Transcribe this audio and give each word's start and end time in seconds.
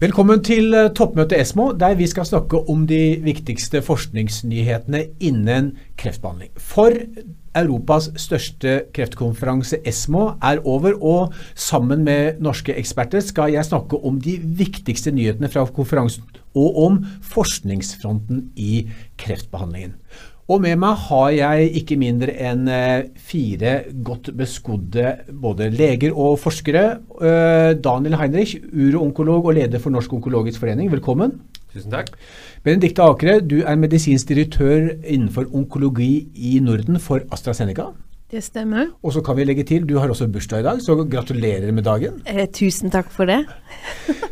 Velkommen 0.00 0.40
til 0.40 0.72
eh, 0.72 0.86
toppmøtet 0.96 1.36
ESMO, 1.36 1.74
der 1.76 1.92
vi 1.98 2.06
skal 2.08 2.24
snakke 2.24 2.56
om 2.72 2.86
de 2.88 3.18
viktigste 3.20 3.82
forskningsnyhetene 3.84 5.02
innen 5.20 5.74
kreftbehandling. 6.00 6.54
For 6.56 6.96
Europas 7.60 8.06
største 8.16 8.78
kreftkonferanse 8.96 9.82
ESMO 9.84 10.22
er 10.40 10.62
over, 10.64 10.96
og 11.04 11.36
sammen 11.52 12.06
med 12.08 12.40
norske 12.40 12.72
eksperter 12.80 13.20
skal 13.20 13.52
jeg 13.52 13.68
snakke 13.68 14.00
om 14.00 14.16
de 14.24 14.38
viktigste 14.40 15.12
nyhetene 15.12 15.52
fra 15.52 15.66
konferansen 15.68 16.24
og 16.56 16.80
om 16.86 16.96
forskningsfronten 17.20 18.46
i 18.56 18.86
kreftbehandlingen. 19.20 19.98
Og 20.50 20.58
med 20.64 20.80
meg 20.82 20.98
har 21.06 21.28
jeg 21.30 21.68
ikke 21.78 21.96
mindre 22.00 22.32
enn 22.42 22.64
eh, 22.74 23.04
fire 23.22 23.84
godt 24.02 24.32
beskodde 24.34 25.12
både 25.30 25.68
leger 25.70 26.16
og 26.18 26.40
forskere. 26.42 26.82
Eh, 27.22 27.70
Daniel 27.78 28.16
Heinrich, 28.18 28.56
uroonkolog 28.74 29.46
og 29.46 29.54
leder 29.60 29.82
for 29.82 29.94
Norsk 29.94 30.16
onkologisk 30.18 30.58
forening, 30.64 30.90
velkommen. 30.90 31.36
Tusen 31.70 31.94
takk. 31.94 32.10
Benedicte 32.66 33.06
Akre, 33.06 33.38
du 33.46 33.60
er 33.62 33.78
medisinsk 33.78 34.32
direktør 34.32 34.90
innenfor 35.04 35.46
onkologi 35.54 36.26
i 36.34 36.56
Norden 36.58 36.98
for 36.98 37.22
AstraZeneca. 37.30 37.92
Det 38.30 38.42
stemmer. 38.42 38.90
Og 39.06 39.14
så 39.14 39.22
kan 39.22 39.38
vi 39.38 39.46
legge 39.46 39.62
til, 39.66 39.86
du 39.86 40.00
har 40.02 40.10
også 40.10 40.26
bursdag 40.30 40.64
i 40.64 40.66
dag, 40.66 40.82
så 40.82 40.98
gratulerer 40.98 41.70
med 41.70 41.86
dagen. 41.86 42.22
Eh, 42.26 42.48
tusen 42.50 42.90
takk 42.90 43.14
for 43.14 43.30
det. 43.30 43.44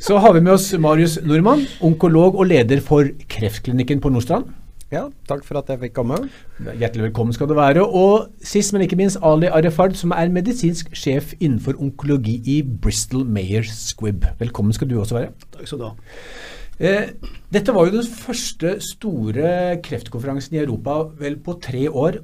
så 0.02 0.18
har 0.18 0.34
vi 0.34 0.42
med 0.42 0.56
oss 0.58 0.72
Marius 0.74 1.20
Nordmann, 1.22 1.68
onkolog 1.78 2.34
og 2.34 2.50
leder 2.50 2.82
for 2.82 3.06
Kreftklinikken 3.30 4.02
på 4.02 4.10
Nordstrand. 4.10 4.50
Ja, 4.88 5.02
takk 5.28 5.42
for 5.44 5.58
at 5.60 5.68
jeg 5.68 5.82
fikk 5.82 5.98
komme. 5.98 6.16
Hjertelig 6.64 7.10
velkommen 7.10 7.34
skal 7.36 7.50
du 7.50 7.52
være. 7.58 7.82
Og 7.84 8.30
sist, 8.40 8.72
men 8.72 8.86
ikke 8.86 8.96
minst, 8.96 9.18
Ali 9.20 9.50
Arefard, 9.52 9.92
som 10.00 10.14
er 10.16 10.30
medisinsk 10.32 10.88
sjef 10.96 11.34
innenfor 11.36 11.76
onkologi 11.76 12.38
i 12.48 12.62
Bristol 12.64 13.26
Mayer 13.28 13.68
Squibb. 13.68 14.24
Velkommen 14.40 14.72
skal 14.72 14.88
du 14.88 14.96
også 14.96 15.18
være. 15.18 15.34
Takk 15.52 15.68
skal 15.68 15.82
du 15.82 15.84
ha. 15.90 15.92
Eh, 16.78 17.12
dette 17.52 17.74
var 17.76 17.84
jo 17.84 17.98
den 17.98 18.08
første 18.08 18.78
store 18.86 19.52
kreftkonferansen 19.84 20.56
i 20.56 20.62
Europa 20.62 20.96
vel 21.20 21.36
på 21.44 21.58
tre 21.60 21.84
år, 21.90 22.22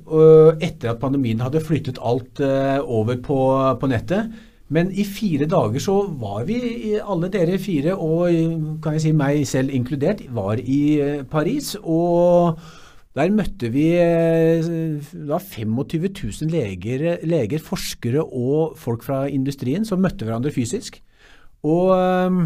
etter 0.56 0.94
at 0.94 1.02
pandemien 1.04 1.44
hadde 1.44 1.60
flyttet 1.60 2.00
alt 2.00 2.40
eh, 2.40 2.80
over 2.80 3.20
på, 3.28 3.38
på 3.76 3.92
nettet. 3.92 4.32
Men 4.72 4.88
i 4.96 5.04
fire 5.04 5.46
dager 5.50 5.82
så 5.82 5.94
var 6.20 6.46
vi, 6.48 6.56
alle 6.96 7.28
dere 7.32 7.58
fire, 7.60 7.98
og 8.00 8.80
kan 8.82 8.96
jeg 8.96 9.04
si 9.04 9.12
meg 9.16 9.42
selv 9.48 9.74
inkludert, 9.74 10.22
var 10.32 10.60
i 10.60 10.80
eh, 11.04 11.24
Paris. 11.28 11.74
Og 11.82 12.56
der 13.14 13.34
møtte 13.34 13.68
vi 13.74 13.90
eh, 14.00 14.64
da 15.28 15.38
25 15.38 16.08
000 16.08 16.54
leger, 16.54 17.04
leger, 17.28 17.60
forskere 17.60 18.24
og 18.24 18.78
folk 18.80 19.04
fra 19.04 19.26
industrien 19.28 19.84
som 19.84 20.00
møtte 20.00 20.24
hverandre 20.24 20.54
fysisk. 20.54 21.02
Og 21.64 21.92
eh, 21.98 22.40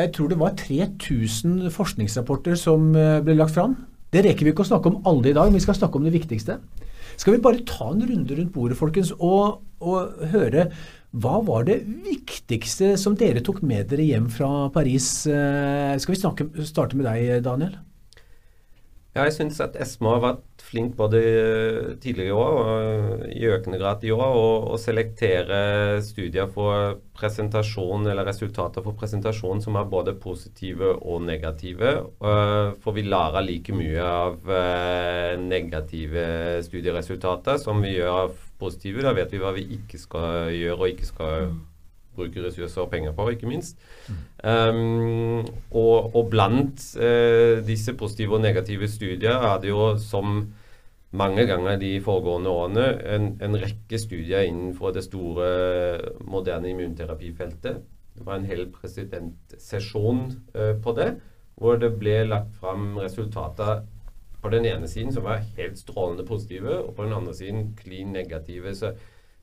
jeg 0.00 0.14
tror 0.16 0.32
det 0.32 0.40
var 0.40 0.56
3000 0.56 1.68
forskningsrapporter 1.74 2.56
som 2.56 2.92
ble 2.94 3.34
lagt 3.34 3.56
fram. 3.56 3.74
Det 4.10 4.22
rekker 4.24 4.46
vi 4.46 4.52
ikke 4.54 4.62
å 4.64 4.70
snakke 4.72 4.90
om 4.90 5.02
alle 5.06 5.30
i 5.30 5.34
dag, 5.34 5.50
men 5.50 5.58
vi 5.58 5.64
skal 5.66 5.76
snakke 5.76 5.98
om 5.98 6.06
det 6.06 6.14
viktigste. 6.14 6.60
Skal 7.18 7.34
vi 7.34 7.42
bare 7.42 7.66
ta 7.66 7.90
en 7.90 8.04
runde 8.06 8.36
rundt 8.38 8.52
bordet, 8.54 8.78
folkens, 8.78 9.10
og, 9.18 9.60
og 9.82 10.30
høre 10.32 10.70
hva 11.10 11.40
var 11.42 11.64
det 11.66 11.80
viktigste 12.04 12.92
som 13.00 13.16
dere 13.18 13.42
tok 13.42 13.64
med 13.66 13.88
dere 13.90 14.04
hjem 14.06 14.28
fra 14.30 14.68
Paris? 14.70 15.26
Eh, 15.26 15.96
skal 15.98 16.14
vi 16.14 16.20
snakke, 16.20 16.46
starte 16.68 16.98
med 16.98 17.08
deg, 17.08 17.40
Daniel? 17.42 17.74
Jeg 19.10 19.32
syns 19.34 19.56
at 19.58 19.74
Esma 19.82 20.12
har 20.14 20.20
vært 20.22 20.62
flink 20.62 20.92
både 20.94 21.20
tidligere 21.98 22.30
i 22.30 22.34
år 22.36 22.58
og 22.60 23.24
i 23.34 23.48
økende 23.50 23.80
grad 23.80 24.04
i 24.06 24.12
år 24.14 24.36
å 24.70 24.76
selektere 24.78 25.98
studier 26.06 26.46
for 26.54 27.00
presentasjon 27.18 28.06
eller 28.06 28.28
resultater 28.30 28.84
for 28.84 28.94
presentasjon 29.00 29.64
som 29.64 29.80
er 29.80 29.88
både 29.90 30.14
positive 30.22 30.92
og 31.00 31.24
negative. 31.26 31.90
Eh, 32.22 32.70
for 32.84 32.94
vi 32.94 33.02
lærer 33.08 33.48
like 33.48 33.74
mye 33.74 34.06
av 34.06 34.54
eh, 34.60 35.34
negative 35.42 36.62
studieresultater 36.68 37.58
som 37.58 37.82
vi 37.82 37.96
gjør 37.96 38.22
av 38.28 38.38
positive. 38.62 39.02
Da 39.02 39.16
vet 39.16 39.34
vi 39.34 39.42
hva 39.42 39.50
vi 39.58 39.66
ikke 39.80 39.98
skal 39.98 40.54
gjøre 40.54 40.78
og 40.78 40.94
ikke 40.94 41.10
skal 41.10 41.50
bruke 42.16 42.42
ressurser 42.44 42.84
og 42.84 42.90
penger 42.92 43.14
på, 43.16 43.28
ikke 43.34 43.48
minst. 43.50 43.78
Um, 44.44 45.44
og, 45.70 46.14
og, 46.16 46.24
blant 46.32 46.82
uh, 46.96 47.60
disse 47.66 47.94
positive 47.98 48.38
og 48.38 48.44
negative 48.44 48.88
studier 48.88 49.36
er 49.50 49.60
det 49.62 49.70
jo 49.70 49.94
som 50.00 50.42
mange 51.10 51.46
ganger 51.46 51.78
de 51.78 51.96
foregående 52.02 52.50
årene 52.50 52.84
en, 53.14 53.32
en 53.42 53.56
rekke 53.58 53.98
studier 53.98 54.46
innenfor 54.46 54.94
det 54.94 55.04
store, 55.04 55.48
moderne 56.20 56.70
immunterapifeltet. 56.70 57.80
Det 58.16 58.26
var 58.26 58.38
en 58.38 58.50
hel 58.50 58.66
presidentsesjon 58.74 60.26
uh, 60.54 60.74
på 60.82 60.96
det, 60.98 61.14
hvor 61.60 61.80
det 61.80 61.94
ble 62.00 62.22
lagt 62.28 62.54
fram 62.60 62.94
resultater 62.98 63.82
på 64.40 64.48
den 64.48 64.64
ene 64.64 64.88
siden 64.88 65.12
som 65.12 65.26
var 65.26 65.42
helt 65.56 65.78
strålende 65.78 66.24
positive, 66.26 66.78
og 66.78 66.94
på 66.96 67.04
den 67.04 67.12
andre 67.12 67.34
siden 67.36 67.74
klin 67.76 68.12
negative. 68.12 68.74
Så, 68.74 68.94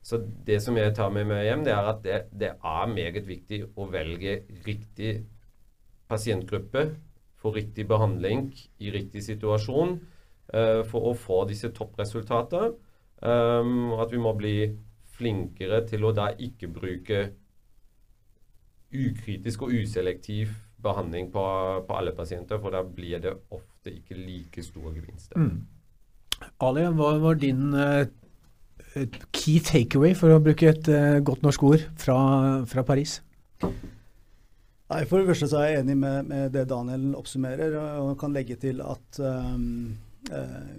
så, 0.08 0.20
det 0.46 0.62
som 0.64 0.76
jeg 0.78 0.94
tar 0.96 1.10
med 1.12 1.26
meg 1.28 1.42
hjem, 1.44 1.66
det 1.66 1.74
er 1.74 1.90
at 1.90 1.98
det, 2.04 2.18
det 2.32 2.54
er 2.56 2.92
meget 2.92 3.26
viktig 3.28 3.58
å 3.76 3.88
velge 3.92 4.38
riktig 4.64 5.18
pasientgruppe 6.08 6.86
for 7.38 7.56
riktig 7.58 7.84
behandling 7.90 8.46
i 8.80 8.92
riktig 8.94 9.26
situasjon 9.26 9.98
uh, 10.54 10.80
for 10.88 11.10
å 11.10 11.16
få 11.16 11.42
disse 11.50 11.68
toppresultatene. 11.76 12.72
Um, 13.18 13.98
at 13.98 14.12
vi 14.14 14.20
må 14.22 14.30
bli 14.38 14.54
flinkere 15.18 15.82
til 15.90 16.06
å 16.06 16.14
da 16.14 16.30
ikke 16.38 16.70
bruke 16.70 17.22
ukritisk 18.94 19.66
og 19.66 19.74
uselektiv 19.74 20.54
behandling 20.80 21.28
på, 21.34 21.42
på, 21.84 21.98
alle 21.98 22.14
pasienter, 22.16 22.62
for 22.62 22.72
da 22.72 22.80
blir 22.86 23.20
det 23.20 23.34
ofte 23.52 23.92
ikke 23.92 24.16
like 24.16 24.62
store 24.64 24.94
gevinster. 24.94 25.36
Mm. 25.36 25.66
Ali, 26.64 26.86
hva 26.96 27.12
var 27.20 27.42
din 27.42 27.74
uh, 27.74 28.06
key 29.34 29.58
takeaway, 29.64 30.14
for 30.18 30.34
å 30.34 30.42
bruke 30.42 30.70
et 30.70 30.90
uh, 30.92 31.18
godt 31.24 31.44
norsk 31.46 31.64
ord, 31.70 31.86
fra, 32.00 32.18
fra, 32.70 32.84
Paris? 32.86 33.18
Nei, 33.62 35.02
For 35.08 35.20
det 35.20 35.28
første 35.28 35.50
så 35.50 35.62
er 35.62 35.72
jeg 35.72 35.82
enig 35.84 35.98
med, 36.00 36.28
med 36.30 36.54
det 36.54 36.68
Daniel 36.70 37.10
oppsummerer, 37.18 37.74
og 38.02 38.14
kan 38.20 38.36
legge 38.36 38.56
til 38.60 38.80
at 38.84 39.20
um, 39.20 39.96
uh, 40.32 40.70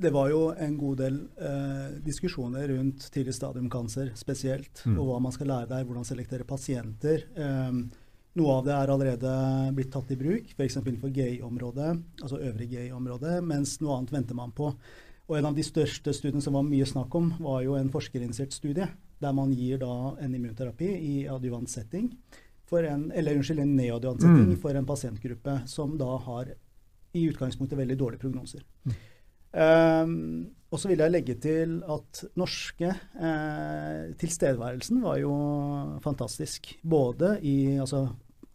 det 0.00 0.12
var 0.14 0.30
jo 0.32 0.44
en 0.56 0.76
god 0.80 1.02
del 1.02 1.16
uh, 1.42 1.88
diskusjoner 2.04 2.70
rundt 2.72 3.10
tidlig 3.12 3.34
stadium-kancer 3.36 4.14
spesielt, 4.16 4.84
mm. 4.86 4.94
og 4.96 5.10
hva 5.10 5.18
man 5.26 5.34
skal 5.34 5.50
lære 5.52 5.68
der, 5.74 5.84
hvordan 5.88 6.06
selektere 6.08 6.46
pasienter. 6.48 7.26
Um, 7.36 7.90
noe 8.38 8.56
av 8.56 8.66
det 8.66 8.74
er 8.76 8.92
allerede 8.94 9.34
blitt 9.76 9.90
tatt 9.92 10.10
i 10.14 10.18
bruk, 10.18 10.52
f.eks. 10.54 10.78
innenfor 10.80 11.12
gay-området, 11.12 11.92
altså 12.22 12.38
øvrig 12.38 12.70
gay-område, 12.70 13.40
mens 13.42 13.76
noe 13.82 13.98
annet 13.98 14.14
venter 14.14 14.38
man 14.38 14.54
på. 14.56 14.70
Og 15.30 15.36
En 15.38 15.46
av 15.46 15.54
de 15.54 15.62
største 15.62 16.10
studiene 16.10 16.42
som 16.42 16.56
var 16.58 16.64
mye 16.66 16.86
snakk 16.86 17.14
om, 17.14 17.28
var 17.38 17.60
jo 17.62 17.76
en 17.78 17.90
forskerinitiert 17.92 18.50
studie, 18.50 18.88
der 19.22 19.34
man 19.36 19.52
gir 19.54 19.78
da 19.78 20.16
en 20.18 20.34
immunterapi 20.34 20.88
i 20.90 21.12
adjuvant 21.30 21.70
setting, 21.70 22.08
en, 22.70 23.04
eller 23.14 23.38
unnskyld, 23.38 23.62
en 23.62 23.76
neoadjuvant 23.76 24.22
setting 24.22 24.50
mm. 24.52 24.58
for 24.62 24.74
en 24.78 24.86
pasientgruppe 24.86 25.54
som 25.70 25.96
da 25.98 26.10
har 26.26 26.52
i 27.14 27.24
utgangspunktet 27.26 27.78
veldig 27.78 27.96
dårlige 27.98 28.22
prognoser. 28.22 28.66
Mm. 28.86 28.98
Um, 29.50 30.50
og 30.70 30.78
så 30.78 30.90
vil 30.90 31.02
jeg 31.02 31.10
legge 31.10 31.34
til 31.42 31.80
at 31.90 32.20
norske 32.38 32.90
eh, 32.90 34.02
tilstedeværelsen 34.20 35.00
var 35.02 35.18
jo 35.18 35.32
fantastisk. 36.04 36.70
Både 36.86 37.32
i, 37.42 37.74
altså, 37.82 38.04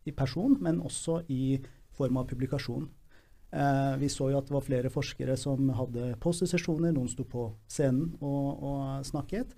i, 0.08 0.14
person, 0.16 0.56
men 0.64 0.80
også 0.80 1.22
i 1.28 1.58
form 1.98 2.22
av 2.22 2.30
publikasjon. 2.30 2.88
Eh, 3.56 3.94
vi 4.02 4.10
så 4.12 4.28
jo 4.32 4.40
at 4.40 4.50
det 4.50 4.56
var 4.56 4.66
flere 4.66 4.92
forskere 4.92 5.38
som 5.40 5.70
hadde 5.78 6.12
postsesjoner, 6.24 6.92
noen 6.96 7.12
sto 7.12 7.24
på 7.30 7.48
scenen 7.72 8.12
og, 8.20 8.50
og 8.60 9.06
snakket. 9.08 9.56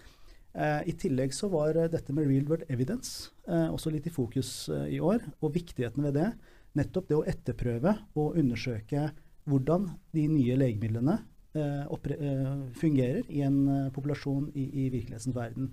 Eh, 0.53 0.83
I 0.91 0.97
tillegg 1.01 1.33
så 1.33 1.49
var 1.53 1.79
dette 1.89 2.13
med 2.13 2.29
real 2.29 2.45
world 2.49 2.67
evidence 2.73 3.31
eh, 3.49 3.67
også 3.71 3.93
litt 3.93 4.09
i 4.09 4.13
fokus 4.13 4.69
eh, 4.73 4.93
i 4.97 5.01
år, 5.01 5.25
og 5.41 5.55
viktigheten 5.57 6.05
ved 6.05 6.19
det. 6.19 6.29
Nettopp 6.77 7.09
det 7.09 7.17
å 7.17 7.25
etterprøve 7.25 7.95
og 8.19 8.37
undersøke 8.37 9.09
hvordan 9.47 9.89
de 10.13 10.27
nye 10.29 10.59
legemidlene 10.59 11.17
Eh, 11.57 11.83
eh, 12.11 12.57
fungerer 12.73 13.23
i 13.31 13.41
en 13.41 13.67
eh, 13.67 13.91
populasjon 13.93 14.49
i, 14.53 14.65
i 14.83 14.89
virkelighetens 14.93 15.35
verden. 15.35 15.71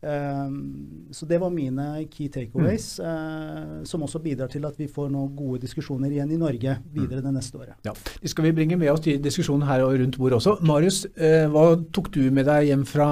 Um, 0.00 1.08
så 1.12 1.26
det 1.28 1.36
var 1.42 1.50
mine 1.52 2.06
key 2.08 2.30
takeaways, 2.32 2.94
mm. 2.98 3.04
uh, 3.04 3.84
som 3.84 4.02
også 4.06 4.22
bidrar 4.24 4.48
til 4.48 4.64
at 4.64 4.78
vi 4.80 4.86
får 4.88 5.10
noen 5.12 5.34
gode 5.36 5.60
diskusjoner 5.60 6.08
igjen 6.08 6.32
i 6.32 6.38
Norge 6.40 6.78
videre 6.94 7.20
mm. 7.20 7.26
det 7.26 7.32
neste 7.34 7.60
året. 7.60 7.74
Ja, 7.84 7.92
Det 7.92 8.32
skal 8.32 8.48
vi 8.48 8.54
bringe 8.56 8.78
med 8.80 8.88
oss 8.94 9.04
til 9.04 9.20
diskusjonen 9.20 9.68
her 9.68 9.84
og 9.84 9.98
rundt 10.00 10.16
bordet 10.16 10.40
også. 10.40 10.56
Marius, 10.64 11.02
uh, 11.20 11.44
hva 11.52 11.66
tok 11.92 12.08
du 12.16 12.22
med 12.32 12.48
deg 12.48 12.70
hjem 12.70 12.86
fra 12.88 13.10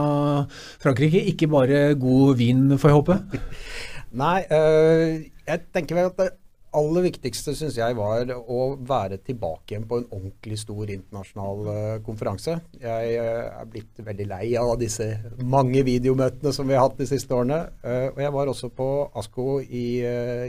Frankrike? 0.80 1.20
Ikke 1.28 1.50
bare 1.52 1.92
god 2.00 2.40
vin, 2.40 2.64
får 2.78 2.94
jeg 2.94 3.00
håpe? 3.02 3.20
Nei, 4.24 4.38
uh, 4.48 5.28
jeg 5.44 5.66
tenker 5.76 6.00
vel 6.00 6.08
at 6.08 6.22
det 6.22 6.30
aller 6.78 7.04
viktigste 7.08 7.54
syns 7.56 7.76
jeg 7.78 7.96
var 7.98 8.30
å 8.38 8.60
være 8.86 9.18
tilbake 9.26 9.74
igjen 9.74 9.86
på 9.88 10.00
en 10.00 10.06
ordentlig 10.06 10.58
stor 10.60 10.90
internasjonal 10.94 11.68
uh, 11.68 11.98
konferanse. 12.06 12.58
Jeg 12.80 13.18
uh, 13.18 13.60
er 13.60 13.68
blitt 13.70 14.02
veldig 14.04 14.28
lei 14.30 14.46
av 14.60 14.74
disse 14.80 15.10
mange 15.42 15.82
videomøtene 15.86 16.54
som 16.54 16.68
vi 16.68 16.76
har 16.78 16.86
hatt 16.86 16.98
de 17.00 17.08
siste 17.10 17.34
årene. 17.34 17.60
Uh, 17.84 18.08
og 18.14 18.22
jeg 18.24 18.34
var 18.38 18.52
også 18.52 18.72
på 18.74 18.88
ASKO 19.18 19.46
i 19.62 19.86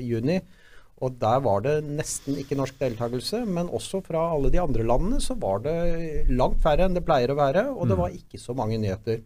juni 0.03 0.39
Og 0.99 1.15
der 1.15 1.39
var 1.43 1.61
det 1.63 1.77
nesten 1.87 2.35
ikke 2.41 2.57
norsk 2.59 2.75
deltakelse, 2.81 3.45
men 3.47 3.71
også 3.71 4.01
fra 4.03 4.25
alle 4.33 4.51
de 4.51 4.59
andre 4.59 4.83
landene 4.83 5.21
så 5.23 5.37
var 5.39 5.63
det 5.63 6.27
langt 6.29 6.59
færre 6.63 6.89
enn 6.89 6.97
det 6.97 7.05
pleier 7.07 7.31
å 7.31 7.39
være, 7.39 7.63
og 7.71 7.87
det 7.87 7.97
var 7.99 8.15
ikke 8.15 8.41
så 8.41 8.55
mange 8.57 8.77
nyheter. 8.81 9.21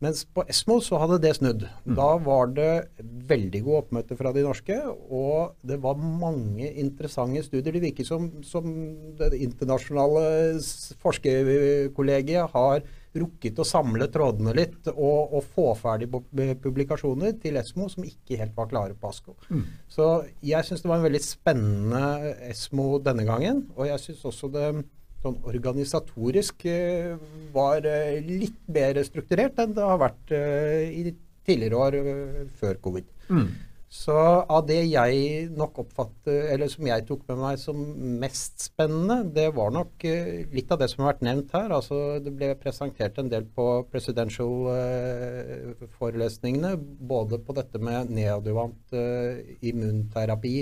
Mens 0.00 0.22
på 0.24 0.46
Esmo 0.48 0.78
så 0.80 0.96
hadde 1.02 1.18
det 1.20 1.34
snudd. 1.36 1.66
Da 1.84 2.08
var 2.24 2.48
det 2.56 2.70
veldig 3.28 3.60
god 3.66 3.78
oppmøte 3.82 4.16
fra 4.16 4.30
de 4.32 4.44
norske, 4.46 4.78
og 5.12 5.58
det 5.66 5.76
var 5.82 6.00
mange 6.00 6.70
interessante 6.80 7.42
studier. 7.44 7.74
Det 7.76 7.82
virker 7.84 8.08
som, 8.08 8.30
som 8.46 8.70
det 9.18 9.34
internasjonale 9.44 10.22
forskerkollegiet 11.04 12.54
har 12.54 12.80
rukket 13.20 13.58
å 13.60 13.66
samle 13.66 14.06
trådene 14.14 14.54
litt 14.56 14.88
og, 14.94 15.34
og 15.36 15.44
få 15.52 15.66
ferdig 15.76 16.08
publikasjoner 16.62 17.34
til 17.42 17.58
Esmo 17.60 17.90
som 17.90 18.06
ikke 18.06 18.38
helt 18.40 18.54
var 18.56 18.70
klare 18.70 18.96
på 18.96 19.10
ASKO. 19.10 19.36
Så 19.90 20.08
jeg 20.46 20.64
syns 20.64 20.80
det 20.84 20.92
var 20.92 21.02
en 21.02 21.08
veldig 21.10 21.22
spennende 21.26 22.32
Esmo 22.48 22.94
denne 23.04 23.26
gangen, 23.28 23.66
og 23.76 23.90
jeg 23.90 24.00
syns 24.06 24.24
også 24.32 24.48
det 24.54 24.66
sånn 25.20 25.36
organisatorisk 25.48 26.64
eh, 26.70 27.16
var 27.54 27.86
eh, 27.88 28.20
litt 28.24 28.60
mer 28.72 29.02
strukturert 29.06 29.58
enn 29.60 29.74
det 29.76 29.84
har 29.84 29.98
vært 30.00 30.32
eh, 30.36 30.88
i 30.88 31.14
tidligere 31.46 31.76
år 31.76 31.92
før 32.60 32.74
covid. 32.84 33.06
Så 33.90 34.14
av 34.14 34.68
det 34.68 34.84
jeg 34.86 35.48
nok 35.58 35.78
oppfatter, 35.82 36.54
eller 36.54 36.68
som 36.70 36.86
jeg 36.86 37.02
tok 37.08 37.24
med 37.26 37.38
meg 37.40 37.56
som 37.58 37.80
mest 38.22 38.62
spennende, 38.68 39.16
det 39.34 39.48
var 39.56 39.70
nok 39.74 40.04
litt 40.54 40.70
av 40.70 40.78
det 40.78 40.86
som 40.92 41.02
har 41.02 41.10
vært 41.10 41.26
nevnt 41.26 41.50
her. 41.56 41.68
Altså 41.74 41.96
det 42.22 42.30
ble 42.36 42.54
presentert 42.60 43.18
en 43.18 43.32
del 43.32 43.44
på 43.56 43.64
presidential-forelesningene, 43.90 46.72
både 47.10 47.34
på 47.42 47.50
dette 47.58 47.78
med 47.82 48.14
neadjuvant 48.14 48.94
eh, 48.94 49.42
immunterapi, 49.72 50.56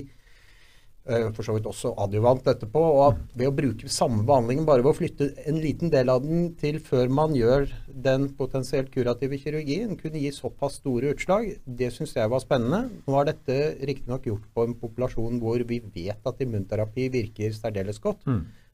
for 1.09 1.47
så 1.47 1.55
vidt 1.57 1.67
også 1.69 1.95
adjuvant 2.05 2.47
etterpå, 2.51 2.83
og 2.83 3.03
at 3.07 3.21
ved 3.41 3.49
å 3.49 3.55
bruke 3.57 3.91
samme 3.93 4.25
behandlingen, 4.29 4.67
bare 4.69 4.85
ved 4.85 4.93
å 4.93 4.99
flytte 4.99 5.31
en 5.49 5.61
liten 5.63 5.93
del 5.93 6.13
av 6.13 6.23
den 6.25 6.53
til 6.61 6.79
før 6.85 7.11
man 7.13 7.35
gjør 7.37 7.69
den 7.89 8.29
potensielt 8.39 8.93
kurative 8.95 9.41
kirurgien, 9.41 9.97
kunne 10.01 10.21
gi 10.23 10.33
såpass 10.37 10.79
store 10.83 11.15
utslag, 11.15 11.51
det 11.65 11.91
syns 11.97 12.15
jeg 12.19 12.31
var 12.31 12.45
spennende. 12.45 13.01
Nå 13.09 13.19
er 13.21 13.31
dette 13.33 13.59
riktignok 13.89 14.29
gjort 14.29 14.47
på 14.55 14.69
en 14.69 14.77
populasjon 14.79 15.41
hvor 15.43 15.65
vi 15.69 15.81
vet 15.95 16.29
at 16.29 16.45
immunterapi 16.45 17.09
virker 17.15 17.57
særdeles 17.57 18.01
godt, 18.05 18.29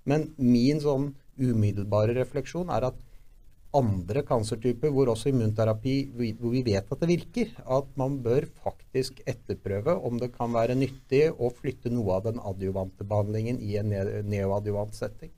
men 0.04 0.30
min 0.36 0.82
sånn 0.82 1.12
umiddelbare 1.40 2.14
refleksjon 2.18 2.70
er 2.70 2.90
at 2.90 2.98
andre 3.74 4.22
kancertyper 4.26 4.92
hvor 4.94 5.10
også 5.12 5.30
immunterapi 5.30 5.94
hvor 6.14 6.52
vi 6.52 6.62
vet 6.66 6.90
at 6.90 7.00
det 7.00 7.10
virker, 7.10 7.54
at 7.64 7.88
man 8.00 8.18
bør 8.24 8.46
faktisk 8.64 9.22
etterprøve 9.26 9.96
om 10.06 10.20
det 10.22 10.32
kan 10.36 10.52
være 10.54 10.76
nyttig 10.78 11.26
å 11.32 11.50
flytte 11.54 11.92
noe 11.92 12.18
av 12.18 12.28
den 12.28 12.42
adjuvante 12.42 13.06
behandlingen 13.08 13.58
i 13.62 13.76
en 13.80 13.90
neoadjuvant 14.30 14.94
setting. 14.96 15.32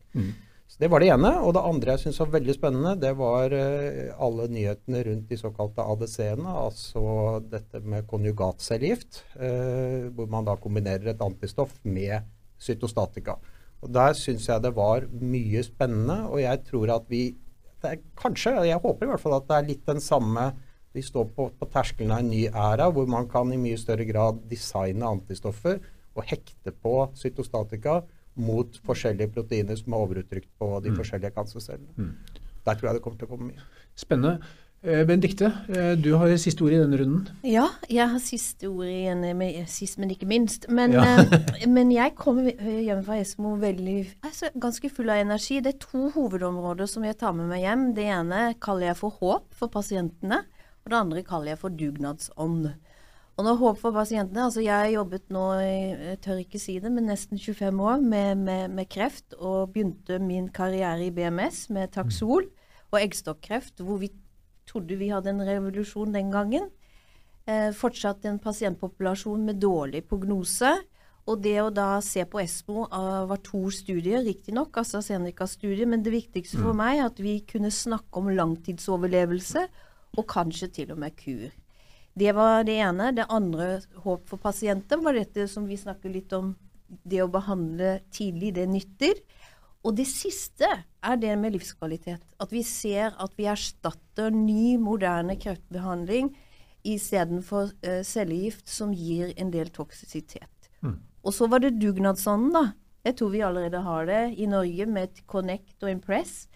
Så 0.67 0.81
Det 0.83 0.91
var 0.91 1.01
det 1.01 1.11
ene. 1.15 1.31
Og 1.47 1.55
det 1.55 1.63
andre 1.63 1.95
jeg 1.95 2.07
syns 2.07 2.21
var 2.21 2.33
veldig 2.35 2.55
spennende, 2.57 2.95
det 3.01 3.13
var 3.19 3.55
eh, 3.55 4.13
alle 4.19 4.49
nyhetene 4.51 5.03
rundt 5.07 5.29
de 5.31 5.39
såkalte 5.39 5.85
ADC-ene, 5.95 6.55
altså 6.67 7.05
dette 7.47 7.81
med 7.87 8.09
konjugatcellegift, 8.11 9.23
eh, 9.39 10.09
hvor 10.11 10.27
man 10.33 10.49
da 10.49 10.57
kombinerer 10.59 11.13
et 11.13 11.23
antistoff 11.23 11.79
med 11.85 12.27
cytostatika. 12.59 13.39
Og 13.85 13.93
Der 13.93 14.17
syns 14.19 14.49
jeg 14.49 14.63
det 14.65 14.75
var 14.75 15.07
mye 15.07 15.63
spennende, 15.63 16.25
og 16.27 16.41
jeg 16.43 16.65
tror 16.67 16.97
at 16.97 17.11
vi 17.13 17.37
det 17.87 17.93
er 17.95 18.03
kanskje, 18.19 18.53
jeg 18.67 18.83
håper 18.83 19.07
i 19.07 19.11
hvert 19.13 19.23
fall 19.23 19.37
at 19.39 19.47
det 19.49 19.59
er 19.59 19.69
litt 19.71 19.85
den 19.87 20.03
samme 20.03 20.51
Vi 20.97 21.03
står 21.05 21.27
på, 21.37 21.51
på 21.61 21.67
terskelen 21.69 22.13
av 22.15 22.23
en 22.23 22.31
ny 22.33 22.47
æra 22.49 22.89
hvor 22.95 23.09
man 23.11 23.27
kan 23.29 23.51
i 23.53 23.59
mye 23.61 23.77
større 23.77 24.07
grad 24.09 24.39
designe 24.49 25.05
antistoffer 25.05 25.77
og 26.17 26.25
hekte 26.25 26.73
på 26.73 26.95
cytostatika 27.21 27.99
mot 28.41 28.79
forskjellige 28.85 29.35
proteiner 29.35 29.77
som 29.77 29.93
er 29.93 30.07
overuttrykt 30.07 30.49
på 30.57 30.71
de 30.85 30.95
forskjellige 30.97 31.35
cancercellene. 31.37 32.09
Der 32.65 32.79
tror 32.79 32.89
jeg 32.89 32.97
det 32.97 33.03
kommer 33.05 33.21
til 33.21 33.29
å 33.29 33.33
komme 33.35 33.51
mye. 33.51 33.67
Spennende. 33.97 34.39
Eh, 34.83 35.05
Benedikte, 35.07 35.47
eh, 35.69 35.93
du 35.99 36.13
har 36.15 36.31
siste 36.39 36.63
ord 36.63 36.73
i 36.73 36.79
denne 36.79 36.99
runden. 37.01 37.25
Ja, 37.43 37.65
jeg 37.91 38.07
har 38.13 38.21
siste 38.23 38.69
ord 38.69 38.87
igjen, 38.87 39.25
med, 39.37 39.65
sist, 39.73 39.99
men 39.99 40.11
ikke 40.13 40.29
minst. 40.29 40.69
Men, 40.69 40.93
Ja. 40.93 41.03
eh, 41.03 41.67
men 41.67 41.91
jeg 41.91 42.15
kommer 42.15 42.53
hjem 42.53 43.03
fra 43.05 43.17
Esmo 43.19 43.57
veldig, 43.57 44.07
altså, 44.23 44.51
ganske 44.55 44.91
full 44.91 45.11
av 45.11 45.17
energi. 45.25 45.61
Det 45.61 45.75
er 45.75 45.79
to 45.79 46.11
hovedområder 46.11 46.87
som 46.87 47.03
jeg 47.03 47.19
tar 47.19 47.33
med 47.33 47.49
meg 47.49 47.63
hjem. 47.65 47.95
Det 47.95 48.05
ene 48.05 48.55
kaller 48.61 48.89
jeg 48.93 48.97
for 48.97 49.11
håp 49.11 49.55
for 49.55 49.69
pasientene, 49.69 50.45
og 50.85 50.91
det 50.91 51.01
andre 51.01 51.23
kaller 51.23 51.55
jeg 51.55 51.59
for 51.59 51.71
dugnadsånd. 51.71 52.75
Og 53.39 53.45
nå 53.45 53.57
håp 53.59 53.79
for 53.79 53.93
pasientene, 53.93 54.45
altså 54.45 54.63
Jeg 54.63 54.73
har 54.73 55.05
jobbet 55.05 55.29
nå, 55.29 55.61
jeg 55.61 56.21
tør 56.23 56.39
ikke 56.45 56.61
si 56.61 56.79
det, 56.79 56.91
men 56.93 57.07
nesten 57.07 57.39
25 57.39 57.81
år 57.81 58.01
med, 58.01 58.37
med, 58.39 58.71
med 58.71 58.89
kreft, 58.89 59.35
og 59.41 59.73
begynte 59.75 60.21
min 60.21 60.49
karriere 60.49 61.05
i 61.07 61.11
BMS 61.11 61.69
med 61.71 61.91
Taxol 61.93 62.47
og 62.93 63.01
eggstokkreft, 63.01 63.83
hvor 63.83 63.99
vi 63.99 64.09
trodde 64.77 64.99
vi 65.01 65.09
hadde 65.09 65.33
en 65.33 65.47
revolusjon 65.47 66.13
den 66.13 66.31
gangen. 66.31 66.69
Eh, 67.47 67.73
fortsatt 67.73 68.25
en 68.29 68.39
pasientpopulasjon 68.43 69.45
med 69.47 69.61
dårlig 69.63 70.05
prognose. 70.09 70.75
Og 71.27 71.41
det 71.43 71.57
å 71.59 71.73
da 71.75 71.97
se 72.05 72.23
på 72.23 72.39
ESMO 72.39 72.85
uh, 72.87 73.25
var 73.27 73.41
to 73.43 73.65
studier, 73.75 74.21
riktignok, 74.23 74.77
AstraZeneca-studier, 74.79 75.89
men 75.91 76.05
det 76.07 76.13
viktigste 76.15 76.61
for 76.61 76.77
meg 76.79 77.01
er 77.01 77.09
at 77.09 77.19
vi 77.19 77.41
kunne 77.51 77.73
snakke 77.75 78.21
om 78.21 78.31
langtidsoverlevelse, 78.31 79.65
og 80.17 80.29
kanskje 80.31 80.69
til 80.77 80.93
og 80.95 81.01
med 81.03 81.17
kur. 81.19 81.49
Det 82.15 82.31
var 82.37 82.63
det 82.69 82.79
ene. 82.79 83.11
Det 83.17 83.27
andre, 83.27 83.81
håp 84.05 84.31
for 84.31 84.39
pasienter, 84.39 85.03
var 85.03 85.19
dette 85.19 85.49
som 85.51 85.67
vi 85.67 85.81
snakker 85.81 86.15
litt 86.15 86.31
om, 86.37 86.55
det 86.87 87.25
å 87.25 87.31
behandle 87.33 87.97
tidlig, 88.15 88.55
det 88.61 88.69
nytter. 88.71 89.19
Og 89.87 89.95
det 89.95 90.09
siste 90.11 90.67
er 90.67 91.19
det 91.23 91.37
med 91.39 91.55
livskvalitet. 91.55 92.25
At 92.43 92.51
vi 92.51 92.65
ser 92.67 93.15
at 93.23 93.37
vi 93.39 93.47
erstatter 93.47 94.35
ny, 94.35 94.75
moderne 94.83 95.39
kreftbehandling 95.39 96.33
istedenfor 96.87 97.71
uh, 97.87 98.03
cellegift 98.07 98.67
som 98.71 98.95
gir 98.95 99.31
en 99.39 99.53
del 99.55 99.71
toksisitet. 99.75 100.51
Og 101.27 101.35
så 101.35 101.49
var 101.51 101.63
det 101.63 101.79
dugnadsånden, 101.81 102.53
da. 102.55 102.65
Jeg 103.07 103.17
tror 103.19 103.31
vi 103.31 103.43
allerede 103.43 103.81
har 103.83 104.07
det 104.07 104.23
i 104.39 104.47
Norge 104.51 104.87
med 104.87 105.23
Connect 105.27 105.83
og 105.83 105.91
Impress. 105.91 106.47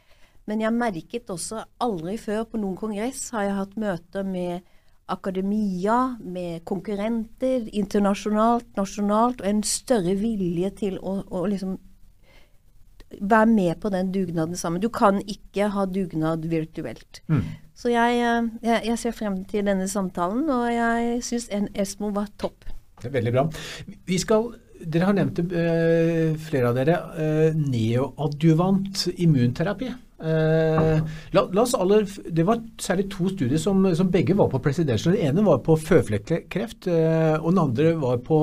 Men 0.46 0.62
jeg 0.62 0.74
merket 0.74 1.30
også 1.30 1.64
aldri 1.82 2.16
før 2.18 2.44
på 2.50 2.58
noen 2.58 2.78
kongress 2.78 3.28
har 3.34 3.46
jeg 3.46 3.58
hatt 3.58 3.76
møter 3.78 4.26
med 4.26 4.66
akademia, 5.10 6.16
med 6.22 6.64
konkurrenter, 6.66 7.66
internasjonalt, 7.74 8.66
nasjonalt, 8.78 9.42
og 9.42 9.50
en 9.50 9.62
større 9.66 10.14
vilje 10.18 10.70
til 10.82 10.98
å, 11.02 11.20
å 11.26 11.44
liksom 11.50 11.76
være 13.18 13.46
med 13.50 13.80
på 13.82 13.90
den 13.90 14.12
dugnaden 14.14 14.56
sammen. 14.56 14.82
Du 14.82 14.88
kan 14.88 15.20
ikke 15.26 15.70
ha 15.74 15.86
dugnad 15.86 16.46
virtuelt. 16.50 17.22
Så 17.74 17.88
jeg, 17.88 18.18
eh, 18.20 18.50
jeg, 18.62 18.82
jeg 18.90 18.98
ser 19.00 19.16
frem 19.16 19.40
til 19.48 19.64
denne 19.66 19.88
samtalen, 19.88 20.44
og 20.52 20.66
jeg 20.72 21.22
syns 21.24 21.48
Esmo 21.74 22.12
var 22.12 22.28
topp. 22.38 22.68
Det 23.00 23.08
er 23.08 23.16
veldig 23.16 23.32
bra. 23.32 23.46
Vi 24.06 24.18
skal, 24.20 24.50
dere 24.84 25.08
har 25.08 25.16
nevnt 25.16 25.40
det, 25.40 25.48
eh, 25.56 26.36
flere 26.36 26.68
av 26.68 26.76
dere, 26.76 26.98
eh, 27.16 27.56
neoadjuvant 27.56 29.06
immunterapi. 29.16 29.88
Eh, 30.20 30.98
la, 31.32 31.46
la 31.48 31.62
oss 31.62 31.72
aller, 31.74 32.04
det 32.28 32.44
var 32.44 32.60
særlig 32.80 33.06
to 33.14 33.30
studier 33.32 33.60
som, 33.60 33.80
som 33.96 34.10
begge 34.12 34.36
var 34.36 34.50
på 34.52 34.60
presidential. 34.60 35.16
Den 35.16 35.30
ene 35.30 35.46
var 35.46 35.62
på 35.64 35.78
føflekkreft, 35.80 36.90
eh, 36.92 37.38
og 37.40 37.54
den 37.54 37.62
andre 37.64 37.94
var 38.02 38.20
på, 38.26 38.42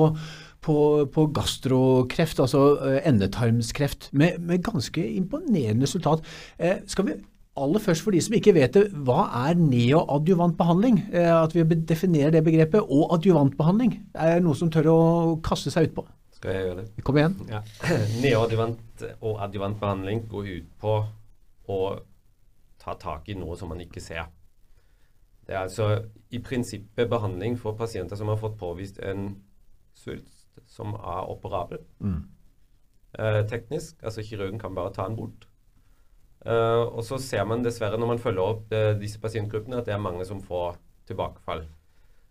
på, 0.64 1.06
på 1.14 1.26
gastrokreft, 1.34 2.40
altså 2.40 2.62
eh, 2.82 3.00
endetarmskreft, 3.08 4.10
med, 4.12 4.38
med 4.40 4.62
ganske 4.66 5.04
imponerende 5.16 5.86
resultat. 5.86 6.24
Eh, 6.58 6.80
skal 6.86 7.06
vi 7.06 7.18
aller 7.58 7.82
først 7.82 8.04
for 8.04 8.14
de 8.14 8.20
som 8.22 8.36
ikke 8.38 8.54
vet 8.54 8.76
det, 8.76 8.84
hva 9.06 9.24
er 9.48 9.58
neoadjuvant 9.58 10.56
behandling? 10.58 11.00
Eh, 11.12 11.30
at 11.30 11.54
vi 11.54 11.64
definerer 11.64 12.34
det 12.34 12.44
begrepet, 12.46 12.80
og 12.82 13.14
adjuvantbehandling. 13.18 13.98
Er 14.14 14.38
det 14.38 14.46
noe 14.46 14.58
som 14.58 14.70
tør 14.72 14.90
å 14.92 15.00
kaste 15.44 15.72
seg 15.74 15.90
utpå? 15.90 16.06
Skal 16.38 16.54
jeg 16.54 16.66
gjøre 16.68 16.82
det? 16.82 17.04
Kom 17.06 17.18
igjen. 17.18 17.36
Ja. 17.50 17.62
Neoadjuvant 18.22 19.06
og 19.18 19.42
adjuvantbehandling 19.48 20.26
går 20.30 20.52
ut 20.58 20.72
på 20.82 20.98
å 21.68 21.80
ta 22.78 22.94
tak 22.98 23.28
i 23.28 23.36
noe 23.38 23.56
som 23.58 23.72
man 23.72 23.82
ikke 23.82 24.02
ser. 24.02 24.28
Det 25.48 25.56
er 25.56 25.64
altså 25.64 25.90
i 26.30 26.38
prinsippet 26.44 27.08
behandling 27.10 27.56
for 27.58 27.76
pasienter 27.76 28.18
som 28.20 28.28
har 28.28 28.38
fått 28.40 28.58
påvist 28.60 29.00
en 29.00 29.30
svulst 29.96 30.37
som 30.78 30.94
er 30.94 31.30
operabel. 31.34 31.82
Eh, 33.18 33.40
teknisk, 33.50 33.98
altså 34.02 34.22
kirurgen 34.22 34.60
kan 34.62 34.76
bare 34.78 34.94
ta 34.94 35.08
den 35.08 35.18
bort. 35.18 35.48
Eh, 36.46 36.84
og 36.86 37.02
så 37.04 37.18
ser 37.18 37.44
man 37.50 37.64
dessverre 37.66 37.98
når 37.98 38.12
man 38.14 38.22
følger 38.22 38.44
opp 38.44 38.72
eh, 38.72 38.92
disse 39.00 39.20
pasientgruppene, 39.20 39.80
at 39.80 39.88
det 39.88 39.96
er 39.96 40.04
mange 40.04 40.26
som 40.28 40.42
får 40.44 40.78
tilbakefall. 41.10 41.64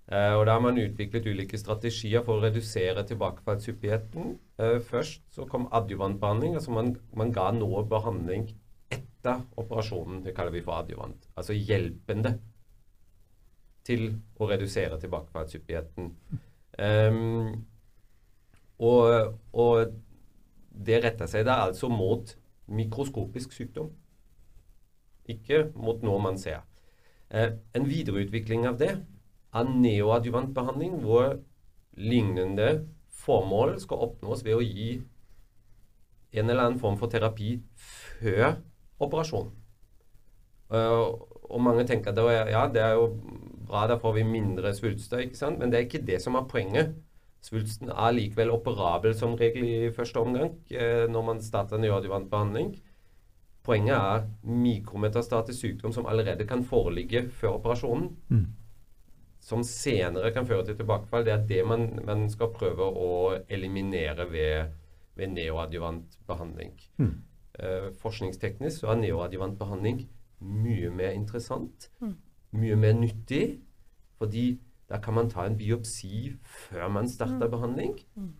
Eh, 0.08 0.34
og 0.38 0.46
Da 0.48 0.54
har 0.56 0.64
man 0.64 0.80
utviklet 0.80 1.28
ulike 1.28 1.60
strategier 1.60 2.24
for 2.24 2.38
å 2.38 2.46
redusere 2.46 3.04
tilbakefallshyppigheten. 3.10 4.38
Eh, 4.64 4.78
først 4.80 5.26
så 5.36 5.48
kom 5.50 5.68
adjuvantbehandling. 5.72 6.56
altså 6.56 6.72
man, 6.72 6.96
man 7.14 7.34
ga 7.36 7.52
noe 7.52 7.84
behandling 7.84 8.48
etter 8.90 9.44
operasjonen. 9.58 10.24
Det 10.24 10.36
kaller 10.36 10.56
vi 10.56 10.64
for 10.64 10.80
adjuvant. 10.80 11.28
Altså 11.36 11.58
hjelpende 11.58 12.38
til 13.88 14.14
å 14.40 14.48
redusere 14.48 15.00
tilbakefallshyppigheten. 15.00 16.12
Um, 16.78 17.66
Og, 18.78 19.34
og 19.54 19.94
det 20.88 21.02
retter 21.04 21.30
seg 21.30 21.48
da 21.48 21.62
altså 21.66 21.90
mot 21.90 22.36
mikroskopisk 22.68 23.54
sykdom, 23.56 23.90
ikke 25.28 25.68
mot 25.76 26.04
noe 26.06 26.22
man 26.22 26.38
ser. 26.40 26.62
Eh, 27.32 27.58
en 27.76 27.88
videreutvikling 27.88 28.68
av 28.70 28.78
det 28.80 28.92
er 28.98 29.72
neoadjuvantbehandling, 29.72 31.00
hvor 31.04 31.40
lignende 31.98 32.88
formål 33.24 33.80
skal 33.82 34.04
oppnås 34.08 34.44
ved 34.46 34.60
å 34.60 34.64
gi 34.64 34.90
en 36.38 36.50
eller 36.50 36.68
annen 36.68 36.80
form 36.80 36.98
for 37.00 37.10
terapi 37.12 37.58
før 38.20 38.60
operasjonen. 39.04 39.54
Uh, 40.68 41.16
og 41.48 41.62
mange 41.64 41.86
tenker 41.88 42.12
at 42.12 42.52
ja, 42.52 42.66
det 42.68 42.82
er 42.84 42.98
jo 43.00 43.06
bra, 43.68 43.86
da 43.88 43.96
får 44.00 44.18
vi 44.18 44.24
mindre 44.28 44.74
svulster, 44.76 45.24
ikke 45.24 45.40
sant? 45.40 45.60
men 45.60 45.72
det 45.72 45.80
er 45.80 45.86
ikke 45.88 46.04
det 46.08 46.20
som 46.24 46.36
er 46.36 46.48
poenget. 46.52 46.96
Svulsten 47.48 47.92
er 47.94 48.16
likevel 48.16 48.52
operabel 48.52 49.16
som 49.16 49.38
regel 49.40 49.64
i 49.64 49.92
første 49.96 50.20
omgang 50.20 50.52
uh, 50.74 51.06
når 51.12 51.26
man 51.30 51.42
starter 51.44 51.80
neoadjuvant 51.80 52.30
behandling. 52.32 52.74
Poenget 53.68 53.96
er 53.96 54.26
mikrometastatisk 54.48 55.60
sykdom 55.60 55.94
som 55.96 56.08
allerede 56.08 56.48
kan 56.48 56.64
foreligge 56.64 57.26
før 57.40 57.58
operasjonen. 57.58 58.10
Mm. 58.32 58.46
Som 59.44 59.64
senere 59.64 60.32
kan 60.36 60.48
føre 60.48 60.66
til 60.68 60.78
tilbakefall. 60.80 61.26
Det 61.28 61.34
er 61.34 61.48
det 61.50 61.64
man, 61.68 61.88
man 62.08 62.28
skal 62.32 62.52
prøve 62.56 62.84
å 62.88 63.10
eliminere 63.52 64.28
ved, 64.32 64.72
ved 65.20 65.36
neoadjuvant 65.36 66.16
behandling. 66.28 66.74
Mm. 67.00 67.12
Eh, 67.60 67.90
forskningsteknisk 68.02 68.82
så 68.82 68.94
er 68.94 69.02
neoadjuvant 69.04 69.60
behandling 69.60 70.06
mye 70.40 70.90
mer 70.94 71.16
interessant, 71.18 71.90
mm. 72.00 72.16
mye 72.62 72.76
mer 72.80 72.96
nyttig. 72.98 73.46
Fordi 74.18 74.48
da 74.90 75.00
kan 75.04 75.18
man 75.18 75.30
ta 75.30 75.46
en 75.46 75.58
biopsi 75.60 76.34
før 76.44 76.88
man 76.88 77.10
starter 77.10 77.48
mm. 77.48 77.52
behandling. 77.52 77.96
Mm. 78.16 78.34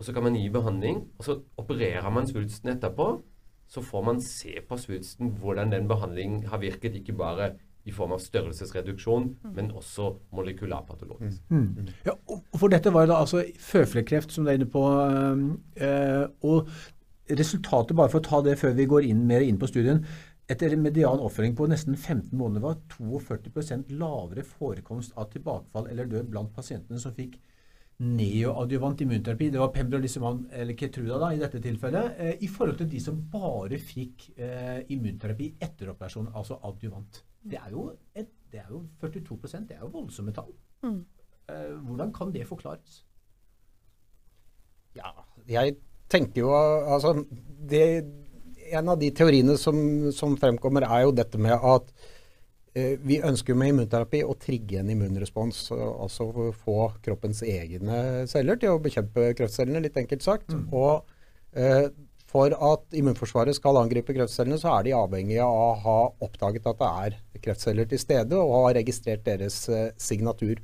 Og 0.00 0.04
så 0.04 0.12
kan 0.16 0.24
man 0.24 0.34
gi 0.34 0.48
behandling, 0.48 1.02
og 1.18 1.24
så 1.24 1.40
opererer 1.60 2.10
man 2.10 2.26
svulsten 2.26 2.72
etterpå. 2.72 3.10
Så 3.70 3.82
får 3.86 4.02
man 4.02 4.20
se 4.20 4.56
på 4.68 4.78
svulsten 4.80 5.34
hvordan 5.38 5.72
den 5.72 5.88
behandlingen 5.88 6.46
har 6.50 6.58
virket, 6.58 6.96
ikke 6.96 7.12
bare 7.12 7.52
i 7.84 7.92
form 7.92 8.12
av 8.12 8.20
størrelsesreduksjon, 8.20 9.28
mm. 9.42 9.52
men 9.56 9.70
også 9.76 10.10
molekylarpatologisk. 10.36 11.42
Mm. 11.48 11.88
Ja, 12.06 12.16
for 12.56 12.72
dette 12.72 12.92
var 12.92 13.06
jo 13.06 13.12
da 13.12 13.20
altså 13.22 13.44
føflekkreft 13.60 14.32
som 14.32 14.44
du 14.44 14.50
er 14.50 14.58
inne 14.58 14.68
på. 14.70 14.82
Øh, 15.80 16.24
og 16.42 16.68
resultatet, 17.30 17.96
bare 17.96 18.10
for 18.10 18.20
å 18.20 18.26
ta 18.26 18.42
det 18.44 18.58
før 18.60 18.74
vi 18.76 18.88
går 18.90 19.06
inn, 19.06 19.22
mer 19.28 19.44
inn 19.46 19.58
på 19.60 19.68
studien, 19.70 20.02
etter 20.50 20.74
median 20.76 21.22
oppfølging 21.22 21.54
på 21.58 21.68
nesten 21.70 21.96
15 21.96 22.32
måneder 22.36 22.64
var 22.64 22.80
42% 22.96 23.92
lavere 24.00 24.42
forekomst 24.46 25.14
av 25.20 25.30
tilbakefall 25.32 25.88
eller 25.92 26.10
død 26.10 26.30
blant 26.32 26.52
pasientene 26.56 26.98
som 27.02 27.14
fikk 27.14 27.38
neoadjuvant 28.00 29.02
immunterapi, 29.04 29.50
det 29.52 29.60
var 29.60 29.72
pembrolizumab 29.74 30.46
eller 30.56 30.76
Ketruda 30.78 31.18
da, 31.20 31.28
i 31.34 31.40
dette 31.40 31.60
tilfellet, 31.60 32.14
eh, 32.16 32.38
i 32.40 32.48
forhold 32.48 32.78
til 32.80 32.88
de 32.88 33.00
som 33.04 33.18
bare 33.32 33.76
fikk 33.76 34.30
eh, 34.40 34.80
immunterapi 34.94 35.50
etter 35.60 35.92
operasjon, 35.92 36.30
altså 36.32 36.56
adjuvant. 36.64 37.20
Det 37.44 37.60
er 37.60 37.74
jo, 37.74 37.90
et, 38.16 38.32
det 38.52 38.62
er 38.62 38.72
jo 38.72 38.86
42% 39.02 39.68
det 39.68 39.76
er 39.76 39.84
jo 39.84 39.92
voldsomme 39.92 40.32
tall. 40.32 40.54
Mm. 40.86 41.02
Eh, 41.52 41.76
hvordan 41.84 42.12
kan 42.16 42.32
det 42.32 42.46
forklares? 42.48 43.02
Ja, 44.96 45.12
jeg 45.46 45.76
tenker 46.10 46.42
jo 46.42 46.54
altså 46.56 47.12
det 47.70 47.84
en 48.76 48.92
av 48.92 48.98
de 49.00 49.10
teoriene 49.14 49.56
som, 49.58 49.76
som, 50.14 50.36
fremkommer, 50.40 50.86
er 50.86 51.04
jo 51.06 51.14
dette 51.16 51.40
med 51.40 51.54
at 51.54 51.88
eh, 52.74 52.96
vi 53.02 53.20
ønsker 53.26 53.56
med 53.58 53.74
immunterapi 53.74 54.22
å 54.24 54.36
trigge 54.40 54.80
en 54.80 54.92
immunrespons. 54.92 55.66
Altså 55.72 56.30
få 56.64 56.92
kroppens 57.04 57.42
egne 57.46 58.26
celler 58.30 58.60
til 58.60 58.76
å 58.76 58.82
bekjempe 58.82 59.32
kreftcellene, 59.38 59.82
litt 59.86 59.98
enkelt 60.00 60.26
sagt. 60.26 60.54
Mm. 60.54 60.68
Og 60.70 61.58
eh, 61.58 61.88
for 62.30 62.54
at 62.54 62.94
immunforsvaret 62.94 63.56
skal 63.58 63.80
angripe 63.80 64.14
kreftcellene, 64.14 64.58
så 64.60 64.76
er 64.76 64.86
de 64.86 64.94
avhengige 64.94 65.46
av 65.46 65.62
å 65.64 65.70
ha 65.84 65.98
oppdaget 66.22 66.68
at 66.70 66.78
det 66.78 66.90
er 67.04 67.16
kreftceller 67.42 67.88
til 67.90 67.98
stede, 68.02 68.38
og 68.38 68.54
ha 68.54 68.74
registrert 68.76 69.24
deres 69.26 69.64
eh, 69.72 69.88
signatur. 69.98 70.60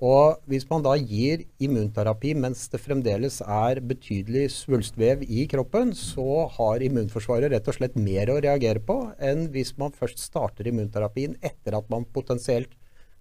Og 0.00 0.40
Hvis 0.48 0.64
man 0.70 0.80
da 0.80 0.94
gir 0.96 1.42
immunterapi 1.60 2.32
mens 2.32 2.64
det 2.72 2.80
fremdeles 2.80 3.42
er 3.44 3.82
betydelig 3.84 4.46
svulstvev 4.54 5.26
i 5.28 5.44
kroppen, 5.50 5.92
så 5.92 6.46
har 6.56 6.80
immunforsvaret 6.80 7.52
rett 7.52 7.68
og 7.68 7.76
slett 7.76 7.98
mer 8.00 8.32
å 8.32 8.38
reagere 8.40 8.80
på 8.80 8.96
enn 9.20 9.50
hvis 9.52 9.74
man 9.76 9.92
først 9.92 10.22
starter 10.24 10.70
immunterapien 10.70 11.36
etter 11.44 11.76
at 11.76 11.90
man 11.92 12.08
potensielt 12.08 12.72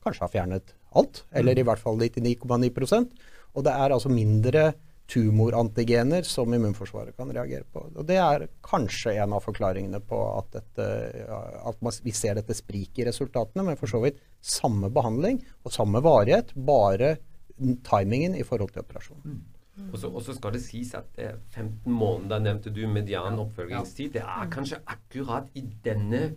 kanskje 0.06 0.24
har 0.24 0.32
fjernet 0.32 0.74
alt, 0.96 1.26
eller 1.36 1.60
i 1.60 1.66
hvert 1.68 1.84
fall 1.84 2.00
99,9% 2.00 3.12
Og 3.58 3.66
det 3.66 3.74
er 3.76 3.92
altså 3.92 4.10
mindre 4.14 4.72
tumorantigener 5.10 6.26
som 6.28 6.54
immunforsvaret 6.54 7.18
kan 7.18 7.32
reagere 7.34 7.66
på. 7.74 7.82
Og 7.96 8.06
Det 8.06 8.18
er 8.22 8.48
kanskje 8.66 9.16
en 9.18 9.34
av 9.34 9.46
forklaringene 9.46 10.02
på 10.06 10.20
at, 10.38 10.52
dette, 10.54 10.90
at 11.30 12.02
vi 12.06 12.14
ser 12.14 12.38
dette 12.38 12.58
spriket 12.58 13.02
i 13.04 13.08
resultatene, 13.10 13.66
men 13.66 13.80
for 13.80 13.90
så 13.90 14.04
vidt 14.04 14.22
samme 14.40 14.92
behandling 14.94 15.42
og 15.66 15.74
samme 15.74 16.04
varighet, 16.06 16.54
bare 16.54 17.16
timingen 17.88 18.38
i 18.38 18.46
forhold 18.46 18.76
til 18.76 18.86
operasjonen. 18.86 19.26
Mm. 19.26 19.58
Og 19.94 20.22
så 20.22 20.34
skal 20.36 20.54
det 20.54 20.62
sies 20.62 20.92
at 20.98 21.20
15 21.56 21.92
måneder 21.92 22.42
nevnte 22.44 22.72
du 22.76 22.84
median 22.88 23.40
oppfølgingstid. 23.40 24.14
Det 24.18 24.22
er 24.22 24.50
kanskje 24.52 24.82
akkurat 24.86 25.48
i 25.56 25.64
denne, 25.86 26.34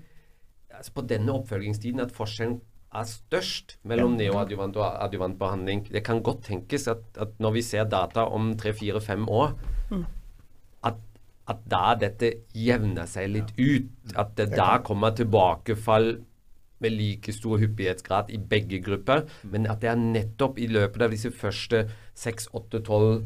altså 0.70 0.92
på 0.94 1.04
denne 1.10 1.34
oppfølgingstiden 1.34 2.00
at 2.00 2.14
forskjellen 2.14 2.60
er 2.92 3.08
størst 3.08 3.76
mellom 3.88 4.16
neoadjuvant 4.18 4.76
og 4.80 4.98
adjuvant 5.04 5.38
behandling. 5.40 5.84
Det 5.92 6.02
kan 6.04 6.22
godt 6.24 6.44
tenkes 6.48 6.88
at, 6.92 7.04
at 7.20 7.38
når 7.42 7.56
vi 7.56 7.62
ser 7.64 7.88
data 7.88 8.26
om 8.28 8.52
tre-fire-fem 8.58 9.24
år, 9.28 9.54
mm. 9.90 10.04
at, 10.90 10.98
at, 11.48 11.62
da 11.72 11.94
dette 12.00 12.34
jevner 12.56 13.08
seg 13.08 13.32
litt 13.32 13.54
ut. 13.58 13.88
At 14.16 14.36
det 14.36 14.50
da 14.56 14.76
kommer 14.84 15.16
tilbakefall 15.16 16.14
med 16.82 16.96
like 16.98 17.32
stor 17.32 17.60
hyppighetsgrad 17.62 18.32
i 18.34 18.40
begge 18.50 18.82
grupper, 18.84 19.24
mm. 19.24 19.52
men 19.54 19.70
at 19.70 19.84
det 19.84 19.92
er 19.92 20.02
nettopp 20.02 20.58
i 20.58 20.68
løpet 20.70 21.06
av 21.06 21.14
disse 21.14 21.30
første 21.30 21.86
seks, 22.18 22.50
åtte, 22.52 22.82
tolv 22.84 23.22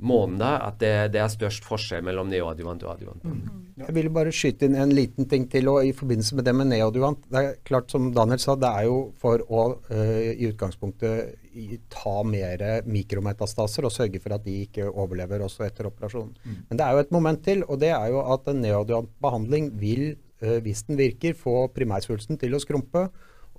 måneder 0.00 0.62
at 0.64 0.78
det, 0.80 0.92
det, 1.14 1.20
er 1.22 1.32
størst 1.32 1.66
forskjell 1.68 2.04
mellom 2.06 2.30
neoadjuvant 2.30 2.84
og 2.86 2.92
adjuvant. 2.94 3.24
Mm. 3.24 3.66
Jeg 3.80 3.96
vil 3.96 4.08
bare 4.12 4.32
skyte 4.34 4.68
inn 4.68 4.76
en 4.80 4.92
liten 4.94 5.28
ting 5.28 5.46
til 5.52 5.70
og 5.72 5.86
i 5.86 5.92
forbindelse 5.96 6.36
med 6.36 6.46
det 6.48 6.54
med 6.56 6.70
neoadjuvant. 6.72 7.22
Det 7.30 7.40
er 7.40 7.58
klart, 7.66 7.90
som 7.92 8.10
Daniel 8.16 8.40
sa, 8.42 8.56
det 8.60 8.70
er 8.70 8.88
jo 8.88 8.98
for 9.20 9.44
å 9.48 9.66
uh, 9.90 10.30
i 10.30 10.48
utgangspunktet 10.50 11.36
ta 11.90 12.14
mer 12.22 12.62
mikrometastaser 12.86 13.88
og 13.88 13.94
sørge 13.94 14.20
for 14.22 14.36
at 14.36 14.44
de 14.44 14.60
ikke 14.66 14.86
overlever 14.88 15.42
også 15.44 15.64
etter 15.66 15.88
operasjonen. 15.90 16.36
Mm. 16.44 16.60
Men 16.68 16.80
det 16.80 16.86
er 16.86 16.94
jo 16.94 17.04
et 17.04 17.16
moment 17.16 17.42
til, 17.44 17.64
og 17.66 17.80
det 17.82 17.90
er 17.96 18.12
jo 18.12 18.22
at 18.36 18.52
en 18.52 18.62
neoadjuvant 18.64 19.12
behandling 19.24 19.72
vil, 19.80 20.06
uh, 20.44 20.58
hvis 20.64 20.86
den 20.88 21.00
virker, 21.00 21.36
få 21.38 21.66
primærsvulsten 21.76 22.40
til 22.40 22.56
å 22.56 22.62
skrumpe. 22.62 23.08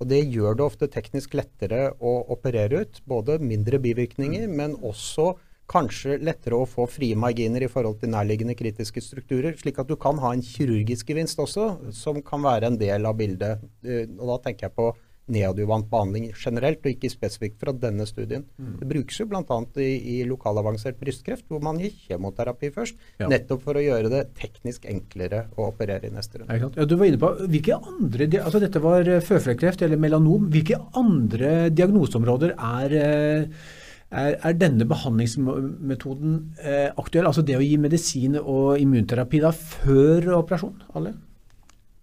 Og 0.02 0.08
Det 0.10 0.24
gjør 0.34 0.56
det 0.58 0.66
ofte 0.66 0.88
teknisk 0.90 1.36
lettere 1.38 1.92
å 2.02 2.16
operere 2.34 2.82
ut. 2.82 3.02
Både 3.06 3.38
mindre 3.38 3.78
bivirkninger, 3.78 4.48
mm. 4.50 4.56
men 4.58 4.74
også 4.82 5.36
kanskje 5.72 6.18
lettere 6.22 6.58
å 6.60 6.68
få 6.70 6.88
frie 6.92 7.18
marginer 7.20 7.64
i 7.64 7.70
forhold 7.72 8.02
til 8.02 8.12
nærliggende 8.14 8.58
kritiske 8.60 9.04
strukturer, 9.04 9.56
slik 9.60 9.80
at 9.82 9.92
du 9.92 9.98
kan 10.00 10.20
ha 10.24 10.34
en 10.36 10.44
kirurgisk 10.46 11.14
gevinst 11.14 11.40
også, 11.42 11.94
som 11.96 12.20
kan 12.26 12.44
være 12.44 12.72
en 12.72 12.82
del 12.82 13.08
av 13.08 13.18
bildet. 13.22 13.64
Eh, 13.86 14.04
og 14.20 14.28
Da 14.32 14.38
tenker 14.48 14.70
jeg 14.70 14.78
på 14.78 14.92
neadjuvant 15.32 15.88
behandling 15.92 16.30
generelt, 16.36 16.82
og 16.84 16.92
ikke 16.92 17.12
spesifikt 17.12 17.60
fra 17.62 17.74
denne 17.78 18.04
studien. 18.10 18.44
Mm. 18.60 18.74
Det 18.82 18.88
brukes 18.90 19.20
jo 19.22 19.28
bl.a. 19.32 19.60
I, 19.80 19.90
i 20.16 20.16
lokalavansert 20.28 20.98
brystkreft, 21.00 21.46
hvor 21.48 21.62
man 21.64 21.80
gir 21.80 21.94
kjemoterapi 22.08 22.72
først. 22.76 22.98
Ja. 23.22 23.30
Nettopp 23.32 23.64
for 23.64 23.80
å 23.80 23.84
gjøre 23.86 24.12
det 24.12 24.24
teknisk 24.40 24.88
enklere 24.92 25.46
å 25.56 25.70
operere 25.70 26.10
i 26.10 26.16
neste 26.16 26.42
runde. 26.42 26.58
Ja, 26.76 26.88
du 26.88 26.98
var 26.98 27.08
inne 27.08 27.22
på, 27.22 27.32
hvilke 27.46 27.78
andre, 27.80 28.28
altså 28.42 28.64
Dette 28.64 28.82
var 28.84 29.08
føflekkreft 29.28 29.86
eller 29.86 30.02
melanom. 30.02 30.50
Hvilke 30.52 30.82
andre 31.00 31.70
diagnoseområder 31.72 32.58
er 32.58 32.98
eh, 33.00 33.70
er, 34.12 34.36
er 34.36 34.58
denne 34.60 34.86
behandlingsmetoden 34.88 36.38
eh, 36.60 36.90
aktuell? 37.00 37.28
Altså 37.30 37.44
det 37.48 37.56
å 37.58 37.64
gi 37.64 37.78
medisin 37.80 38.36
og 38.42 38.82
immunterapi 38.82 39.40
da 39.44 39.54
før 39.56 40.34
operasjon? 40.42 40.82
Alle? 41.00 41.14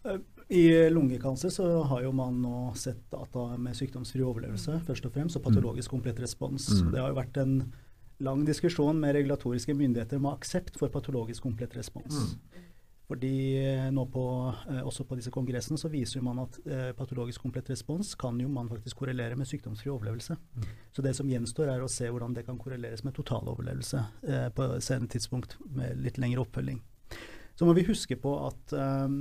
Eh, 0.08 0.22
I 0.48 0.64
lungekancer 0.94 1.52
så 1.52 1.66
har 1.90 2.06
jo 2.06 2.14
man 2.16 2.40
nå 2.40 2.70
sett 2.80 3.02
data 3.12 3.50
med 3.60 3.76
sykdomsfri 3.76 4.24
overlevelse 4.24 4.80
først 4.86 5.10
og 5.10 5.12
fremst, 5.18 5.36
og 5.36 5.44
patologisk 5.44 5.92
komplett 5.92 6.22
respons. 6.24 6.70
Mm. 6.78 6.94
Det 6.94 7.02
har 7.02 7.12
jo 7.12 7.20
vært 7.20 7.42
en 7.44 7.60
lang 8.24 8.42
diskusjon 8.46 8.98
med 8.98 9.14
regulatoriske 9.14 9.76
myndigheter 9.76 10.18
om 10.18 10.32
aksept 10.32 10.80
for 10.80 10.90
patologisk 10.90 11.44
komplett 11.44 11.76
respons. 11.78 12.16
Mm. 12.16 12.64
Fordi 13.08 13.56
eh, 13.56 13.86
nå 13.94 14.04
på, 14.12 14.22
eh, 14.68 14.82
også 14.84 15.06
på 15.08 15.16
disse 15.16 15.32
kongressene 15.32 15.80
så 15.80 15.88
viser 15.88 16.20
man 16.24 16.42
at 16.42 16.58
eh, 16.68 16.90
patologisk 16.96 17.40
komplett 17.40 17.70
respons 17.72 18.12
kan 18.20 18.36
jo 18.40 18.50
man 18.52 18.68
faktisk 18.68 19.00
korrelere 19.00 19.36
med 19.38 19.48
sykdomsfri 19.48 19.88
overlevelse. 19.88 20.36
Mm. 20.36 20.66
Så 20.92 21.04
det 21.04 21.14
som 21.16 21.30
gjenstår 21.30 21.72
er 21.72 21.84
å 21.84 21.88
se 21.88 22.10
hvordan 22.10 22.36
det 22.36 22.44
kan 22.44 22.58
korreleres 22.60 23.06
med 23.06 23.16
totaloverlevelse 23.16 24.02
eh, 24.28 24.48
på 24.52 24.68
senere 24.84 25.08
tidspunkt 25.14 25.56
med 25.72 26.02
litt 26.04 26.20
lengre 26.20 26.44
oppfølging. 26.44 26.82
Så 27.56 27.66
må 27.66 27.72
vi 27.78 27.86
huske 27.88 28.18
på 28.20 28.34
at 28.44 28.74
eh, 28.76 29.14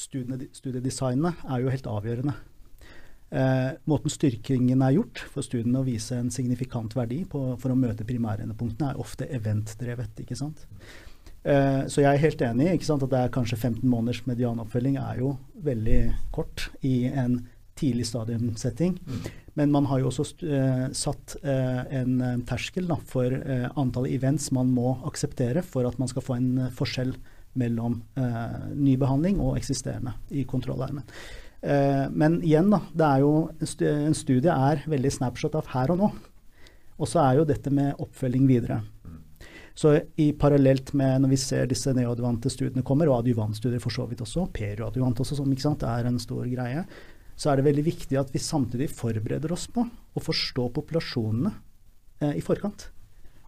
studiedesignet 0.00 1.44
er 1.46 1.62
jo 1.62 1.70
helt 1.70 1.86
avgjørende. 1.86 2.34
eh, 3.30 3.70
måten 3.86 4.10
styrkingen 4.10 4.82
er 4.82 4.96
gjort 4.96 5.22
for 5.30 5.46
studiene 5.46 5.84
å 5.84 5.86
vise 5.86 6.18
en 6.18 6.34
signifikant 6.34 6.98
verdi 6.98 7.22
på, 7.30 7.44
for 7.62 7.70
å 7.70 7.78
møte 7.78 8.08
primærendepunktene, 8.08 8.90
er 8.90 9.00
ofte 9.06 9.30
eventdrevet. 9.30 10.18
ikke 10.26 10.40
sant? 10.42 10.66
Eh, 11.44 11.86
så 11.88 12.02
jeg 12.02 12.10
er 12.10 12.24
helt 12.24 12.42
enig 12.44 12.72
ikke 12.74 12.88
sant, 12.90 13.04
at 13.06 13.12
det 13.12 13.20
er 13.22 13.32
kanskje 13.32 13.56
15 13.56 13.86
måneders 13.88 14.26
medianoppfølging 14.28 14.98
er 15.00 15.22
jo 15.22 15.34
veldig 15.64 16.00
kort 16.34 16.68
i 16.84 17.06
en 17.08 17.40
tidlig 17.80 18.06
stadiumsetting. 18.10 18.98
Mm. 19.06 19.28
Men 19.58 19.72
man 19.72 19.88
har 19.90 20.02
jo 20.02 20.10
også 20.10 20.26
eh, 20.44 20.86
satt 20.96 21.36
eh, 21.40 21.82
en 22.00 22.20
eh, 22.24 22.38
terskel 22.48 22.88
da, 22.90 22.98
for 23.08 23.32
eh, 23.32 23.66
antall 23.80 24.08
events 24.10 24.50
man 24.56 24.72
må 24.74 24.98
akseptere 25.08 25.64
for 25.66 25.88
at 25.88 25.98
man 26.00 26.10
skal 26.10 26.24
få 26.24 26.36
en 26.36 26.50
eh, 26.66 26.74
forskjell 26.76 27.14
mellom 27.58 27.96
ny 28.78 28.92
behandling 28.94 29.40
og 29.42 29.56
eksisterende 29.58 30.12
i 30.30 30.44
kontrollarmen. 30.46 31.02
men 32.14 32.36
igjen, 32.46 32.68
da. 32.70 32.78
Det 32.94 33.08
er 33.08 33.24
jo, 33.24 33.32
en 33.88 34.14
studie 34.14 34.54
er 34.54 34.84
veldig 34.86 35.10
snapshot 35.16 35.56
av 35.58 35.72
her 35.72 35.90
og 35.90 35.98
nå. 35.98 36.10
Og 37.02 37.10
så 37.10 37.18
er 37.24 37.40
jo 37.40 37.48
dette 37.50 37.72
med 37.74 37.98
oppfølging 37.98 38.46
videre. 38.46 38.78
Så 39.80 39.94
i 40.20 40.28
parallelt 40.36 40.92
med 40.98 41.22
når 41.22 41.32
vi 41.32 41.40
ser 41.40 41.68
disse 41.70 41.94
neoadjuvante 41.96 42.52
studiene 42.52 42.84
kommer, 42.84 43.08
og 43.08 43.22
adjuvantstudier 43.22 43.80
for 43.80 43.94
så 43.94 44.04
vidt 44.10 44.20
også, 44.20 44.44
perioadjuvant 44.52 45.22
også, 45.24 45.38
som 45.38 45.56
sant, 45.56 45.86
er 45.88 46.08
en 46.10 46.20
stor 46.20 46.44
greie, 46.50 46.84
så 47.40 47.48
er 47.48 47.56
det 47.56 47.68
veldig 47.70 47.86
viktig 47.86 48.18
at 48.20 48.32
vi 48.34 48.42
samtidig 48.44 48.90
forbereder 48.92 49.54
oss 49.54 49.64
på 49.72 49.86
å 49.88 50.20
forstå 50.20 50.66
populasjonene 50.76 51.54
eh, 52.20 52.34
i 52.36 52.44
forkant. 52.44 52.90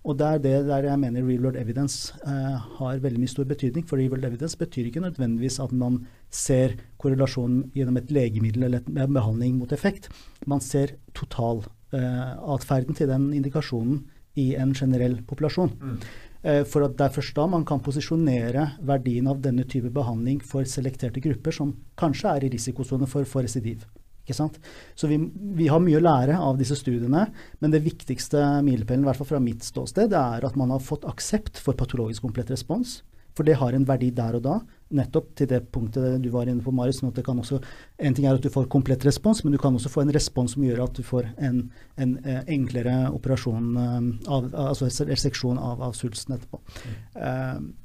Og 0.08 0.16
det 0.18 0.26
er 0.26 0.40
det 0.42 0.54
der 0.66 0.88
jeg 0.88 0.98
mener 0.98 1.22
real 1.26 1.44
world 1.44 1.58
evidence 1.60 2.16
eh, 2.24 2.56
har 2.78 3.02
veldig 3.04 3.20
mye 3.22 3.30
stor 3.30 3.46
betydning. 3.46 3.84
For 3.86 4.00
real 4.00 4.10
world 4.14 4.24
evidence 4.26 4.58
betyr 4.58 4.88
ikke 4.88 5.04
nødvendigvis 5.04 5.60
at 5.62 5.76
man 5.76 6.00
ser 6.32 6.78
korrelasjonen 7.02 7.68
gjennom 7.76 8.00
et 8.00 8.10
legemiddel 8.10 8.66
eller 8.70 8.88
en 8.88 9.14
behandling 9.14 9.60
mot 9.60 9.76
effekt. 9.76 10.08
Man 10.48 10.64
ser 10.64 10.96
totalatferden 11.12 12.96
eh, 12.96 12.98
til 12.98 13.12
den 13.12 13.30
indikasjonen 13.36 14.02
i 14.40 14.52
en 14.58 14.74
generell 14.74 15.18
populasjon. 15.28 15.72
Mm. 15.80 15.96
Eh, 16.42 16.62
for 16.66 16.86
at 16.86 16.96
det 16.98 17.06
er 17.06 17.16
først 17.16 17.36
da 17.38 17.46
man 17.50 17.64
kan 17.68 17.82
posisjonere 17.84 18.66
verdien 18.82 19.28
av 19.30 19.42
denne 19.44 19.66
type 19.68 19.92
behandling 19.94 20.40
for 20.44 20.66
selekterte 20.68 21.22
grupper 21.22 21.54
som 21.54 21.74
kanskje 21.98 22.32
er 22.32 22.46
i 22.46 22.52
risikosone 22.56 23.06
for, 23.10 23.28
for 23.28 23.46
residiv. 23.46 23.84
Så 24.94 25.08
vi, 25.10 25.18
vi, 25.58 25.66
har 25.68 25.80
mye 25.82 25.98
å 25.98 26.02
lære 26.02 26.36
av 26.38 26.56
disse 26.56 26.76
studiene, 26.78 27.26
men 27.60 27.72
det 27.74 27.82
viktigste 27.84 28.38
milepælen, 28.64 29.02
i 29.02 29.08
hvert 29.10 29.18
fall 29.18 29.28
fra 29.34 29.40
mitt 29.42 29.66
ståsted, 29.66 30.12
det 30.12 30.20
er 30.20 30.46
at 30.46 30.56
man 30.56 30.70
har 30.72 30.80
fått 30.80 31.04
aksept 31.10 31.58
for 31.60 31.76
patologisk 31.76 32.22
komplett 32.24 32.52
respons. 32.54 33.00
For 33.36 33.48
det 33.48 33.58
har 33.60 33.74
en 33.74 33.86
verdi 33.88 34.12
der 34.14 34.38
og 34.38 34.44
da, 34.44 34.60
nettopp 34.96 35.32
til 35.38 35.48
det 35.50 35.60
punktet 35.74 36.20
du 36.22 36.28
var 36.34 36.50
inne 36.50 36.64
på, 36.64 36.74
Marius. 36.74 37.00
Sånn 37.02 37.12
det 37.16 37.24
kan 37.26 37.40
også, 37.40 37.60
en 37.98 38.16
ting 38.16 38.28
er 38.28 38.38
at 38.38 38.44
du 38.44 38.50
får 38.52 38.68
komplett 38.72 39.04
respons, 39.08 39.42
men 39.44 39.54
du 39.54 39.60
kan 39.62 39.74
også 39.76 39.92
få 39.92 40.04
en 40.04 40.14
respons 40.14 40.56
som 40.56 40.64
gjør 40.66 40.84
at 40.86 40.96
du 40.98 41.02
får 41.06 41.30
en, 41.48 41.64
en 41.96 42.14
eh, 42.22 42.42
enklere 42.54 42.96
operasjon, 43.12 43.72
eh, 43.82 43.98
av, 44.28 44.48
altså 44.68 44.90
reseksjon 45.08 45.60
av, 45.60 45.82
av 45.88 45.96
svulsten 45.98 46.36
etterpå. 46.36 46.62
Mm. 46.82 46.96
Uh, 47.16 47.78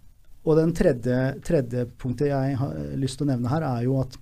og 0.47 0.55
den 0.55 0.71
tredje, 0.75 1.17
tredje, 1.43 1.83
punktet 1.99 2.31
jeg 2.31 2.55
har 2.61 2.77
lyst 2.95 3.19
til 3.19 3.27
å 3.27 3.31
nevne 3.33 3.51
her, 3.51 3.65
er 3.67 3.83
jo 3.83 3.97
at 3.99 4.15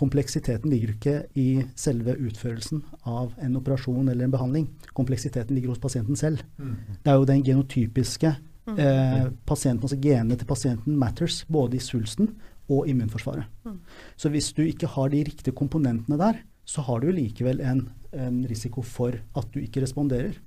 kompleksiteten 0.00 0.72
ligger 0.72 0.94
ikke 0.94 1.16
i 1.38 1.48
selve 1.78 2.16
utførelsen 2.16 2.80
av 3.08 3.34
en 3.44 3.58
operasjon 3.60 4.08
eller 4.08 4.26
en 4.26 4.32
behandling. 4.32 4.66
Kompleksiteten 4.96 5.54
ligger 5.54 5.74
hos 5.74 5.82
pasienten 5.82 6.18
selv. 6.18 6.42
Mm. 6.58 6.76
Det 7.04 7.12
er 7.12 7.18
jo 7.20 7.28
den 7.28 7.44
genotypiske 7.46 8.32
Mm. 8.70 8.78
Eh, 8.84 9.26
pasienten, 9.46 9.86
altså 9.86 9.98
Genene 10.00 10.38
til 10.38 10.48
pasienten 10.48 10.98
matters, 10.98 11.42
både 11.48 11.78
i 11.78 11.82
svulsten 11.84 12.32
og 12.70 12.86
immunforsvaret. 12.90 13.48
Mm. 13.66 13.80
Så 14.16 14.30
hvis 14.32 14.52
du 14.56 14.62
ikke 14.62 14.90
har 14.90 15.10
de 15.10 15.24
riktige 15.26 15.56
komponentene 15.56 16.18
der, 16.20 16.42
så 16.64 16.84
har 16.86 17.02
du 17.02 17.10
likevel 17.10 17.60
en, 17.66 17.88
en 18.14 18.40
risiko 18.46 18.84
for 18.86 19.16
at 19.36 19.52
du 19.54 19.60
ikke 19.62 19.82
responderer. 19.82 20.38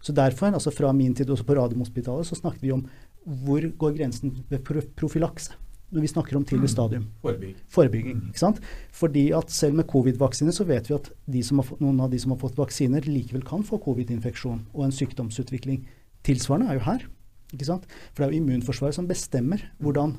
Så 0.00 0.14
derfor, 0.16 0.48
altså 0.48 0.72
fra 0.72 0.92
min 0.96 1.14
tid 1.14 1.30
også 1.30 1.44
på 1.44 1.58
Radiumhospitalet, 1.58 2.26
så 2.26 2.38
snakket 2.38 2.62
vi 2.64 2.72
om 2.72 2.86
hvor 3.28 3.64
går 3.76 3.96
grensen 3.98 4.38
ved 4.48 4.64
profylakse 4.96 5.52
når 5.88 6.04
vi 6.04 6.10
snakker 6.10 6.36
om 6.36 6.44
tidlig 6.44 6.68
mm. 6.68 6.72
stadium. 6.72 7.04
Forebygging. 7.24 7.60
Forebygging 7.72 8.16
ikke 8.28 8.40
sant? 8.42 8.58
Fordi 8.92 9.30
at 9.36 9.52
selv 9.52 9.78
med 9.78 9.88
covid-vaksine 9.88 10.52
så 10.52 10.66
vet 10.68 10.90
vi 10.90 10.96
at 10.96 11.08
fått, 11.08 11.80
noen 11.80 12.00
av 12.04 12.10
de 12.12 12.20
som 12.20 12.34
har 12.34 12.40
fått 12.42 12.58
vaksiner, 12.60 13.08
likevel 13.08 13.44
kan 13.46 13.64
få 13.64 13.80
covid-infeksjon 13.86 14.66
og 14.74 14.82
en 14.84 14.92
sykdomsutvikling. 14.92 15.86
Tilsvarende 16.28 16.68
er 16.68 16.80
jo 16.80 16.84
her. 16.90 17.06
Ikke 17.54 17.68
sant? 17.68 17.86
For 18.12 18.22
det 18.22 18.28
er 18.28 18.34
jo 18.34 18.42
immunforsvaret 18.42 18.96
som 18.96 19.08
bestemmer 19.08 19.62
hvordan 19.82 20.16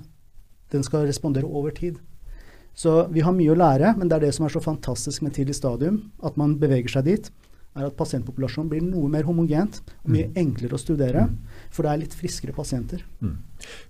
den 0.73 0.85
skal 0.85 1.07
respondere 1.09 1.49
over 1.49 1.73
tid. 1.75 1.99
Så 2.77 3.03
vi 3.11 3.23
har 3.25 3.35
mye 3.35 3.51
å 3.51 3.59
lære, 3.59 3.95
men 3.97 4.09
det 4.09 4.19
er 4.19 4.27
det 4.27 4.33
som 4.37 4.45
er 4.47 4.53
så 4.53 4.61
fantastisk 4.63 5.25
med 5.25 5.35
tidlig 5.35 5.57
stadium, 5.57 6.03
at 6.23 6.37
man 6.39 6.55
beveger 6.61 6.93
seg 6.93 7.09
dit, 7.09 7.29
er 7.77 7.85
at 7.85 7.97
pasientpopulasjonen 7.99 8.69
blir 8.71 8.81
noe 8.81 9.09
mer 9.11 9.27
homogent 9.27 9.77
og 10.01 10.09
mye 10.09 10.29
mm. 10.29 10.37
enklere 10.41 10.75
å 10.75 10.81
studere. 10.81 11.25
For 11.75 11.85
det 11.85 11.91
er 11.91 12.01
litt 12.01 12.15
friskere 12.17 12.55
pasienter. 12.55 13.03
Mm. 13.21 13.35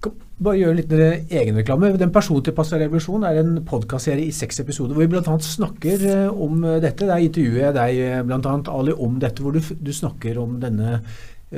Kan 0.03 0.17
bare 0.41 0.59
gjøre 0.59 0.79
litt 0.81 0.91
egenreklame. 0.91 1.93
Den 2.01 2.11
Person 2.13 2.43
til 2.43 2.53
revolusjon 2.57 3.25
er 3.29 3.39
en 3.39 3.61
podkastserie 3.67 4.27
i 4.27 4.35
seks 4.35 4.59
episoder 4.65 4.97
hvor 4.97 5.05
vi 5.05 5.13
bl.a. 5.13 5.37
snakker 5.47 6.05
eh, 6.11 6.27
om 6.29 6.59
dette. 6.83 7.07
Der 7.07 7.23
intervjuer 7.23 7.69
jeg 7.69 7.77
deg 7.79 8.01
eh, 8.03 8.21
bl.a. 8.27 8.55
Ali 8.75 8.95
om 9.07 9.19
dette, 9.23 9.45
hvor 9.45 9.55
du, 9.55 9.61
du 9.63 9.93
snakker 9.95 10.41
om 10.43 10.59
denne 10.61 10.99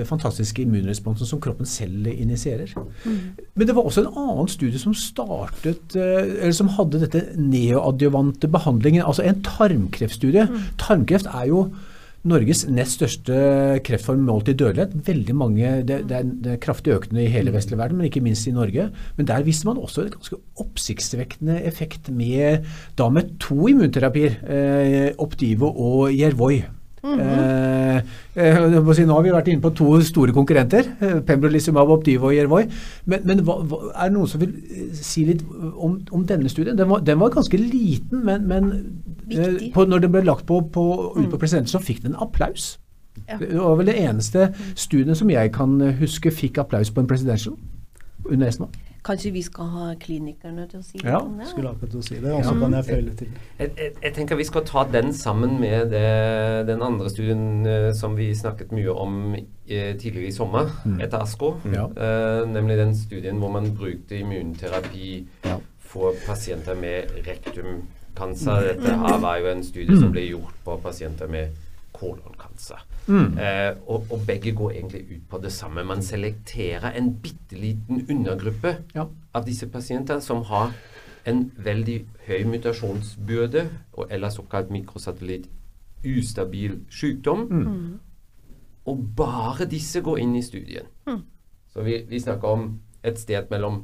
fantastiske 0.07 0.63
immunresponsen 0.63 1.27
som 1.27 1.41
kroppen 1.43 1.67
selv 1.67 2.07
initierer. 2.07 2.71
Mm. 3.03 3.17
Men 3.55 3.67
det 3.67 3.75
var 3.75 3.87
også 3.87 4.05
en 4.05 4.19
annen 4.23 4.51
studie 4.51 4.79
som 4.79 4.95
startet, 4.95 5.95
eh, 5.95 6.35
eller 6.41 6.55
som 6.55 6.71
hadde 6.77 7.03
dette 7.03 7.25
neoadjuvante 7.35 8.47
behandlingen, 8.51 9.03
altså 9.03 9.25
en 9.27 9.41
tarmkreftstudie. 9.43 10.47
Mm. 10.47 10.69
Tarmkreft 10.79 11.27
er 11.31 11.49
jo 11.51 11.65
Norges 12.21 12.67
nest 12.69 12.99
største 12.99 13.35
kreftform 13.85 14.21
målt 14.27 14.51
i 14.51 14.53
dødelighet. 14.53 14.93
Veldig 15.07 15.35
mange, 15.35 15.71
det, 15.89 16.03
det, 16.09 16.17
er, 16.19 16.27
det, 16.29 16.51
er, 16.53 16.59
kraftig 16.61 16.93
økende 16.93 17.23
i 17.23 17.31
hele 17.33 17.49
vestlige 17.49 17.61
vestlig 17.61 17.79
verden, 17.79 17.97
men 17.97 18.09
ikke 18.11 18.21
minst 18.21 18.47
i 18.47 18.53
Norge. 18.53 18.89
Men 19.17 19.29
der 19.29 19.45
viste 19.47 19.65
man 19.65 19.81
også 19.81 20.05
en 20.05 20.13
ganske 20.13 20.37
oppsiktsvekkende 20.61 21.57
effekt 21.65 22.11
med, 22.13 22.67
da 22.97 23.09
med 23.09 23.33
to 23.41 23.65
immunterapier. 23.71 24.37
Eh, 24.45 25.09
Opdivo 25.21 25.73
og 25.73 26.13
Yervoy. 26.13 26.61
Mm 27.03 27.19
-hmm. 27.19 28.01
eh, 28.35 28.95
si, 28.95 29.05
nå 29.05 29.13
har 29.13 29.21
vi 29.21 29.31
vært 29.31 29.47
inne 29.47 29.61
på 29.61 29.69
to 29.69 30.01
store 30.01 30.33
konkurrenter, 30.33 30.83
eh, 31.01 31.19
Pembrolizumab, 31.21 31.89
Opdivo 31.89 32.25
og 32.25 32.35
Yervoy. 32.35 32.63
Men, 33.05 33.19
men 33.23 33.39
hva, 33.39 33.63
hva, 33.63 33.77
er 33.95 34.03
det 34.03 34.13
noen 34.13 34.27
som 34.27 34.41
vil 34.41 34.49
eh, 34.49 34.93
si 34.93 35.25
litt 35.25 35.43
om, 35.75 35.99
om 36.11 36.27
denne 36.27 36.49
studien? 36.49 36.77
Den 36.77 36.89
var, 36.89 36.99
den 36.99 37.19
var, 37.19 37.29
ganske 37.29 37.57
liten, 37.57 38.25
men, 38.25 38.47
men 38.47 38.73
eh, 39.31 39.71
på, 39.73 39.85
når 39.85 39.99
den 39.99 40.11
ble 40.11 40.21
lagt 40.21 40.45
på, 40.45 40.61
på, 40.73 41.13
ut 41.17 41.29
på 41.29 41.35
mm. 41.35 41.39
presidenten, 41.39 41.71
så 41.71 41.79
fikk 41.79 42.03
den 42.03 42.15
applaus. 42.21 42.79
Ja. 43.29 43.37
Det 43.37 43.59
var 43.59 43.75
vel 43.75 43.87
det 43.87 43.99
eneste 43.99 44.47
mm. 44.47 44.75
studien 44.75 45.15
som 45.15 45.29
jeg 45.29 45.51
kan 45.51 45.81
huske 45.99 46.31
fikk 46.31 46.57
applaus 46.57 46.91
på 46.91 47.01
en 47.01 47.07
presidential 47.07 47.57
under 48.25 48.47
ESMA. 48.47 48.67
Kanskje 49.01 49.31
vi 49.33 49.41
skal 49.41 49.69
ha 49.73 49.85
klinikerne 49.97 50.67
til 50.69 50.77
å 50.77 50.83
si 50.85 50.99
ja, 51.01 51.17
det? 51.25 51.41
Ja, 51.41 51.47
skulle 51.49 51.71
akkurat 51.71 51.93
til 51.95 52.01
å 52.01 52.05
si 52.05 52.17
det. 52.19 52.33
Og 52.35 52.43
så 52.45 52.51
ja. 52.53 52.59
kan 52.61 52.75
jeg 52.77 52.85
føle 52.85 53.13
til. 53.17 53.31
Jeg, 53.57 53.71
jeg, 53.79 53.93
jeg, 54.03 54.13
tenker 54.13 54.37
vi 54.37 54.45
skal 54.45 54.65
ta 54.69 54.83
den 54.93 55.09
sammen 55.17 55.55
med 55.61 55.89
det, 55.95 56.03
den 56.69 56.85
andre 56.85 57.09
studien 57.09 57.65
uh, 57.65 57.87
som 57.97 58.13
vi 58.19 58.29
snakket 58.37 58.75
mye 58.77 58.93
om 58.93 59.17
uh, 59.33 59.47
tidligere 59.71 60.27
i 60.29 60.35
sommer, 60.35 60.69
mm. 60.85 60.99
etter 61.01 61.25
ASKO. 61.25 61.55
Ja. 61.73 61.87
Uh, 61.97 62.43
nemlig 62.51 62.77
den 62.77 62.93
studien 62.99 63.41
hvor 63.41 63.49
man 63.57 63.71
brukte 63.73 64.21
immunterapi 64.21 65.09
for 65.91 66.13
pasienter 66.27 66.77
med 66.77 67.09
rektumkancer. 67.25 68.61
Mm. 68.61 68.69
Dette 68.69 69.01
her 69.01 69.19
var 69.25 69.41
jo 69.41 69.49
en 69.55 69.65
studie 69.65 69.97
som 69.97 70.11
mm. 70.11 70.13
ble 70.13 70.29
gjort 70.29 70.61
på 70.67 70.77
pasienter 70.85 71.31
med 71.31 71.57
kolonkancer. 71.97 72.85
Mm. 73.07 73.37
Eh, 73.37 73.71
og, 73.87 74.05
og, 74.11 74.19
begge 74.27 74.53
går 74.55 74.71
egentlig 74.71 75.01
ut 75.11 75.23
på 75.29 75.39
det 75.43 75.51
samme. 75.51 75.83
Man 75.83 76.03
selekterer 76.05 76.91
en 76.95 77.13
bitte 77.21 77.57
liten 77.57 78.05
undergruppe 78.09 78.75
ja. 78.95 79.05
av 79.33 79.45
disse 79.45 79.67
pasientene 79.67 80.21
som 80.21 80.43
har 80.51 80.73
en 81.25 81.51
veldig 81.57 81.97
høy 82.27 82.45
mutasjonsbyrde, 82.49 83.65
og 83.93 84.07
ellers 84.09 84.37
såkalt 84.39 84.71
mikrosatellitt 84.73 85.49
ustabil 86.05 86.79
sykdom. 86.89 87.47
Mm. 87.49 87.99
Og 88.85 89.03
bare 89.17 89.65
disse 89.69 90.01
går 90.01 90.17
inn 90.23 90.35
i 90.35 90.45
studien. 90.45 90.87
Mm. 91.07 91.21
Så 91.73 91.85
vi, 91.85 92.01
vi 92.09 92.19
snakker 92.19 92.47
om 92.47 92.79
et 93.03 93.19
sted 93.19 93.49
mellom 93.49 93.83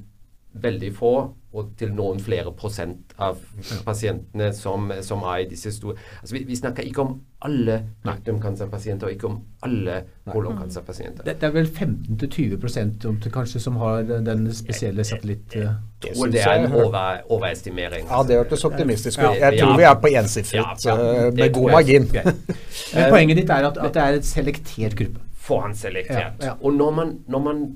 veldig 0.64 0.94
få 0.96 1.14
og 1.58 1.72
til 1.80 1.94
noen 1.96 2.20
flere 2.22 2.52
prosent 2.54 3.14
av 3.24 3.40
pasientene 3.86 4.50
som, 4.54 4.92
som 5.06 5.24
er 5.32 5.46
i 5.46 5.48
disse 5.50 5.72
store 5.74 5.96
altså 6.20 6.36
vi, 6.36 6.42
vi, 6.50 6.58
snakker 6.60 6.86
ikke 6.86 7.06
om 7.06 7.14
alle 7.48 7.78
rektumkancerpasienter 8.06 9.08
og 9.08 9.14
ikke 9.14 9.30
om 9.30 9.38
alle 9.66 10.00
kolonkancerpasienter. 10.28 11.24
Det, 11.24 11.38
det, 11.42 11.48
er 11.48 11.54
vel 11.54 11.70
15-20% 11.70 13.30
kanskje 13.34 13.62
som 13.62 13.78
har 13.82 14.02
den 14.26 14.48
spesielle 14.58 15.06
satellitt... 15.06 15.56
Jeg, 15.56 15.76
jeg 16.04 16.18
tror 16.18 16.34
det 16.34 16.42
er 16.42 16.64
en 16.66 16.74
over, 16.74 17.22
overestimering. 17.38 18.10
Ja, 18.10 18.24
det 18.28 18.42
hørtes 18.42 18.66
optimistisk 18.66 19.22
ut. 19.22 19.38
Jeg 19.38 19.62
tror 19.62 19.78
vi 19.78 19.88
er 19.88 19.96
på 20.02 20.12
ensifret 20.18 20.58
ja, 20.58 20.98
ja, 20.98 20.98
eh, 20.98 21.34
med 21.38 21.54
god 21.54 21.72
margin. 21.78 22.10
Men 22.96 23.10
poenget 23.14 23.42
ditt 23.42 23.54
er 23.54 23.70
at, 23.70 23.78
at, 23.86 23.94
det 23.94 24.04
er 24.04 24.20
et 24.20 24.30
selektert 24.30 24.98
gruppe? 24.98 25.26
Forhåndsselektert. 25.48 26.42
Og 26.60 26.74
når 26.74 26.98
man, 27.02 27.20
når 27.30 27.46
man 27.46 27.68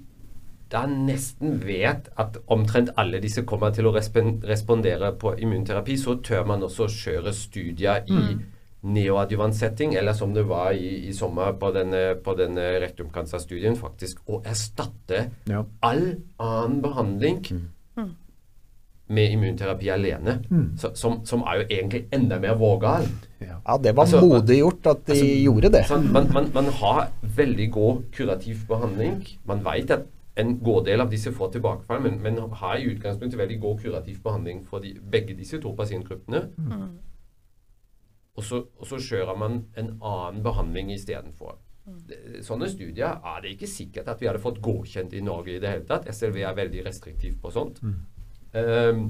da 0.72 0.86
nesten 0.88 1.60
vet 1.66 2.08
at 2.22 2.38
omtrent 2.52 2.94
alle 3.00 3.20
disse 3.24 3.44
kommer 3.48 3.74
til 3.76 3.90
å 3.90 3.94
respondere 3.96 5.12
på 5.20 5.36
immunterapi, 5.44 5.98
så 6.00 6.16
tør 6.24 6.48
man 6.48 6.64
også 6.64 6.88
kjøre 6.88 7.34
studier 7.36 8.08
i 8.08 8.20
mm. 8.20 8.40
neoadjuvantsetting, 8.96 9.98
eller 10.00 10.16
som 10.18 10.34
det 10.34 10.46
var 10.48 10.72
i, 10.72 11.10
i 11.10 11.14
sommer 11.14 11.58
på 11.60 11.74
denne, 11.76 12.16
på 12.24 12.36
denne 12.40 12.72
rektumcancer-studien, 12.86 13.76
faktisk 13.80 14.24
å 14.32 14.42
erstatte 14.48 15.28
Ja. 15.52 15.66
all 15.84 16.06
annen 16.40 16.82
behandling 16.82 17.44
med 19.12 19.34
immunterapi 19.36 19.90
alene. 19.92 20.38
Så, 20.80 20.94
som, 20.96 21.20
som 21.28 21.44
er 21.44 21.62
jo 21.62 21.66
egentlig 21.68 22.06
enda 22.16 22.38
mer 22.40 22.56
vågal. 22.56 23.10
Ja, 23.44 23.76
det 23.84 23.92
var 23.98 24.06
Altså, 24.06 24.22
modig 24.24 24.62
gjort 24.62 24.88
at 24.88 25.04
de 25.10 25.20
gjorde 25.44 25.72
det. 25.74 25.84
Sånn, 25.90 26.08
Man, 26.16 26.30
man, 26.32 26.48
man 26.56 26.72
har 26.80 27.10
veldig 27.36 27.68
god 27.76 28.06
kurativ 28.16 28.64
behandling. 28.70 29.20
Man 29.50 29.66
vet 29.66 29.92
at 29.98 30.08
en 30.42 30.56
god 30.64 30.86
del 30.90 31.02
av 31.04 31.10
disse 31.12 31.32
får 31.36 31.54
tilbakefall, 31.56 32.02
men, 32.04 32.20
men 32.24 32.38
har 32.62 32.78
i 32.82 32.90
utgangspunktet 32.92 33.40
veldig 33.40 33.60
god 33.64 33.80
kurativ 33.84 34.20
behandling 34.26 34.62
for 34.68 34.84
de, 34.84 34.94
begge 35.14 35.36
disse 35.40 35.60
to 35.64 35.74
pasientgruppene. 35.78 36.44
Og, 38.38 38.44
så, 38.48 38.62
og 38.80 38.88
så 38.88 39.00
kjører 39.04 39.38
man 39.38 39.58
en 39.78 39.90
annen 40.00 40.44
behandling 40.46 40.92
istedenfor. 40.96 41.58
Det- 42.08 42.44
Sånne 42.46 42.70
studier 42.70 43.18
er 43.26 43.42
det 43.44 43.56
ikke 43.56 43.68
sikkert 43.68 44.08
at 44.14 44.22
vi 44.22 44.28
hadde 44.30 44.40
fått 44.44 44.62
godkjent 44.64 45.14
i 45.18 45.22
Norge 45.26 45.56
i 45.56 45.60
det 45.60 45.70
hele 45.74 45.86
tatt. 45.90 46.08
SLV 46.14 46.38
er 46.48 46.56
veldig 46.56 46.86
restriktiv 46.86 47.36
på 47.42 47.52
sånt. 47.52 47.82
Ehm, 48.54 49.04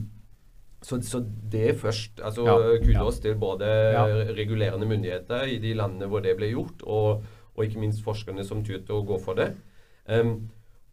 så, 0.81 0.97
så 1.05 1.19
det 1.53 1.75
først 1.77 2.21
altså 2.25 2.45
Ja, 2.47 2.55
Kudos 2.81 3.19
til 3.21 3.35
både 3.37 3.67
Ja. 3.93 4.05
regulerende 4.33 4.87
myndigheter 4.89 5.45
i 5.53 5.59
de 5.61 5.75
landene 5.77 6.07
hvor 6.09 6.23
det 6.25 6.33
ble 6.39 6.49
gjort, 6.55 6.81
og, 6.83 7.21
og 7.55 7.65
ikke 7.67 7.79
minst 7.83 8.01
forskerne 8.03 8.43
som 8.47 8.63
turte 8.65 8.89
å 8.95 9.03
gå 9.05 9.19
for 9.21 9.37
det. 9.37 9.51
Ehm, 10.09 10.49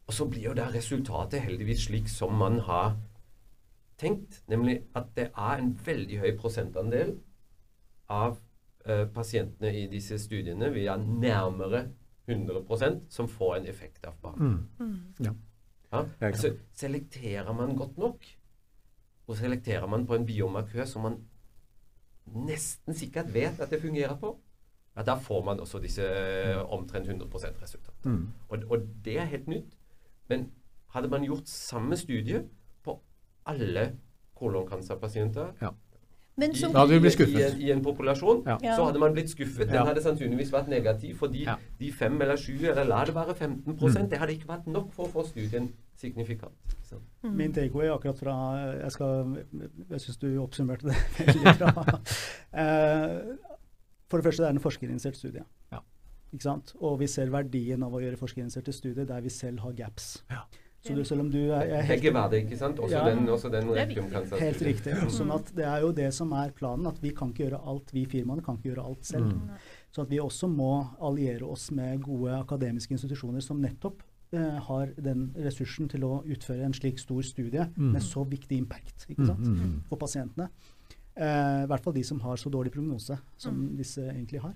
og 0.09 0.15
så 0.17 0.25
blir 0.29 0.49
jo 0.49 0.57
da 0.57 0.71
resultatet 0.73 1.45
heldigvis 1.45 1.85
slik 1.87 2.09
som 2.09 2.33
man 2.41 2.63
har 2.65 2.97
tenkt, 4.01 4.43
nemlig 4.49 4.81
at 4.97 5.11
det 5.17 5.29
er 5.29 5.61
en 5.61 5.73
veldig 5.85 6.21
høy 6.23 6.31
prosentandel 6.39 7.17
av 8.09 8.39
eh, 8.87 9.05
pasientene 9.13 9.73
i 9.75 9.85
disse 9.93 10.17
studiene, 10.23 10.71
vi 10.73 10.87
er 10.89 11.03
nærmere 11.03 11.89
100% 12.29 13.05
som 13.13 13.29
får 13.29 13.59
en 13.59 13.69
effekt 13.69 14.07
av 14.09 14.17
behandling. 14.23 14.65
Ja. 15.25 15.35
Ja, 15.89 16.03
er 16.21 16.27
altså, 16.27 16.53
selekterer 16.77 17.53
man 17.57 17.77
godt 17.77 17.97
nok, 17.99 18.27
og 19.29 19.37
selekterer 19.37 19.87
man 19.89 20.07
på 20.07 20.17
en 20.17 20.27
biomarkør 20.29 20.85
som 20.89 21.05
man 21.05 21.17
nesten 22.49 22.97
sikkert 22.97 23.33
vet 23.33 23.61
at 23.61 23.73
det 23.73 23.81
fungerer 23.81 24.17
på, 24.21 24.35
ja, 24.97 25.05
da 25.05 25.15
får 25.21 25.45
man 25.45 25.61
også 25.61 25.81
disse 25.81 26.05
eh, 26.05 26.59
omtrent 26.73 27.09
100 27.09 27.63
resultat. 27.63 28.05
Mm. 28.05 28.29
Og, 28.49 28.65
og 28.71 28.89
det 29.05 29.19
er 29.19 29.31
helt 29.33 29.49
nytt. 29.49 29.78
Men 30.29 30.51
hadde 30.95 31.09
man 31.09 31.25
gjort 31.25 31.47
samme 31.49 31.97
studie 31.97 32.43
på 32.85 33.01
alle 33.47 33.93
kolonkancerpasienter 34.39 35.53
Ja. 35.63 35.71
Men 36.39 36.53
i, 36.53 36.55
som 36.55 36.71
i, 36.71 37.43
en, 37.43 37.61
i 37.61 37.71
en 37.73 37.81
populasjon, 37.83 38.45
Ja. 38.47 38.77
Så 38.77 38.85
hadde 38.87 39.01
man 39.03 39.13
blitt 39.13 39.29
skuffet. 39.31 39.67
Den 39.67 39.75
Ja. 39.75 39.85
hadde 39.85 40.01
sannsynligvis 40.03 40.53
vært 40.53 40.69
negativ, 40.69 41.17
fordi 41.19 41.43
Ja. 41.45 41.57
de 41.81 41.91
fem 41.93 42.21
eller 42.23 42.37
sju, 42.37 42.53
eller 42.71 42.85
la 42.85 43.05
det 43.05 43.15
være 43.15 43.35
15 43.35 43.75
Mm. 43.75 44.09
det 44.11 44.19
hadde 44.19 44.33
ikke 44.37 44.47
vært 44.47 44.67
nok 44.69 44.93
for 44.93 45.07
å 45.07 45.11
få 45.11 45.27
studien 45.27 45.73
signifikant. 45.97 46.53
Mm. 47.25 47.35
Min 47.37 47.53
takeaway 47.53 47.89
akkurat 47.89 48.19
fra 48.19 48.73
Jeg, 48.83 48.93
skal- 48.93 49.45
jeg 49.91 50.01
syns 50.01 50.17
du 50.19 50.39
oppsummerte 50.39 50.83
det 50.83 50.95
veldig 51.27 51.59
bra. 51.59 52.01
Eh, 52.55 53.37
For 54.09 54.17
det 54.19 54.25
første, 54.25 54.43
det 54.43 54.47
er 54.49 54.51
en 54.55 54.61
forskerinitiert 54.61 55.17
studie. 55.17 55.43
Ikke 56.33 56.45
sant? 56.45 56.75
Og 56.81 56.99
vi 57.01 57.07
ser 57.09 57.31
verdien 57.33 57.83
av 57.83 57.93
å 57.95 58.01
gjøre 58.03 58.19
forskerinitierte 58.21 58.73
studier 58.77 59.07
der 59.09 59.21
vi 59.25 59.31
selv 59.33 59.61
har 59.65 59.73
gaps. 59.73 60.23
Ja. 60.31 60.43
Så 60.85 60.95
du, 60.95 61.01
selv 61.05 61.25
om 61.25 61.31
du 61.31 61.41
er, 61.51 61.65
er 61.75 61.83
helt 61.83 61.89
Begge 62.01 62.13
var 62.15 62.29
det, 62.31 62.45
ikke 62.45 62.57
sant? 62.57 62.79
Også 62.79 62.95
Ja. 62.95 63.05
den, 63.09 63.27
også 63.29 63.49
den 63.51 63.67
er. 63.75 64.39
Helt 64.39 64.61
riktig. 64.63 64.93
Sånn 65.11 65.33
at 65.35 65.51
det 65.57 65.65
er 65.67 65.81
jo 65.83 65.91
det 65.93 66.13
som 66.15 66.31
er 66.39 66.53
planen, 66.55 66.87
at 66.87 67.01
vi 67.03 67.11
kan 67.11 67.33
ikke 67.33 67.49
gjøre 67.49 67.59
alt, 67.67 67.91
vi 67.93 68.05
firmaene 68.07 68.45
kan 68.47 68.57
ikke 68.57 68.71
gjøre 68.71 68.85
alt 68.87 69.05
selv. 69.05 69.27
Mm. 69.35 69.51
Så 69.91 70.03
at 70.05 70.09
vi 70.13 70.21
også 70.23 70.49
må 70.49 70.71
alliere 71.03 71.43
oss 71.51 71.71
med 71.75 72.01
gode 72.07 72.31
akademiske 72.39 72.95
institusjoner 72.95 73.43
som 73.43 73.61
nettopp 73.61 74.05
eh, 74.33 74.59
har 74.69 74.95
den 74.97 75.33
ressursen 75.35 75.89
til 75.91 76.05
å 76.07 76.23
utføre 76.25 76.63
en 76.65 76.73
slik 76.77 76.99
stor 77.03 77.23
studie 77.27 77.67
Mm. 77.77 77.93
med 77.97 78.03
så 78.03 78.23
viktig 78.29 78.57
impact 78.63 79.09
ikke 79.11 79.27
sant? 79.27 79.41
Mm, 79.41 79.55
mm, 79.59 79.61
mm. 79.75 79.83
for 79.89 79.97
pasientene. 79.99 80.49
Eh, 81.17 81.65
I 81.65 81.67
hvert 81.67 81.83
fall 81.83 81.95
de 81.95 82.05
som 82.05 82.21
har 82.21 82.37
så 82.37 82.51
dårlig 82.55 82.71
prognose 82.73 83.19
som 83.37 83.77
disse 83.77 83.99
egentlig 84.07 84.41
har. 84.41 84.55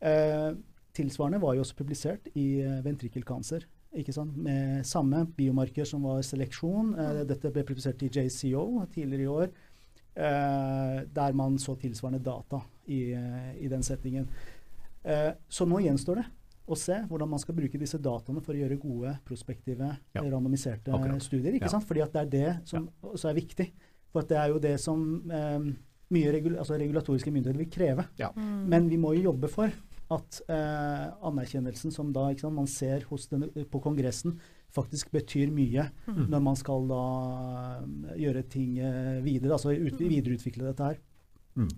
Eh, 0.00 0.54
tilsvarende 1.00 1.40
var 1.42 1.56
jo 1.56 1.64
også 1.64 1.76
publisert 1.80 2.28
i 2.36 2.60
eh. 2.60 3.64
Ikke 3.98 4.12
sant? 4.14 4.36
Med 4.38 4.84
samme 4.86 5.24
biomarker 5.34 5.84
som 5.88 6.04
var 6.06 6.20
seleksjon. 6.22 6.92
Eh, 6.94 7.24
dette 7.26 7.50
ble 7.50 7.64
publisert 7.66 8.02
i 8.06 8.10
JCO 8.12 8.84
tidligere 8.94 9.24
i 9.24 9.32
år. 9.34 9.50
Eh, 10.20 11.04
der 11.14 11.32
man 11.38 11.56
så 11.58 11.74
tilsvarende 11.78 12.22
data 12.22 12.60
i, 12.90 13.00
i 13.62 13.68
den 13.70 13.82
settingen. 13.86 14.28
Eh, 15.04 15.32
så 15.48 15.66
nå 15.66 15.80
gjenstår 15.82 16.20
det 16.20 16.26
å 16.70 16.76
se 16.78 17.00
hvordan 17.08 17.30
man 17.32 17.40
skal 17.42 17.56
bruke 17.56 17.78
disse 17.80 17.98
dataene 17.98 18.42
for 18.44 18.54
å 18.54 18.60
gjøre 18.60 18.76
gode, 18.78 19.14
prospektive, 19.26 19.88
Ja. 20.14 20.22
randomiserte 20.22 20.92
Akkurat. 20.94 21.22
studier. 21.22 21.54
ikke 21.54 21.66
Ja. 21.66 21.68
sant? 21.74 21.86
Fordi 21.88 22.02
at 22.02 22.12
det 22.12 22.20
er 22.20 22.30
det 22.30 22.68
som 22.68 22.88
også 23.02 23.30
er 23.30 23.34
viktig. 23.34 23.70
For 24.12 24.20
at 24.22 24.28
det 24.28 24.36
er 24.38 24.48
jo 24.48 24.58
det 24.58 24.76
som 24.80 25.30
eh, 25.30 25.58
mye 26.10 26.32
regul 26.32 26.56
altså 26.58 26.78
regulatoriske 26.78 27.30
myndigheter 27.32 27.58
vil 27.58 27.70
kreve. 27.70 28.06
Ja. 28.18 28.30
Men 28.36 28.88
vi 28.88 28.96
må 28.96 29.14
jo 29.16 29.32
jobbe 29.32 29.48
for 29.50 29.70
at 30.10 30.40
eh, 30.50 31.04
anerkjennelsen 31.26 31.94
som 31.94 32.10
da 32.14 32.28
sant, 32.38 32.56
man 32.56 32.70
ser 32.70 33.04
hos 33.10 33.28
denne, 33.30 33.50
på 33.70 33.82
Kongressen, 33.82 34.38
faktisk 34.74 35.10
betyr 35.14 35.50
mye 35.54 35.88
når 36.30 36.42
man 36.44 36.58
skal 36.58 36.86
da 36.90 37.04
eh, 37.80 38.16
gjøre 38.24 38.44
ting 38.50 38.78
eh, 38.82 39.20
videre, 39.24 39.56
altså 39.58 39.74
ut, 39.74 40.00
videreutvikle 40.00 40.70
dette 40.70 40.90
her. 40.90 41.00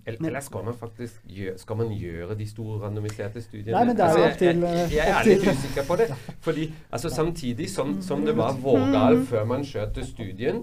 Eller 0.05 0.27
eller 0.27 0.39
skal 0.39 0.63
man 0.65 0.75
faktisk 0.77 1.23
gjøre, 1.25 1.57
skal 1.57 1.77
man 1.77 1.89
gjøre 1.97 2.35
de 2.37 2.45
store 2.47 2.79
randomiserte 2.85 3.41
studiene? 3.41 3.73
Nei, 3.73 3.85
men 3.89 3.97
det 3.97 4.05
er 4.05 4.11
jo 4.13 4.23
Altså, 4.23 4.29
opp 4.29 4.37
til, 4.37 4.61
jeg, 4.61 4.77
jeg, 4.77 4.91
jeg 4.97 5.13
er 5.17 5.29
litt 5.29 5.47
usikker 5.49 5.87
på 5.87 5.95
det. 5.99 6.07
Fordi 6.45 6.67
altså, 6.91 7.09
samtidig 7.09 7.69
som, 7.69 7.95
som 8.01 8.21
det 8.25 8.35
var 8.37 8.53
vågal 8.61 9.23
før 9.25 9.47
man 9.49 9.65
skjøt 9.65 9.97
studien, 10.05 10.61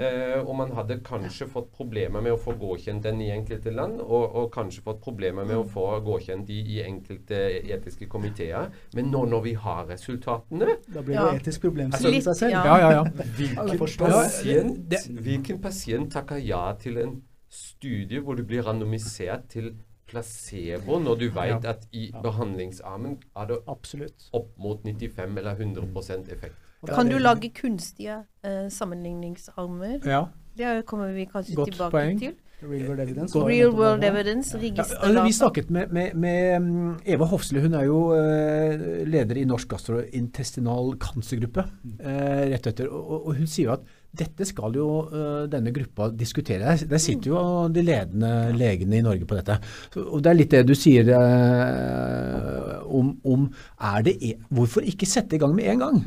eh, 0.00 0.40
og 0.40 0.54
man 0.56 0.72
hadde 0.78 0.98
kanskje 1.04 1.48
fått 1.52 1.70
problemer 1.76 2.24
med 2.24 2.32
å 2.32 2.40
få 2.40 2.56
godkjent 2.58 3.04
den 3.04 3.20
i 3.20 3.30
enkelte 3.36 3.70
land, 3.74 4.00
og, 4.00 4.34
og 4.34 4.50
kanskje 4.54 4.82
fått 4.86 5.00
problemer 5.04 5.44
med 5.44 5.60
å 5.60 5.66
få 5.68 5.86
godkjent 6.08 6.48
de 6.48 6.58
i 6.78 6.80
enkelte 6.86 7.38
etiske 7.76 8.08
komiteer, 8.10 8.72
men 8.96 9.12
nå 9.12 9.26
når 9.28 9.44
vi 9.44 9.54
har 9.60 9.86
resultatene 9.92 10.78
Da 10.88 11.02
blir 11.02 11.14
det 11.14 11.20
Ja. 11.20 11.34
etisk 11.36 11.60
problem 11.68 11.92
Altså. 11.92 12.48
Ja, 12.48 12.64
ja, 12.64 12.90
ja. 12.92 13.04
Hvilken 13.38 13.78
pasient, 14.08 14.94
hvilken 15.20 15.60
pasient 15.60 16.12
takker 16.12 16.40
ja 16.40 16.72
til 16.80 16.98
en 17.02 17.18
studie 17.50 18.20
hvor 18.20 18.34
du 18.36 18.42
blir 18.44 18.62
randomisert 18.66 19.48
til 19.48 19.74
placebo, 20.08 20.98
når 20.98 21.18
du 21.20 21.26
vet 21.30 21.64
Ja. 21.64 21.70
at 21.74 21.86
i 21.92 22.10
behandlingsarmen 22.22 23.18
er 23.36 23.46
det 23.46 23.58
Absolutt. 23.68 24.30
opp 24.32 24.50
mot 24.58 24.82
95 24.84 25.36
eller 25.38 25.54
100% 25.56 26.32
effekt? 26.32 26.54
Kan 26.86 27.08
du 27.10 27.18
lage 27.18 27.50
kunstige 27.50 28.24
eh, 28.44 28.68
sammenligningsarmer? 28.70 30.00
ja. 30.06 30.24
Det 30.56 30.66
er- 30.66 30.82
kommer 30.82 31.12
vi 31.14 31.24
kanskje 31.24 31.54
Godt 31.54 31.68
tilbake 31.72 31.90
poeng. 31.90 32.18
til. 32.18 32.32
Real 32.62 32.88
world 32.88 33.00
evidence. 33.00 33.38
Real 33.38 33.70
world 33.70 34.02
evidence, 34.04 34.58
Ja, 34.58 34.82
altså, 34.82 35.22
vi 35.24 35.32
snakket 35.32 35.70
med, 35.70 35.86
med, 35.92 36.14
med 36.14 36.58
mm, 36.60 37.00
Eva 37.06 37.24
Hofsle, 37.24 37.60
hun 37.60 37.74
er 37.74 37.82
jo 37.84 38.10
uh, 38.10 39.06
leder 39.06 39.36
i 39.36 39.44
Norsk 39.44 39.68
gastrointestinal 39.68 40.98
cancergruppe. 40.98 41.60
uh, 41.60 42.50
rett 42.50 42.66
etter, 42.66 42.88
og, 42.88 43.26
og 43.28 43.36
hun 43.36 43.46
sier 43.46 43.64
jo 43.68 43.72
at 43.72 43.80
dette 44.18 44.46
skal 44.48 44.74
jo 44.76 44.86
uh, 45.08 45.46
denne 45.50 45.72
gruppa 45.74 46.08
diskutere. 46.14 46.64
Der, 46.64 46.84
der 46.90 47.02
sitter 47.02 47.32
jo 47.32 47.42
de 47.72 47.84
ledende 47.86 48.30
legene 48.58 48.98
i 48.98 49.04
Norge 49.06 49.28
på 49.28 49.38
dette. 49.38 49.58
Så, 49.94 50.04
og 50.04 50.22
Det 50.24 50.32
er 50.32 50.38
litt 50.38 50.54
det 50.54 50.62
du 50.68 50.74
sier 50.78 51.10
uh, 51.14 52.80
om, 52.88 53.12
om 53.24 53.46
er 53.90 54.06
det 54.06 54.16
e 54.24 54.32
Hvorfor 54.54 54.86
ikke 54.86 55.06
sette 55.08 55.36
i 55.36 55.42
gang 55.42 55.54
med 55.56 55.68
en 55.72 55.84
gang? 55.84 56.00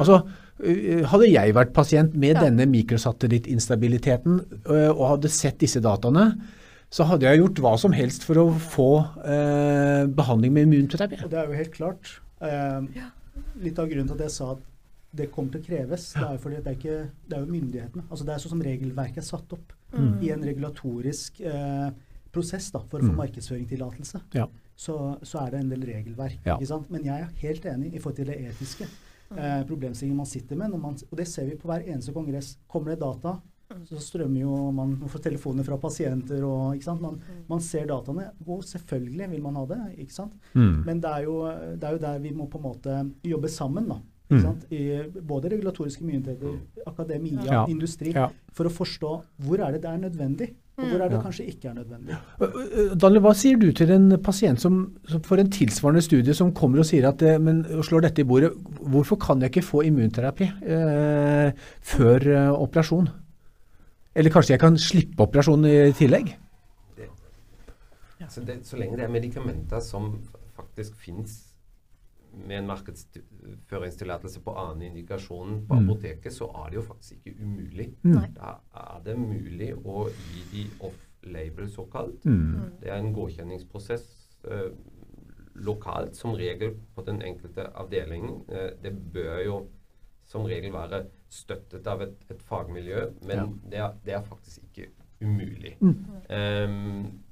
Altså, 0.00 0.22
eh, 0.62 1.02
hadde 1.08 1.28
jeg 1.30 1.54
vært 1.54 1.72
pasient 1.76 2.14
med 2.14 2.36
Ja. 2.36 2.46
denne 2.46 2.66
mikrosatellittinstabiliteten 2.70 4.40
og 4.66 5.04
hadde 5.14 5.30
sett 5.32 5.60
disse 5.60 5.82
dataene, 5.84 6.32
så 6.92 7.06
hadde 7.08 7.28
jeg 7.28 7.40
gjort 7.40 7.62
hva 7.64 7.72
som 7.80 7.94
helst 7.96 8.24
for 8.28 8.40
å 8.42 8.46
få 8.52 8.90
eh, 9.24 10.04
behandling 10.12 10.52
med 10.52 10.68
immunterapi. 10.68 11.22
Og 11.24 11.32
det 11.32 11.40
er 11.40 11.48
jo 11.48 11.60
helt 11.62 11.76
klart. 11.76 12.10
Eh, 12.44 13.06
litt 13.64 13.80
av 13.80 13.88
grunnen 13.88 14.10
til 14.10 14.18
at 14.18 14.26
jeg 14.26 14.34
sa 14.34 14.50
at 14.56 14.66
det 15.14 15.26
kommer 15.32 15.52
til 15.52 15.60
å 15.60 15.64
kreves, 15.66 16.06
det 16.16 16.22
er 16.24 16.32
jo 16.38 16.40
fordi 16.40 16.56
det 16.64 16.70
er, 16.72 16.78
ikke, 16.78 17.10
det 17.28 17.36
er 17.36 17.42
jo 17.44 17.52
myndighetene. 17.52 18.04
Altså 18.08 18.24
det 18.24 18.32
er 18.34 18.42
sånn 18.44 18.54
som 18.54 18.62
regelverket 18.64 19.18
er 19.20 19.26
satt 19.28 19.52
opp 19.52 19.72
i 20.24 20.30
en 20.32 20.42
regulatorisk 20.48 21.40
eh, 21.44 21.90
prosess 22.32 22.70
da, 22.72 22.80
for 22.88 22.98
å 23.02 23.04
få 23.04 23.12
Mm. 23.12 23.18
markedsføringstillatelse. 23.20 24.20
Ja. 24.34 24.46
Så, 24.74 24.94
så 25.22 25.42
er 25.44 25.50
det 25.52 25.60
en 25.60 25.68
del 25.74 25.82
regelverk. 25.84 26.38
Ja. 26.46 26.56
Ikke 26.56 26.66
sant? 26.70 26.88
Men 26.90 27.04
jeg 27.04 27.20
er 27.20 27.34
helt 27.42 27.64
enig 27.66 27.92
i 27.94 27.98
forhold 28.00 28.16
til 28.16 28.30
det 28.32 28.38
etiske. 28.40 28.86
Eh, 29.36 29.62
problemstillingen 29.68 30.16
man 30.16 30.26
sitter 30.26 30.56
med. 30.56 30.70
Når 30.72 30.80
man, 30.80 30.96
og 31.10 31.16
det 31.20 31.26
ser 31.28 31.44
vi 31.50 31.56
på 31.60 31.68
hver 31.68 31.84
eneste 31.86 32.12
kongress. 32.16 32.54
Kommer 32.68 32.94
det 32.94 33.00
data, 33.04 33.34
så 33.88 33.96
strømmer 34.04 34.40
jo 34.42 34.70
man 34.76 34.90
man 35.00 35.08
får 35.08 35.22
telefoner 35.24 35.64
fra 35.64 35.78
pasienter 35.80 36.42
og 36.44 36.74
ikke 36.76 36.84
sant? 36.84 37.00
Man, 37.00 37.20
man 37.48 37.60
ser 37.64 37.86
dataene. 37.88 38.30
Og 38.46 38.64
selvfølgelig 38.68 39.30
vil 39.30 39.42
man 39.44 39.56
ha 39.60 39.66
det. 39.66 39.78
ikke 40.06 40.12
sant? 40.16 40.32
Mm. 40.54 40.82
Men 40.88 41.00
det 41.04 41.12
er, 41.18 41.22
jo, 41.28 41.36
det 41.76 41.84
er 41.88 41.92
jo 41.98 42.02
der 42.08 42.18
vi 42.24 42.32
må 42.36 42.48
på 42.52 42.58
en 42.60 42.66
måte 42.66 42.96
jobbe 43.24 43.48
sammen, 43.52 43.88
da. 43.92 44.00
Ikke 44.32 44.40
Mm. 44.40 44.42
sant? 44.42 44.64
I 44.72 45.20
både 45.20 45.50
regulatoriske 45.52 46.04
myndigheter, 46.04 46.58
akademia, 46.86 47.44
Ja. 47.44 47.66
industri, 47.66 48.12
Ja. 48.14 48.28
for 48.52 48.64
å 48.64 48.70
forstå 48.70 49.22
hvor 49.44 49.60
er 49.60 49.72
det 49.72 49.82
det 49.82 49.90
er 49.90 49.98
nødvendig, 49.98 50.54
og 50.78 50.84
hvor 50.88 51.00
er 51.02 51.08
det 51.08 51.18
Ja. 51.18 51.22
kanskje 51.22 51.46
ikke 51.48 51.68
er 51.70 51.74
nødvendig. 51.74 52.98
Daniel, 52.98 53.20
hva 53.22 53.34
sier 53.34 53.58
du 53.58 53.72
til 53.72 53.90
en 53.90 54.18
pasient 54.18 54.58
som, 54.60 54.96
som 55.06 55.20
får 55.20 55.38
en 55.40 55.50
tilsvarende 55.50 56.02
studie 56.02 56.34
som 56.34 56.52
kommer 56.52 56.78
og 56.78 56.84
sier 56.86 57.06
at 57.08 57.22
eh, 57.22 57.38
men, 57.38 57.64
og 57.66 57.84
slår 57.84 58.02
dette 58.02 58.20
i 58.20 58.24
bordet, 58.24 58.52
hvorfor 58.80 59.16
kan 59.20 59.40
jeg 59.40 59.50
ikke 59.52 59.64
få 59.64 59.84
immunterapi 59.84 60.44
eh, 60.62 61.52
før 61.82 62.26
eh, 62.26 62.52
operasjon? 62.52 63.08
Eller 64.14 64.30
kanskje 64.30 64.50
jeg 64.50 64.60
kan 64.60 64.74
slippe 64.76 65.20
operasjon 65.20 65.64
i 65.66 65.92
tillegg? 65.92 66.34
Så, 68.28 68.40
det, 68.46 68.64
så 68.64 68.76
lenge 68.78 68.96
det 68.96 69.04
er 69.04 69.08
medikamenter 69.12 69.80
som 69.80 70.20
faktisk 70.56 70.94
finnes 70.96 71.51
med 72.34 72.58
en 72.58 72.66
markedsføringstillatelse 72.66 74.40
på 74.44 74.54
annen 74.56 74.82
indikasjon 74.90 75.66
på 75.68 75.74
Mm. 75.74 75.88
apoteket, 75.90 76.32
så 76.32 76.48
er 76.64 76.70
det 76.70 76.76
jo 76.76 76.82
faktisk 76.82 77.12
ikke 77.26 77.36
umulig. 77.42 77.94
Nei. 78.04 78.26
Da 78.34 78.54
er 78.74 79.00
det 79.04 79.16
mulig 79.18 79.74
å 79.84 80.08
gi 80.08 80.42
de 80.52 80.70
off-label 80.80 81.68
såkalt. 81.70 82.24
Mm. 82.24 82.78
Det 82.80 82.88
er 82.90 82.96
en 82.98 83.12
godkjenningsprosess 83.14 84.06
eh, 84.44 84.70
lokalt, 85.54 86.16
som 86.16 86.34
regel 86.34 86.74
på 86.96 87.04
den 87.06 87.20
enkelte 87.22 87.68
avdelingen. 87.74 88.42
Eh, 88.48 88.70
det 88.82 89.12
bør 89.12 89.44
jo 89.44 89.66
som 90.24 90.44
regel 90.46 90.72
være 90.72 91.06
støttet 91.28 91.86
av 91.86 92.00
et, 92.02 92.14
et 92.30 92.42
fagmiljø, 92.42 93.10
men 93.26 93.36
Ja. 93.36 93.46
det, 93.70 93.78
er, 93.78 93.92
det 94.04 94.14
er 94.14 94.22
faktisk 94.22 94.62
ikke 94.64 94.88
umulig. 95.20 95.76
Mm. 95.80 95.96
Um, 96.30 97.22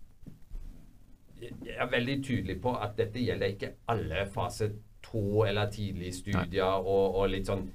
jeg 1.40 1.52
jeg 1.64 1.76
er 1.78 1.90
veldig 1.90 2.24
tydelig 2.24 2.60
på 2.62 2.74
at 2.76 2.96
dette 2.98 3.18
gjelder 3.24 3.46
ikke 3.46 3.70
alle 3.88 4.26
fase 4.28 4.70
to 5.02 5.44
eller 5.44 5.70
tidlige 5.70 6.12
studier 6.12 6.80
og, 6.80 7.14
og 7.20 7.30
litt 7.32 7.46
sånn 7.50 7.66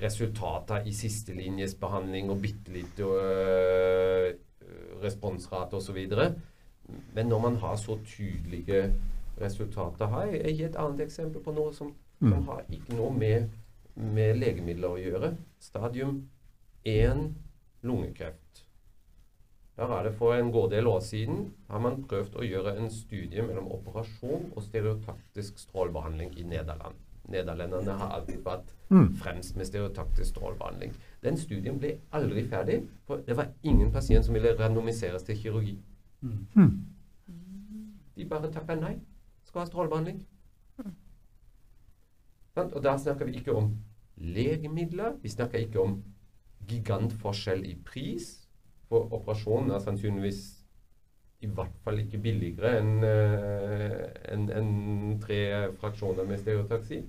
resultater 0.00 0.86
i 0.86 0.92
sistelinjesbehandling 0.92 2.30
og 2.32 2.40
bitte 2.42 2.72
litt 2.74 3.00
øh, 3.00 4.32
responsrate 5.04 5.78
osv. 5.78 6.00
Men 7.14 7.26
når 7.30 7.40
man 7.40 7.56
har 7.62 7.76
så 7.76 7.98
tydelige 8.06 8.92
resultater 9.40 10.06
her 10.06 10.26
Jeg 10.26 10.42
jeg 10.44 10.56
gir 10.56 10.66
et 10.68 10.76
annet 10.76 11.00
eksempel 11.06 11.42
på 11.42 11.52
noe 11.52 11.72
som, 11.74 11.94
som 12.20 12.28
Mm. 12.32 12.44
har 12.48 12.64
ikke 12.70 12.94
noe 12.96 13.12
med, 13.18 13.48
med 13.96 14.36
legemidler 14.38 14.88
å 14.88 14.98
gjøre. 15.00 15.36
Stadium 15.60 16.28
1 16.84 17.34
lungekreft. 17.82 18.43
Der 19.76 19.90
er 19.90 20.02
det 20.06 20.14
For 20.14 20.34
en 20.34 20.52
god 20.52 20.70
del 20.70 20.86
år 20.86 21.00
siden 21.00 21.52
har 21.70 21.78
man 21.82 22.04
prøvd 22.08 22.36
å 22.38 22.44
gjøre 22.46 22.76
en 22.78 22.90
studie 22.90 23.42
mellom 23.42 23.66
operasjon 23.74 24.52
og 24.56 24.62
stereotaktisk 24.62 25.58
strålebehandling 25.58 26.38
i 26.38 26.42
Nederland. 26.42 26.94
Nederlenderne 27.28 27.96
har 27.98 28.10
alltid 28.20 28.44
vært 28.44 28.70
Mm. 28.90 29.14
fremst 29.16 29.56
med 29.56 29.66
stereotaktisk 29.66 30.30
strålebehandling. 30.30 30.92
Den 31.22 31.36
studien 31.36 31.78
ble 31.78 31.98
aldri 32.12 32.42
ferdig, 32.48 32.88
for 33.06 33.16
det 33.16 33.36
var 33.36 33.48
ingen 33.62 33.90
pasient 33.92 34.24
som 34.24 34.34
ville 34.34 34.54
randomiseres 34.58 35.22
til 35.22 35.36
kirurgi. 35.36 35.78
Mm. 36.20 36.84
De 38.16 38.24
bare 38.24 38.52
takka 38.52 38.74
nei. 38.74 39.00
Skal 39.44 39.60
ha 39.60 39.66
strålebehandling. 39.66 40.22
Og 42.56 42.82
da 42.82 42.96
snakker 42.96 43.24
vi 43.24 43.32
ikke 43.32 43.54
om 43.56 43.76
legemidler. 44.16 45.16
Vi 45.22 45.28
snakker 45.28 45.58
ikke 45.58 45.80
om 45.80 46.02
gigantforskjell 46.68 47.64
i 47.66 47.74
pris. 47.84 48.43
For 48.94 49.08
operasjonen 49.18 49.72
er 49.74 49.82
sannsynligvis 49.82 50.42
i 51.42 51.48
hvert 51.50 51.74
fall 51.84 51.98
ikke 52.00 52.20
billigere 52.22 52.76
enn 52.78 52.92
en, 53.04 54.44
enn- 54.46 54.52
enn 54.54 55.16
tre 55.20 55.40
fraksjoner 55.80 56.24
med 56.28 56.38
stereotaksi. 56.40 57.00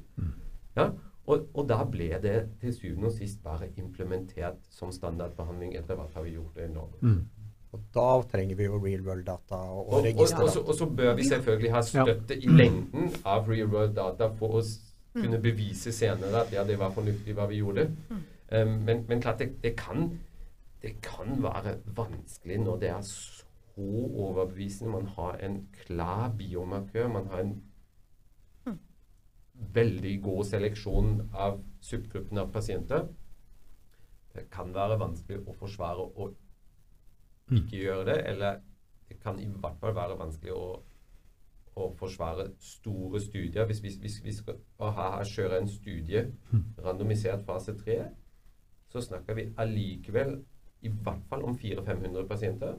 Ja? 0.76 0.90
Og, 1.30 1.46
og 1.54 1.70
da 1.70 1.78
ble 1.90 2.10
det 2.22 2.34
til 2.62 2.74
syvende 2.74 3.12
og 3.12 3.16
sist 3.16 3.40
bare 3.46 3.70
implementert 3.78 4.66
som 4.74 4.92
standardbehandling 4.94 5.78
etter 5.78 5.98
hvert 5.98 6.18
har 6.18 6.26
vi 6.26 6.34
gjort 6.36 6.58
det 6.58 6.68
i 6.68 6.74
Norge. 6.74 7.00
Mm. 7.02 7.22
Og 7.76 7.86
da 7.96 8.10
trenger 8.34 8.60
vi 8.60 8.68
jo 8.68 8.82
real 8.82 9.06
world 9.06 9.26
data 9.30 9.56
og, 9.56 9.88
Og, 9.94 10.10
og, 10.10 10.20
og, 10.26 10.50
så, 10.50 10.62
og 10.66 10.76
så 10.76 10.86
bør 10.90 11.16
vi 11.16 11.24
selvfølgelig 11.30 11.72
ha 11.78 11.82
støtte 11.86 12.38
i 12.38 12.48
lengden 12.52 13.10
av 13.26 13.50
real 13.50 13.72
world 13.72 13.96
data 13.98 14.30
for 14.42 14.60
å 14.60 14.64
kunne 15.16 15.40
bevise 15.44 15.92
senere 15.96 16.44
at 16.44 16.54
ja, 16.54 16.64
det 16.68 16.80
var 16.80 16.92
fornuftig 16.96 17.36
hva 17.38 17.48
vi 17.48 17.62
gjorde. 17.62 17.88
Um, 18.52 18.76
men, 18.86 19.06
men 19.08 19.22
klart, 19.24 19.40
det, 19.40 19.54
det, 19.64 19.74
kan, 19.80 20.10
det 20.86 21.00
kan 21.02 21.40
være 21.42 21.80
vanskelig 21.98 22.60
når 22.62 22.76
det 22.82 22.90
er 22.94 23.02
så 23.02 23.46
overbevisende. 23.78 24.92
Man 24.92 25.08
har 25.16 25.40
en 25.42 25.68
klar 25.74 26.30
biomarkør. 26.38 27.08
Man 27.08 27.28
har 27.28 27.40
en 27.40 27.56
veldig 29.74 30.22
god 30.22 30.44
seleksjon 30.44 31.30
av 31.34 31.62
subgruppen 31.82 32.38
av 32.38 32.52
pasienter. 32.54 33.08
Det 34.36 34.46
kan 34.52 34.74
være 34.76 35.00
vanskelig 35.00 35.42
å 35.48 35.56
forsvare 35.58 36.06
å 36.06 36.30
ikke 37.56 37.80
gjøre 37.80 38.06
det, 38.12 38.18
eller 38.30 38.60
det 39.10 39.20
kan 39.24 39.40
i 39.40 39.48
hvert 39.48 39.80
fall 39.82 39.96
være 39.96 40.18
vanskelig 40.20 40.54
å, 40.54 40.66
å 41.82 41.92
forsvare 41.98 42.50
store 42.62 43.22
studier. 43.22 43.66
Hvis 43.66 43.82
vi, 43.84 43.94
hvis 44.02 44.20
vi 44.26 44.34
skal 44.36 44.60
ha, 44.82 44.92
ha, 44.92 45.24
kjøre 45.24 45.64
en 45.64 45.70
studie, 45.72 46.28
randomisert 46.86 47.46
fase 47.48 47.78
3, 47.80 48.04
så 48.92 49.02
snakker 49.02 49.38
vi 49.40 49.54
allikevel 49.58 50.38
i 50.86 50.94
hvert 51.04 51.26
fall 51.30 51.44
om 51.48 51.58
400-500 51.62 52.28
pasienter, 52.30 52.78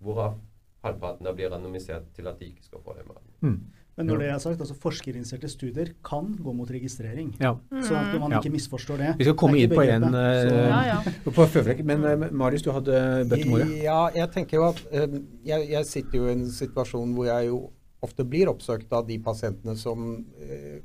hvorav 0.00 0.38
halvparten 0.84 1.28
blir 1.36 1.50
randomisert 1.52 2.08
til 2.16 2.28
at 2.30 2.38
de 2.40 2.52
ikke 2.52 2.64
skal 2.64 2.80
få 2.84 2.94
behandlingen. 2.96 3.36
Mm. 3.44 3.58
Men 4.00 4.06
når 4.08 4.20
det 4.22 4.28
er 4.32 4.38
sagt, 4.40 4.60
altså 4.64 4.74
forskerinitierte 4.80 5.48
studier 5.50 5.90
kan 6.06 6.30
gå 6.40 6.52
mot 6.56 6.70
registrering. 6.72 7.34
Ja. 7.40 7.50
Sånn 7.84 7.98
at 8.00 8.14
man 8.22 8.32
Ja. 8.32 8.38
ikke 8.40 8.52
misforstår 8.54 8.96
det. 9.02 9.10
Vi 9.18 9.26
skal 9.26 9.36
komme 9.36 9.58
inn 9.60 9.68
på 9.74 9.82
en. 9.84 10.06
Eh, 10.14 10.52
Ja, 10.70 10.80
ja. 10.86 11.82
Men 11.84 12.04
eh, 12.04 12.30
Marius, 12.30 12.62
du 12.62 12.70
hadde 12.72 13.26
bedt 13.28 13.44
om 13.44 13.52
ordet. 13.58 13.82
Ja, 13.82 14.08
jeg 14.14 14.30
tenker 14.32 14.56
jo 14.56 14.64
at 14.70 14.80
eh, 14.90 15.18
jeg, 15.44 15.68
jeg 15.74 15.84
sitter 15.84 16.16
jo 16.16 16.28
i 16.30 16.32
en 16.32 16.46
situasjon 16.48 17.12
hvor 17.14 17.26
jeg 17.28 17.50
jo 17.50 17.60
ofte 18.00 18.24
blir 18.24 18.48
oppsøkt 18.48 18.90
av 18.96 19.06
de 19.06 19.18
pasientene 19.20 19.76
som 19.76 20.24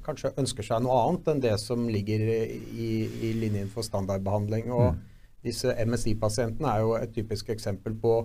kanskje 0.03 0.33
ønsker 0.35 0.63
seg 0.67 0.81
noe 0.83 0.97
annet 1.07 1.29
enn 1.31 1.39
det 1.39 1.53
som 1.63 1.87
ligger 1.87 2.19
i, 2.19 2.89
i 3.23 3.29
linjen 3.39 3.69
for 3.71 3.87
standardbehandling. 3.87 4.67
Og 4.75 4.97
disse 5.45 5.71
MSI-pasientene 5.85 6.71
er 6.73 6.83
jo 6.83 6.95
et 6.97 7.13
typisk 7.15 7.49
eksempel 7.53 7.95
på 8.01 8.15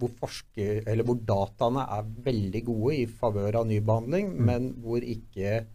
hvor, 0.00 0.12
forsker, 0.20 0.82
eller 0.88 1.04
hvor 1.04 1.18
dataene 1.28 1.82
er 1.98 2.06
veldig 2.24 2.62
gode 2.68 2.94
i 3.02 3.06
favør 3.20 3.58
av 3.60 3.66
ny 3.68 3.80
behandling, 3.84 4.30
men 4.48 4.70
hvor 4.80 5.04
ikke 5.04 5.66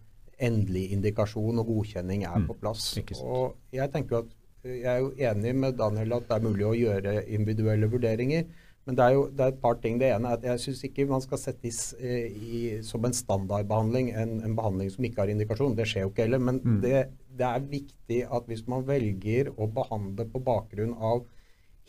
endelig 0.42 0.88
indikasjon 0.96 1.62
og 1.62 1.68
godkjenning 1.70 2.24
er 2.26 2.38
Mm. 2.40 2.46
på 2.48 2.56
plass. 2.60 2.98
Og 3.22 3.54
jeg 3.72 3.92
tenker 3.92 4.18
at 4.24 4.32
jeg 4.66 4.84
er 4.90 4.98
jo 4.98 5.12
enig 5.14 5.54
med 5.54 5.76
Daniel 5.78 6.16
at 6.16 6.28
det 6.28 6.36
er 6.36 6.42
mulig 6.48 6.66
å 6.66 6.74
gjøre 6.74 7.28
individuelle 7.28 7.86
vurderinger. 7.90 8.44
Men 8.86 8.94
det 8.94 9.02
er 9.02 9.14
jo 9.16 9.22
det 9.34 9.42
er 9.42 9.52
et 9.52 9.60
par 9.62 9.78
ting. 9.82 9.96
Det 9.98 10.08
ene 10.14 10.30
er 10.30 10.36
at 10.38 10.44
jeg 10.46 10.60
syns 10.62 10.82
ikke 10.86 11.08
man 11.10 11.22
skal 11.24 11.40
sette 11.42 11.66
i, 11.66 11.72
eh, 11.98 12.26
i, 12.30 12.58
som 12.86 13.04
en 13.04 13.16
standardbehandling 13.16 14.12
en, 14.14 14.36
en 14.46 14.54
behandling 14.58 14.92
som 14.94 15.04
ikke 15.08 15.24
har 15.24 15.32
indikasjon. 15.32 15.74
Det 15.74 15.88
skjer 15.90 16.04
jo 16.06 16.10
ikke 16.12 16.22
heller. 16.28 16.38
Men 16.38 16.60
Mm. 16.62 16.80
det, 16.84 17.00
det 17.36 17.46
er 17.48 17.64
viktig 17.72 18.20
at 18.30 18.46
hvis 18.46 18.62
man 18.70 18.84
velger 18.86 19.50
å 19.58 19.66
behandle 19.66 20.24
på 20.30 20.42
bakgrunn 20.46 20.94
av 20.94 21.24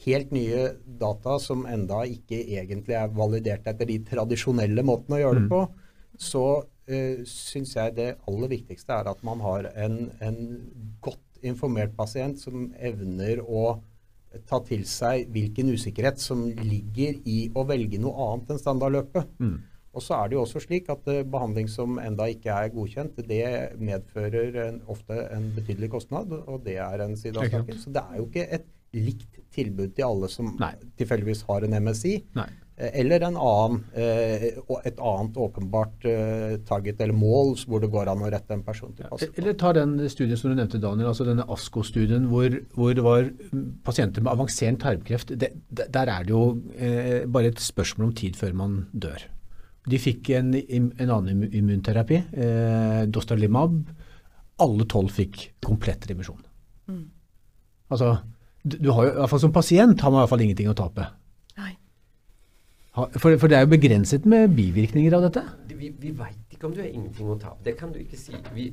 helt 0.05 0.31
nye 0.31 0.71
data 0.85 1.39
som 1.41 1.65
enda 1.65 2.03
ikke 2.05 2.37
egentlig 2.57 2.93
er 2.97 3.13
validert 3.17 3.65
etter 3.67 3.85
de 3.89 3.99
tradisjonelle 4.05 4.83
måtene 4.85 5.17
å 5.17 5.21
gjøre 5.23 5.39
det 5.39 5.45
Mm. 5.47 5.49
på, 5.53 5.61
så 6.17 6.43
uh, 6.89 7.17
syns 7.25 7.75
jeg 7.75 7.95
det 7.95 8.17
aller 8.27 8.47
viktigste 8.49 8.93
er 8.93 9.09
at 9.09 9.23
man 9.23 9.39
har 9.39 9.69
en, 9.75 10.11
en 10.21 10.37
godt 11.01 11.41
informert 11.45 11.95
pasient 11.97 12.39
som 12.41 12.71
evner 12.77 13.41
å 13.41 13.79
ta 14.47 14.59
til 14.65 14.83
seg 14.89 15.31
hvilken 15.33 15.71
usikkerhet 15.73 16.21
som 16.21 16.43
ligger 16.45 17.17
i 17.29 17.39
å 17.55 17.63
velge 17.67 17.99
noe 18.01 18.27
annet 18.27 18.53
enn 18.53 18.61
standardløpet. 18.61 19.33
Mm. 19.39 19.57
Og 19.97 20.03
så 20.03 20.17
er 20.19 20.29
det 20.29 20.37
jo 20.37 20.43
også 20.43 20.61
slik 20.61 20.91
at 20.93 21.07
uh, 21.09 21.23
behandling 21.25 21.69
som 21.71 21.97
enda 22.01 22.27
ikke 22.29 22.53
er 22.53 22.73
godkjent, 22.73 23.17
det 23.25 23.47
medfører 23.81 24.59
en, 24.67 24.81
ofte 24.93 25.17
en 25.33 25.49
betydelig 25.55 25.89
kostnad, 25.95 26.33
og 26.45 26.61
det 26.67 26.77
er 26.83 27.01
en 27.05 27.17
side 27.17 27.41
av 27.41 27.49
saken. 27.49 27.79
Så 27.81 27.93
det 27.95 28.03
er 28.03 28.19
jo 28.19 28.27
ikke 28.29 28.45
et 28.59 28.67
likt 28.97 29.41
tilbud 29.53 29.95
til 29.97 30.05
alle 30.05 30.29
som 30.31 30.53
tilfeldigvis 30.99 31.43
har 31.49 31.65
en 31.65 31.77
MSI. 31.87 32.13
Nei. 32.37 32.49
Eh, 32.77 32.91
Eller 33.01 33.25
en 33.27 33.37
annen, 33.37 33.83
eh, 33.93 34.47
et 34.85 34.99
annet 34.99 35.39
åpenbart 35.43 36.07
eh, 36.07 36.57
target 36.67 37.01
eller 37.01 37.17
mål 37.17 37.55
hvor 37.67 37.83
det 37.83 37.91
går 37.93 38.11
an 38.11 38.25
å 38.25 38.31
rette 38.33 38.53
en 38.55 38.63
person 38.65 38.93
til 38.95 39.09
passe. 39.09 39.29
Eller 39.37 39.57
ta 39.59 39.73
den 39.77 39.97
studien 40.13 40.39
som 40.39 40.51
du 40.51 40.57
nevnte, 40.57 40.81
Daniel, 40.81 41.09
altså 41.11 41.27
denne 41.27 41.47
ASKO-studien 41.47 42.29
hvor, 42.31 42.59
hvor 42.77 42.93
det 42.97 43.05
var 43.05 43.29
mm, 43.29 43.65
pasienter 43.87 44.25
med 44.25 44.33
avansert 44.33 44.81
tarmkreft. 44.83 45.33
Det, 45.39 45.53
der 45.69 46.13
er 46.13 46.27
det 46.27 46.35
jo 46.35 46.43
eh, 46.77 47.25
bare 47.25 47.53
et 47.53 47.63
spørsmål 47.63 48.11
om 48.11 48.15
tid 48.17 48.39
før 48.39 48.55
man 48.57 48.79
dør. 48.93 49.25
De 49.87 49.99
fikk 50.01 50.33
en, 50.35 50.51
en 50.53 51.11
annen 51.15 51.45
immunterapi, 51.47 52.19
eh, 52.35 53.03
Dostalimab. 53.07 53.77
Alle 54.63 54.87
tolv 54.89 55.13
fikk 55.13 55.51
komplett 55.63 56.09
remisjon. 56.09 56.41
Altså, 57.87 58.17
du, 58.63 58.77
du 58.83 58.89
har 58.91 59.07
jo, 59.07 59.13
i 59.13 59.19
hvert 59.21 59.31
fall 59.31 59.43
som 59.45 59.53
pasient 59.55 60.01
har 60.03 60.11
man 60.11 60.19
i 60.19 60.25
hvert 60.25 60.33
fall 60.33 60.43
ingenting 60.43 60.71
å 60.71 60.75
tape. 60.77 61.07
For, 62.97 63.37
for, 63.37 63.45
det 63.47 63.57
er 63.59 63.65
jo 63.65 63.69
begrenset 63.75 64.25
med 64.25 64.55
bivirkninger 64.57 65.13
av 65.13 65.27
dette? 65.27 65.43
Vi, 65.77 65.91
vi 66.01 66.11
veit 66.17 66.55
ikke 66.55 66.65
om 66.65 66.73
du 66.73 66.79
har 66.81 66.89
ingenting 66.89 67.27
å 67.29 67.35
tape. 67.37 67.61
Det 67.65 67.75
kan 67.77 67.91
du 67.93 67.99
ikke 68.01 68.17
si. 68.17 68.33
Vi, 68.55 68.71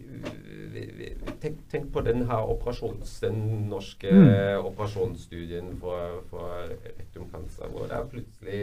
vi, 0.73 1.11
tenk, 1.43 1.59
tenk, 1.69 1.91
på 1.93 2.01
den 2.07 2.25
her 2.31 2.49
operasjons, 2.49 3.19
den 3.21 3.43
norske 3.69 4.09
mm. 4.09 4.65
operasjonsstudien 4.71 5.75
for, 5.83 6.23
for 6.31 6.73
rektumkancer, 6.87 7.69
hvor 7.75 7.91
det 7.91 7.99
er 7.99 8.09
plutselig 8.15 8.63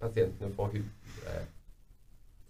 pasientene 0.00 0.50
får 0.58 0.74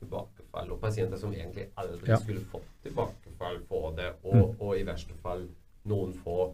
tilbakefall. 0.01 0.73
Og 0.73 0.81
pasienter 0.81 1.21
som 1.21 1.37
egentlig 1.37 1.69
aldri 1.85 2.15
ja. 2.15 2.21
skulle 2.23 2.47
fått 2.49 2.73
tilbakefall, 2.87 3.61
får 3.69 3.87
det. 4.01 4.09
Og, 4.23 4.41
mm. 4.41 4.57
og, 4.57 4.73
i 4.79 4.89
verste 4.89 5.19
fall 5.21 5.45
noen 5.93 6.17
få 6.25 6.49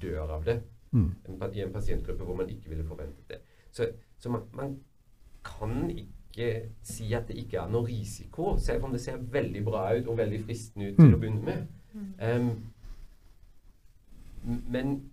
dør 0.00 0.38
av 0.38 0.48
det. 0.48 0.56
Mm. 0.96 1.12
En, 1.28 1.46
I 1.52 1.68
en 1.68 1.76
pasientgruppe 1.76 2.24
hvor 2.24 2.40
man 2.40 2.48
ikke 2.48 2.72
ville 2.72 2.88
forventet 2.88 3.36
det. 3.36 3.42
Så, 3.74 3.92
så 4.18 4.32
man, 4.32 4.48
man 4.56 4.76
kan 5.44 5.90
ikke 5.90 6.50
si 6.82 7.12
at 7.14 7.28
det 7.28 7.36
ikke 7.44 7.60
er 7.62 7.70
noe 7.70 7.86
risiko, 7.86 8.56
selv 8.58 8.84
om 8.88 8.94
det 8.94 9.00
ser 9.04 9.16
veldig 9.16 9.64
bra 9.64 9.86
ut 9.94 10.08
og 10.10 10.18
veldig 10.18 10.44
fristende 10.44 10.90
ut 10.90 10.96
til 10.98 11.10
mm. 11.10 11.14
å 11.14 11.18
begynne 11.22 11.44
med. 11.46 11.66
Um, 11.94 12.50
men 14.44 15.10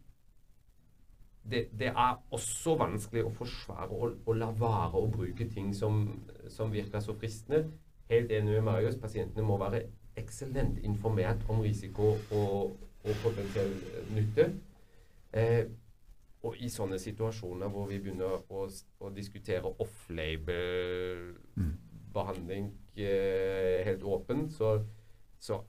det, 1.51 1.67
det, 1.79 1.87
er 1.87 2.17
også 2.31 2.75
vanskelig 2.77 3.23
å 3.25 3.33
forsvare 3.35 3.89
å, 3.91 4.11
å 4.25 4.35
la 4.37 4.49
være 4.57 4.99
å 4.99 5.07
bruke 5.11 5.47
ting 5.49 5.71
som, 5.75 6.03
som, 6.49 6.71
virker 6.73 6.99
så 6.99 7.15
fristende. 7.17 7.65
Helt 8.11 8.31
enig 8.31 8.57
med 8.57 8.65
Marius, 8.67 8.97
pasientene 9.01 9.45
må 9.45 9.57
være 9.61 9.85
eksellent 10.19 10.81
informert 10.83 11.45
om 11.49 11.61
risiko 11.63 12.15
og, 12.31 12.75
og 13.03 13.21
potensiell 13.23 13.71
nytte. 14.15 14.49
Eh, 15.33 15.63
og 16.41 16.55
i 16.57 16.65
sånne 16.73 16.97
situasjoner 17.01 17.67
hvor 17.69 17.87
vi 17.91 17.99
begynner 18.01 18.41
å, 18.49 18.67
å 19.05 19.09
diskutere 19.13 19.67
off-label-behandling 19.83 22.71
eh, 22.97 23.85
helt 23.85 24.03
åpen, 24.03 24.49
så, 24.49 24.85
så, 25.39 25.63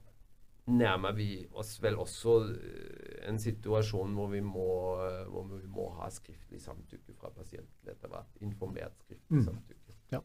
nærmer 0.63 1.11
vi 1.11 1.43
oss 1.59 1.81
vel 1.83 1.97
også 1.99 2.55
eh, 2.55 3.27
en 3.27 3.35
situasjon 3.39 4.13
hvor 4.15 4.27
vi 4.31 4.41
må, 4.41 4.95
hvor 5.27 5.43
vi 5.51 5.67
må 5.67 5.89
ha 5.99 6.09
skriftlig 6.11 6.61
samtykke 6.63 7.13
fra 7.19 7.29
pasienten 7.35 7.89
etter 7.91 8.07
hvert. 8.09 8.31
Informert 8.47 8.93
skriftlig 9.03 9.37
mm. 9.41 9.45
samtykke. 9.49 9.91
Ja. 10.13 10.19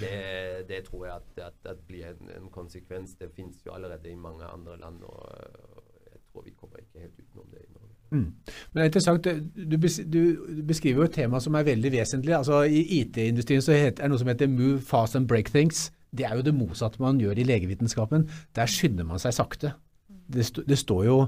Det, 0.00 0.12
det, 0.68 0.84
tror 0.86 1.06
jeg 1.06 1.14
at, 1.14 1.38
at, 1.48 1.66
at 1.72 1.78
blir 1.88 2.06
en, 2.12 2.28
en, 2.36 2.48
konsekvens. 2.54 3.14
Det 3.18 3.34
finnes 3.34 3.66
jo 3.66 3.72
allerede 3.74 4.10
i 4.10 4.16
mange 4.18 4.44
andre 4.44 4.76
land. 4.78 5.02
og 5.02 5.18
jeg 6.12 6.20
tror 6.30 6.42
vi 6.46 6.52
kommer 6.54 6.78
ikke 6.84 7.00
helt 7.02 7.18
utenom 7.18 7.46
det 7.50 7.60
i 7.64 7.72
Norge. 7.72 7.97
Mm. 8.10 8.32
Men 8.72 8.78
det 8.78 8.82
er 8.82 8.88
interessant, 8.88 9.26
du, 9.26 9.76
du, 9.76 10.62
beskriver 10.66 11.02
jo 11.02 11.08
et 11.08 11.16
tema 11.18 11.40
som 11.44 11.56
er 11.58 11.66
veldig 11.68 11.92
vesentlig. 11.92 12.34
Altså 12.36 12.62
I 12.64 12.80
IT-industrien 13.00 13.64
så 13.64 13.74
er 13.76 13.92
det 13.98 14.08
noe 14.08 14.20
som 14.20 14.30
heter 14.30 14.48
'move 14.48 14.80
fast 14.80 15.16
and 15.16 15.28
break 15.28 15.52
things'. 15.54 15.90
Det 16.16 16.24
er 16.24 16.36
jo 16.36 16.42
det 16.42 16.54
motsatte 16.56 17.02
man 17.02 17.20
gjør 17.20 17.38
i 17.38 17.44
legevitenskapen. 17.44 18.28
Der 18.56 18.66
skynder 18.66 19.04
man 19.04 19.20
seg 19.20 19.34
sakte. 19.36 19.74
Det, 20.08 20.46
det 20.68 20.78
står 20.78 21.04
jo 21.04 21.18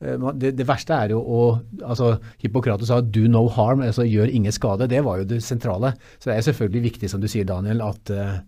eh, 0.00 0.14
det, 0.38 0.52
det, 0.58 0.66
verste 0.66 0.94
er 0.94 1.10
jo 1.10 1.18
å 1.18 1.40
altså 1.82 2.18
Hippokrates 2.38 2.88
sa 2.88 3.00
'do 3.00 3.26
no 3.28 3.48
harm', 3.48 3.82
altså 3.82 4.06
gjør 4.06 4.30
ingen 4.30 4.52
skade. 4.52 4.88
Det 4.88 5.02
var 5.04 5.18
jo 5.18 5.24
det 5.24 5.42
sentrale. 5.42 5.94
Så 6.18 6.30
det 6.30 6.36
er 6.36 6.46
selvfølgelig 6.46 6.82
viktig, 6.82 7.10
som 7.10 7.20
du 7.20 7.26
sier, 7.26 7.44
Daniel, 7.44 7.82
at 7.82 8.10
uh, 8.10 8.38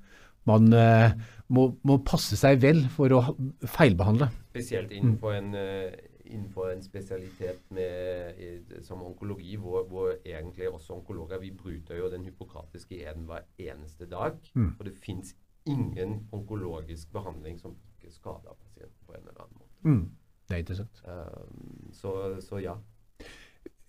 man 0.46 0.72
uh, 0.72 1.11
må, 1.48 1.74
må, 1.83 1.98
passe 2.07 2.37
seg 2.37 2.62
vel 2.62 2.87
for 2.88 3.11
å 3.11 3.37
feilbehandle. 3.66 4.31
Spesielt 4.55 4.92
innenfor 4.92 5.35
en 5.35 5.55
uh 5.55 6.10
innenfor 6.30 6.70
en 6.70 6.82
spesialitet 6.82 7.60
med, 7.70 8.82
som 8.86 9.02
onkologi, 9.02 9.56
hvor, 9.56 9.84
hvor, 9.88 10.14
egentlig 10.24 10.70
også 10.70 10.92
onkologer 10.92 11.38
Vi 11.38 11.50
bryter 11.50 11.96
jo 11.98 12.10
den 12.10 12.24
hypokratiske 12.24 13.02
eden 13.02 13.24
hver 13.28 13.46
eneste 13.58 14.06
dag. 14.06 14.38
Mm. 14.54 14.72
Og 14.78 14.84
det 14.84 14.94
fins 14.96 15.34
ingen 15.66 16.28
onkologisk 16.32 17.12
behandling 17.12 17.60
som 17.60 17.76
ikke 17.98 18.14
skader 18.14 18.56
pasienten 18.62 19.06
på 19.06 19.12
en 19.12 19.20
eller 19.20 19.44
annen 19.44 19.58
måte. 19.58 19.76
Mm. 19.82 20.10
Det 20.48 20.56
er 20.56 20.62
interessant. 20.64 21.02
Um, 21.06 21.92
så, 21.94 22.14
så, 22.42 22.58
ja. 22.58 22.74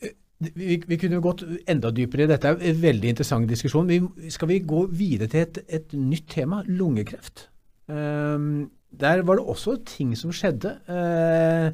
Eh, 0.01 0.13
vi, 0.55 0.83
vi, 0.87 0.97
kunne 0.97 1.21
gått 1.21 1.43
enda 1.69 1.91
dypere. 1.91 2.27
i 2.27 2.29
Dette 2.29 2.51
er 2.51 2.67
en 2.71 2.81
veldig 2.81 3.15
interessant 3.15 3.49
diskusjon. 3.49 3.89
Vi, 3.89 4.29
skal 4.29 4.51
vi 4.51 4.59
gå 4.59 4.85
videre 4.87 5.31
til 5.31 5.47
et, 5.47 5.63
et 5.67 5.97
nytt 5.97 6.29
tema, 6.29 6.61
lungekreft? 6.67 7.47
Um, 7.87 8.69
der 8.91 9.23
var 9.25 9.39
det 9.39 9.45
også 9.47 9.79
ting 9.87 10.13
som 10.17 10.33
skjedde. 10.35 10.75
Uh, 10.85 11.71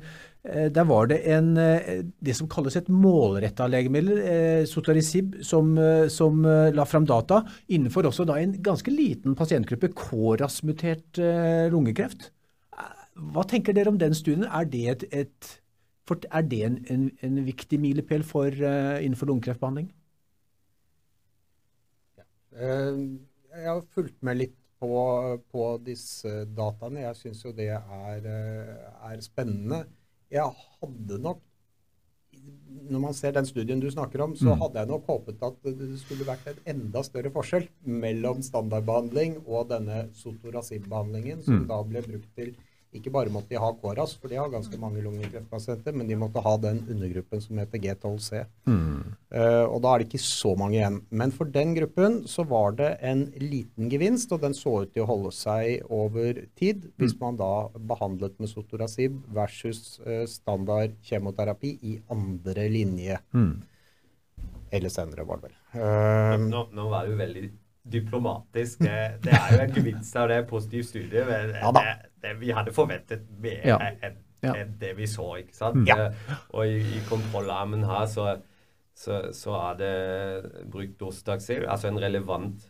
der 0.48 0.86
var 0.88 1.10
det 1.12 1.18
en, 1.28 1.58
eh, 1.58 2.04
det 2.24 2.36
som 2.38 2.48
kalles 2.48 2.78
et 2.80 2.88
målretta 2.90 3.68
legemiddel, 3.68 4.22
Sotarisib, 4.70 5.36
som, 5.44 5.76
som, 6.10 6.44
la 6.74 6.86
fram 6.88 7.06
data 7.06 7.42
innenfor 7.68 8.08
også 8.08 8.26
da 8.28 8.38
en 8.40 8.56
ganske 8.64 8.92
liten 8.92 9.36
pasientgruppe, 9.36 9.92
KRAS-mutert 9.98 11.20
lungekreft. 11.74 12.30
Hva 13.18 13.44
tenker 13.50 13.74
dere 13.74 13.92
om 13.92 13.98
den 14.00 14.16
studien? 14.16 14.46
Er 14.46 14.68
det, 14.70 14.84
et, 14.92 15.06
et, 15.12 15.52
er 16.30 16.46
det 16.46 16.64
en, 16.66 16.78
en, 16.94 17.10
en, 17.26 17.40
viktig 17.46 17.80
milepæl 17.82 18.24
innenfor 18.24 19.32
lungekreftbehandling? 19.32 19.90
Jeg 22.54 23.68
har 23.68 23.84
fulgt 23.94 24.22
med 24.22 24.38
litt 24.38 24.56
på, 24.80 24.94
på 25.52 25.70
disse 25.86 26.46
dataene. 26.58 27.08
Jeg 27.08 27.20
syns 27.22 27.44
jo 27.46 27.54
det 27.58 27.72
er, 27.74 28.28
er 28.30 29.26
spennende 29.26 29.84
jeg 30.34 30.48
hadde 30.82 31.20
nok 31.24 31.44
Når 32.88 33.02
man 33.04 33.16
ser 33.16 33.34
den 33.36 33.48
studien 33.48 33.80
du 33.82 33.90
snakker 33.92 34.22
om, 34.24 34.34
så 34.38 34.54
mm. 34.54 34.60
hadde 34.62 34.80
jeg 34.80 34.90
nok 34.92 35.08
håpet 35.10 35.42
at 35.44 35.58
det 35.66 35.88
skulle 36.00 36.28
vært 36.28 36.46
en 36.48 36.60
enda 36.72 37.02
større 37.04 37.32
forskjell 37.34 37.66
mellom 37.84 38.40
standardbehandling 38.46 39.42
og 39.44 39.68
denne 39.72 40.06
sotorasib-behandlingen, 40.16 41.42
som 41.44 41.63
mm. 41.63 41.66
da 41.72 41.80
ble 41.90 42.04
brukt 42.06 42.30
til 42.38 42.54
ikke 42.98 43.14
bare 43.14 43.32
måtte 43.34 43.54
de 43.54 43.60
ha 43.62 43.70
KRAS, 43.80 44.16
for 44.20 44.32
de 44.32 44.40
har 44.40 44.52
ganske 44.52 44.80
mange 44.82 45.02
lungekreftpasienter, 45.06 45.96
men 45.98 46.10
de 46.10 46.18
måtte 46.20 46.44
ha 46.44 46.54
den 46.62 46.82
undergruppen 46.86 47.44
som 47.44 47.60
heter 47.62 47.82
G12C. 47.84 48.44
Mm. 48.70 49.14
Uh, 49.34 49.66
og 49.66 49.82
da 49.84 49.94
er 49.94 50.02
det 50.02 50.10
ikke 50.10 50.24
så 50.24 50.54
mange 50.60 50.80
igjen. 50.80 51.00
Men 51.10 51.34
for 51.36 51.50
den 51.54 51.76
gruppen 51.78 52.20
så 52.30 52.46
var 52.48 52.78
det 52.80 52.92
en 53.06 53.28
liten 53.42 53.92
gevinst, 53.92 54.34
og 54.36 54.44
den 54.46 54.58
så 54.58 54.76
ut 54.84 54.94
til 54.96 55.06
å 55.06 55.10
holde 55.12 55.34
seg 55.36 55.86
over 55.94 56.44
tid, 56.60 56.90
hvis 56.98 57.16
mm. 57.18 57.22
man 57.24 57.40
da 57.40 57.52
behandlet 57.94 58.38
med 58.42 58.52
sotorasib 58.52 59.22
versus 59.36 60.02
uh, 60.08 60.26
standard 60.30 60.98
kjemoterapi 61.08 61.78
i 61.94 61.98
andre 62.14 62.68
linje. 62.74 63.22
Mm. 63.38 63.56
Eller 64.78 64.92
senere, 64.92 65.24
var 65.28 65.40
det 65.40 65.50
vel. 65.52 65.58
Uh, 65.78 66.36
nå, 66.50 66.68
nå 66.76 66.90
var 66.92 67.06
det 67.06 67.16
jo 67.16 67.22
veldig 67.22 67.48
diplomatisk. 67.91 68.80
Det 69.23 69.34
er 69.34 69.54
jo 69.54 69.60
en 69.63 69.76
gevinst 69.76 70.15
av 70.19 70.30
det, 70.32 70.41
positive 70.50 70.84
studiet. 70.84 71.28
Men 71.28 71.54
ja, 71.56 71.73
det, 71.76 71.84
det, 72.23 72.34
vi 72.41 72.54
hadde 72.56 72.73
forventet 72.76 73.28
mer 73.41 73.65
ja. 73.65 73.78
enn 73.82 74.17
en 74.47 74.73
det 74.80 74.93
vi 74.97 75.08
så, 75.10 75.26
ikke 75.41 75.56
sant. 75.56 75.88
Ja. 75.89 76.12
Og 76.54 76.69
i, 76.69 76.80
i 76.97 77.04
kontrollarmen 77.10 77.86
her 77.88 78.06
så, 78.12 78.28
så, 78.95 79.21
så, 79.34 79.56
er 79.71 79.80
det 79.82 80.67
brukt 80.71 81.00
dostaxil, 81.00 81.65
altså 81.65 81.89
en 81.91 82.02
relevant 82.02 82.67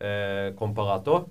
eh, 0.00 0.54
komparator. 0.58 1.28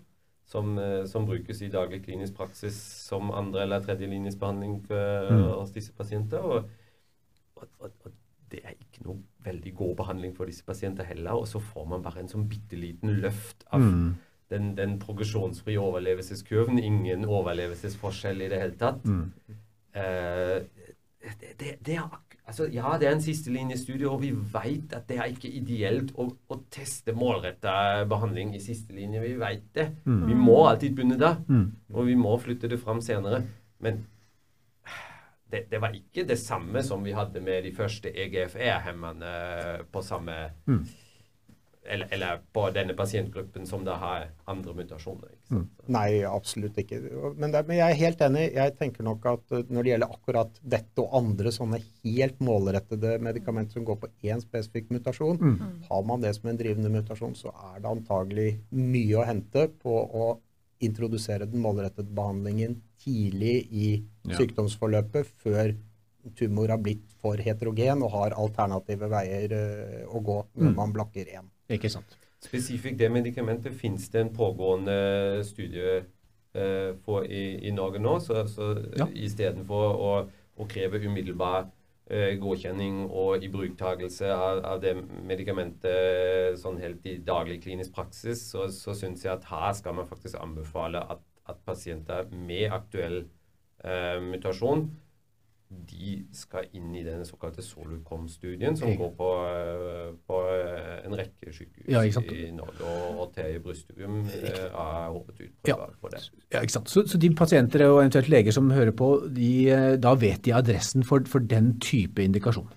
Som, 0.54 0.76
eh, 0.78 1.06
som, 1.08 1.24
brukes 1.26 1.62
i 1.64 1.70
daglig 1.72 2.02
klinisk 2.04 2.36
praksis 2.36 2.76
som 3.08 3.32
andre- 3.32 3.62
eller 3.64 3.80
tredjelinjesbehandling 3.82 4.74
mm. 4.90 5.46
hos 5.56 5.72
disse 5.72 5.94
pasienter. 5.96 6.44
Og, 6.44 6.68
og, 7.56 7.68
og, 7.80 7.92
og 8.04 8.12
det 8.52 8.60
er 8.64 8.76
ikke 8.76 9.06
noe 9.08 9.24
veldig 9.46 9.74
god 9.78 9.96
behandling 10.02 10.36
for 10.38 10.50
disse 10.50 10.66
pasienter 10.66 11.08
heller. 11.08 11.36
Og 11.38 11.48
så 11.50 11.62
får 11.64 11.88
man 11.90 12.04
bare 12.06 12.24
en 12.24 12.32
sånn 12.32 12.48
bitte 12.50 12.80
liten 12.80 13.16
løft 13.24 13.66
av 13.74 13.84
mm. 13.84 14.12
den, 14.54 14.74
den 14.80 14.98
progresjonsfrie 15.02 15.82
overlevelseskurven. 15.82 16.82
Ingen 16.82 17.28
overlevelsesforskjell 17.30 18.46
i 18.46 18.52
det 18.54 18.62
hele 18.64 18.80
tatt. 18.80 19.04
Mm. 19.06 19.26
Uh, 19.94 20.62
det, 21.24 21.54
det, 21.60 21.74
det 21.86 21.98
er, 22.02 22.16
altså, 22.50 22.68
ja, 22.74 22.96
det 23.00 23.08
er 23.08 23.16
en 23.16 23.24
sistelinjestudie, 23.24 24.10
og 24.10 24.22
vi 24.24 24.32
vet 24.34 24.96
at 24.98 25.06
det 25.08 25.20
er 25.22 25.30
ikke 25.32 25.52
ideelt 25.56 26.12
å, 26.20 26.28
å 26.34 26.58
teste 26.74 27.16
målretta 27.16 28.04
behandling 28.10 28.56
i 28.58 28.64
sistelinje. 28.64 29.22
Vi 29.24 29.36
vet 29.40 29.70
det. 29.78 29.90
Mm. 30.04 30.24
Vi 30.32 30.40
må 30.40 30.58
alltid 30.68 30.98
begynne 30.98 31.20
da, 31.22 31.36
mm. 31.48 31.68
og 31.94 32.10
vi 32.10 32.18
må 32.20 32.36
flytte 32.42 32.72
det 32.72 32.82
fram 32.82 33.00
senere. 33.06 33.44
Men 33.84 34.04
det, 35.54 35.68
det, 35.70 35.80
var 35.82 35.94
ikke 35.94 36.26
det 36.28 36.40
samme 36.42 36.82
som 36.86 37.04
vi 37.06 37.14
hadde 37.14 37.42
med 37.46 37.64
de 37.68 37.72
første 37.76 38.10
EGFE-hemmene 38.10 39.34
på 39.94 40.02
samme 40.02 40.38
mm. 40.66 40.80
eller, 41.94 42.08
eller, 42.16 42.40
på 42.56 42.64
denne 42.74 42.96
pasientgruppen 42.98 43.68
som 43.70 43.84
da 43.86 44.00
har 44.02 44.26
andre 44.50 44.74
mutasjoner. 44.80 45.36
Mm. 45.54 45.68
Nei, 45.94 46.08
absolutt 46.26 46.80
ikke. 46.82 47.04
Men, 47.38 47.54
det, 47.54 47.62
men, 47.68 47.78
jeg 47.78 47.86
er 47.86 48.00
helt 48.00 48.24
enig. 48.26 48.48
Jeg 48.56 48.74
tenker 48.80 49.06
nok 49.06 49.28
at 49.30 49.54
uh, 49.54 49.62
når 49.70 49.86
det 49.86 49.94
gjelder 49.94 50.16
akkurat 50.18 50.58
dette 50.76 51.06
og 51.06 51.14
andre 51.22 51.54
sånne 51.54 51.82
helt 51.84 52.42
målrettede 52.42 53.20
medikamenter 53.22 53.78
som 53.78 53.86
går 53.92 54.00
på 54.02 54.10
én 54.26 54.42
spesifikk 54.42 54.90
mutasjon, 54.96 55.38
mm. 55.38 55.68
har 55.92 56.10
man 56.10 56.26
det 56.26 56.34
som 56.40 56.50
en 56.50 56.58
drivende 56.58 56.94
mutasjon, 56.96 57.38
så 57.38 57.54
er 57.74 57.78
det 57.78 57.94
antagelig 57.94 58.50
mye 58.74 59.22
å 59.22 59.28
hente 59.30 59.70
på 59.84 60.02
å 60.02 60.34
introdusere 60.86 61.48
den 61.50 61.62
målrettede 61.64 62.12
behandlingen 62.16 62.78
tidlig 63.04 63.56
i 63.72 63.88
ja. 63.98 64.38
sykdomsforløpet, 64.38 65.30
før 65.44 65.74
tumor 66.40 66.72
har 66.72 66.80
blitt 66.80 67.12
for 67.20 67.40
heterogen 67.44 68.04
og 68.06 68.14
har 68.16 68.36
alternative 68.40 69.10
veier 69.12 69.56
uh, 69.56 70.04
å 70.08 70.22
gå 70.24 70.38
når 70.56 70.72
mm. 70.72 70.76
man 70.78 70.94
blakker 70.96 71.32
én. 71.36 71.50
Ikke 71.74 71.92
sant. 71.92 72.18
spesifikt 72.44 73.00
det 73.00 73.10
medikamentet 73.12 73.76
finnes 73.76 74.10
det 74.12 74.20
en 74.20 74.34
pågående 74.36 74.96
studie 75.48 76.02
eh, 76.54 76.90
for 77.06 77.24
i, 77.24 77.44
i, 77.68 77.72
Norge 77.72 78.02
nå. 78.04 78.18
Så, 78.20 78.44
så 78.52 78.74
Ja. 79.00 79.08
istedenfor 79.08 79.96
å, 79.96 80.12
å 80.60 80.68
kreve 80.68 81.00
umiddelbar 81.06 81.62
eh, 81.64 81.83
godkjenning 82.10 83.06
og 83.08 83.44
ibruktakelse 83.46 84.28
av, 84.36 84.60
av 84.68 84.82
det 84.84 84.92
medikamentet 85.24 86.60
sånn 86.60 86.82
helt 86.82 87.06
i 87.08 87.16
daglig 87.24 87.62
klinisk 87.64 87.94
praksis, 87.96 88.42
så, 88.52 88.68
så 88.68 88.96
syns 88.98 89.24
jeg 89.24 89.32
at 89.38 89.48
her 89.48 89.72
skal 89.78 89.96
man 89.96 90.10
faktisk 90.10 90.36
anbefale 90.42 91.00
at, 91.16 91.24
at 91.48 91.64
pasienter 91.64 92.28
med 92.34 92.76
aktuell 92.76 93.22
eh, 93.86 94.20
mutasjon 94.20 94.90
de 95.90 96.26
skal 96.32 96.70
inn 96.74 96.94
i 96.96 97.04
den 97.04 97.26
såkalte 97.26 97.62
Solucom-studien, 97.66 98.78
som 98.78 98.94
går 98.98 99.12
på, 99.18 99.30
eh, 99.50 100.14
på 100.28 100.40
eh, 100.54 101.06
en 101.08 101.18
rekke 101.20 101.54
sykehus 101.54 101.90
Ja, 101.90 102.04
i 102.04 102.52
Norge. 102.56 102.84
Og, 102.84 103.20
og 103.20 103.34
Terje 103.36 103.60
Brustugum 103.64 104.22
er 104.28 104.70
håpet 105.10 105.34
hoppet 105.34 105.42
ut 105.42 105.52
på, 105.64 105.68
Ja. 105.68 105.76
på 106.02 106.10
det. 106.14 106.22
Ja, 106.54 106.62
ikke 106.62 106.72
sant? 106.78 106.90
Så, 106.90 107.08
så 107.08 107.18
de 107.18 107.30
pasienter 107.36 107.86
og 107.88 108.00
eventuelt 108.02 108.30
leger 108.30 108.52
som 108.52 108.72
hører 108.72 108.92
på, 108.92 109.10
de, 109.36 109.70
eh, 109.70 109.96
da 109.98 110.14
vet 110.20 110.44
de 110.46 110.54
adressen 110.54 111.04
for, 111.04 111.24
for 111.28 111.40
den 111.40 111.80
type 111.80 112.24
indikasjon. 112.24 112.70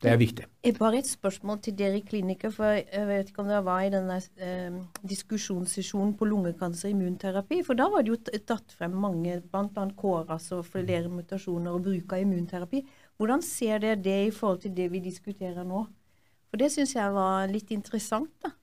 Det 0.00 0.08
er 0.08 0.16
viktig. 0.16 0.46
Bare 0.78 0.98
et 0.98 1.08
spørsmål 1.08 1.58
til 1.60 1.74
dere 1.76 1.98
i 1.98 2.04
klinikere, 2.04 2.52
for 2.56 2.72
jeg 2.72 3.08
vet 3.08 3.28
ikke 3.28 3.42
om 3.42 3.50
dere 3.50 3.64
var 3.66 3.82
i 3.84 3.90
denne 3.92 4.16
eh, 4.40 4.78
diskusjonssesjonen 5.04 6.14
på 6.16 6.24
lungekancer 6.24 6.88
og 6.88 6.94
immunterapi. 6.94 7.58
For 7.66 7.76
da 7.76 7.90
var 7.92 8.06
det 8.06 8.14
jo 8.14 8.38
tatt 8.48 8.72
frem 8.78 8.96
mange, 8.96 9.36
bl.a. 9.52 9.84
KRAS 10.00 10.48
og 10.56 10.64
flere 10.72 11.12
mutasjoner 11.12 11.76
og 11.76 11.84
bruk 11.84 12.14
av 12.16 12.24
immunterapi. 12.24 12.80
Hvordan 13.20 13.44
ser 13.44 13.84
dere 13.84 14.00
det 14.00 14.16
i 14.30 14.32
forhold 14.32 14.62
til 14.64 14.72
det 14.78 14.88
vi 14.94 15.02
diskuterer 15.04 15.68
nå? 15.68 15.84
For 16.48 16.64
det 16.64 16.70
syns 16.72 16.96
jeg 16.96 17.12
var 17.14 17.52
litt 17.52 17.68
interessant, 17.76 18.32
da. 18.40 18.54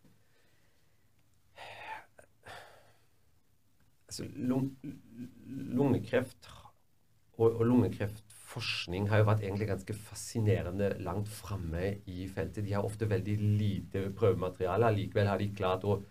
Altså, 4.08 4.26
lung, 4.42 4.72
lungekreft 5.78 6.50
og, 7.38 7.52
og 7.52 7.66
lungekreftforskning 8.48 9.10
har 9.10 9.20
jo 9.20 9.28
vært 9.28 9.44
egentlig 9.44 9.68
ganske 9.68 9.94
fascinerende 9.94 10.98
langt 11.04 11.28
framme 11.28 12.02
i 12.06 12.28
feltet. 12.28 12.66
De 12.66 12.74
har 12.74 12.84
ofte 12.84 13.08
veldig 13.10 13.38
lite 13.60 14.12
prøvemateriale. 14.16 14.88
Allikevel 14.88 15.28
har 15.28 15.38
de 15.38 15.54
klart 15.54 15.84
å 15.84 16.02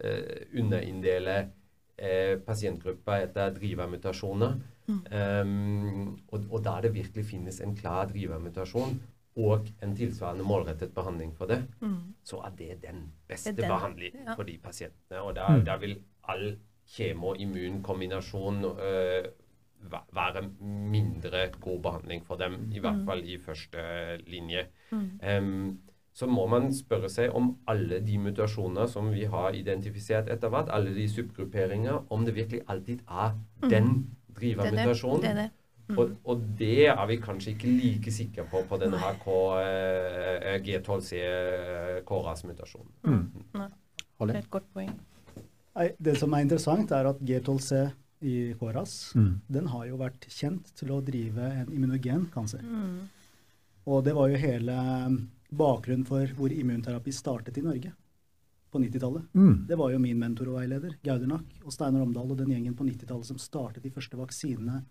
eh, 0.00 0.48
underinndele 0.54 1.50
eh, 1.96 2.38
pasientgrupper 2.44 3.28
etter 3.28 3.52
drivermutasjoner. 3.54 4.60
Um, 4.92 6.18
og, 6.32 6.42
og 6.50 6.64
der 6.64 6.82
det 6.82 6.94
virkelig 6.94 7.24
finnes 7.24 7.60
en 7.62 7.74
klar 7.76 8.08
drivermutasjon 8.10 8.98
og 9.38 9.68
en 9.80 9.94
tilsvarende 9.96 10.44
målrettet 10.44 10.92
behandling 10.92 11.30
for 11.32 11.48
det, 11.48 11.62
så 12.24 12.42
er 12.44 12.50
det 12.58 12.82
den 12.82 13.06
beste 13.28 13.54
Det 13.54 13.62
den, 13.62 13.70
behandlingen 13.70 14.26
ja. 14.26 14.34
for 14.34 14.44
de 14.44 14.58
pasientene. 14.60 15.22
Og 15.22 15.36
da, 15.38 15.46
da 15.64 15.78
vil 15.80 15.94
all 16.28 16.58
kjemo-immunkombinasjon 16.92 18.64
øh, 18.64 19.30
være 19.90 20.42
mindre 20.60 21.48
god 21.60 21.80
behandling 21.82 22.26
for 22.26 22.36
dem, 22.40 22.68
i 22.72 22.78
hvert 22.82 23.02
fall 23.06 23.24
i 23.24 23.38
første 23.38 23.86
linje. 24.26 24.66
Um, 24.92 25.80
så 26.12 26.26
må 26.28 26.44
man 26.46 26.68
spørre 26.76 27.08
seg 27.08 27.32
om 27.36 27.54
alle 27.68 28.02
de 28.04 28.18
mutasjoner 28.20 28.86
som 28.90 29.08
vi 29.14 29.24
har 29.32 29.56
identifisert 29.56 30.28
etter 30.32 30.52
hvert, 30.52 30.68
alle 30.68 30.92
de 30.94 31.06
subgrupperinger, 31.08 32.02
om 32.12 32.26
det 32.26 32.34
virkelig 32.36 32.60
alltid 32.68 33.00
er 33.08 33.32
den 33.62 33.88
mutasjonen. 33.88 34.06
det. 34.28 34.36
drivermutasjonen. 34.40 35.22
det, 35.22 35.30
er 35.30 35.34
det. 35.34 35.50
Og, 35.98 36.10
og 36.24 36.42
det 36.58 36.86
er 36.86 37.06
vi 37.08 37.16
kanskje 37.20 37.54
ikke 37.54 37.72
like 37.72 38.12
sikre 38.12 38.44
på 38.50 38.62
på 38.68 38.78
denne 38.80 39.00
her 39.00 39.16
eh, 39.58 40.60
G12C 40.64 41.16
eh, 41.16 41.96
KRAS-mutasjonen. 42.08 42.92
Holly? 44.18 44.32
Det 44.32 44.36
er 44.36 44.44
et 44.44 44.50
godt 44.50 44.68
poeng. 44.74 44.92
Det 46.04 46.16
som 46.20 46.32
er 46.32 46.44
interessant, 46.44 46.90
er 46.90 47.08
at 47.08 47.16
G12C 47.16 47.88
i 48.22 48.54
KRAS 48.58 49.14
Mm. 49.14 49.40
den 49.48 49.66
har 49.66 49.86
jo 49.86 49.96
vært 50.00 50.26
kjent 50.28 50.74
til 50.78 50.92
å 50.94 51.02
drive 51.04 51.42
en 51.42 51.72
immunogen 51.72 52.30
kancer. 52.32 52.62
Mm. 52.62 53.08
Og 53.86 54.04
det 54.04 54.14
var 54.14 54.28
jo 54.30 54.36
hele 54.36 54.76
bakgrunnen 55.52 56.06
for 56.06 56.26
hvor 56.38 56.52
immunterapi 56.54 57.12
startet 57.12 57.58
i 57.58 57.62
Norge 57.62 57.92
på 58.72 58.80
90-tallet. 58.80 59.26
Mm. 59.34 59.66
Det 59.68 59.76
var 59.76 59.90
jo 59.92 59.98
min 59.98 60.18
mentor 60.18 60.48
og 60.48 60.60
veileder, 60.60 60.96
Gaudernak 61.04 61.44
og 61.64 61.72
Steinar 61.74 62.02
Omdal 62.06 62.30
og 62.30 62.38
den 62.38 62.54
gjengen 62.54 62.76
på 62.78 62.86
90-tallet 62.88 63.28
som 63.28 63.38
startet 63.38 63.82
de 63.84 63.90
første 63.92 64.16
vaksinene 64.16 64.84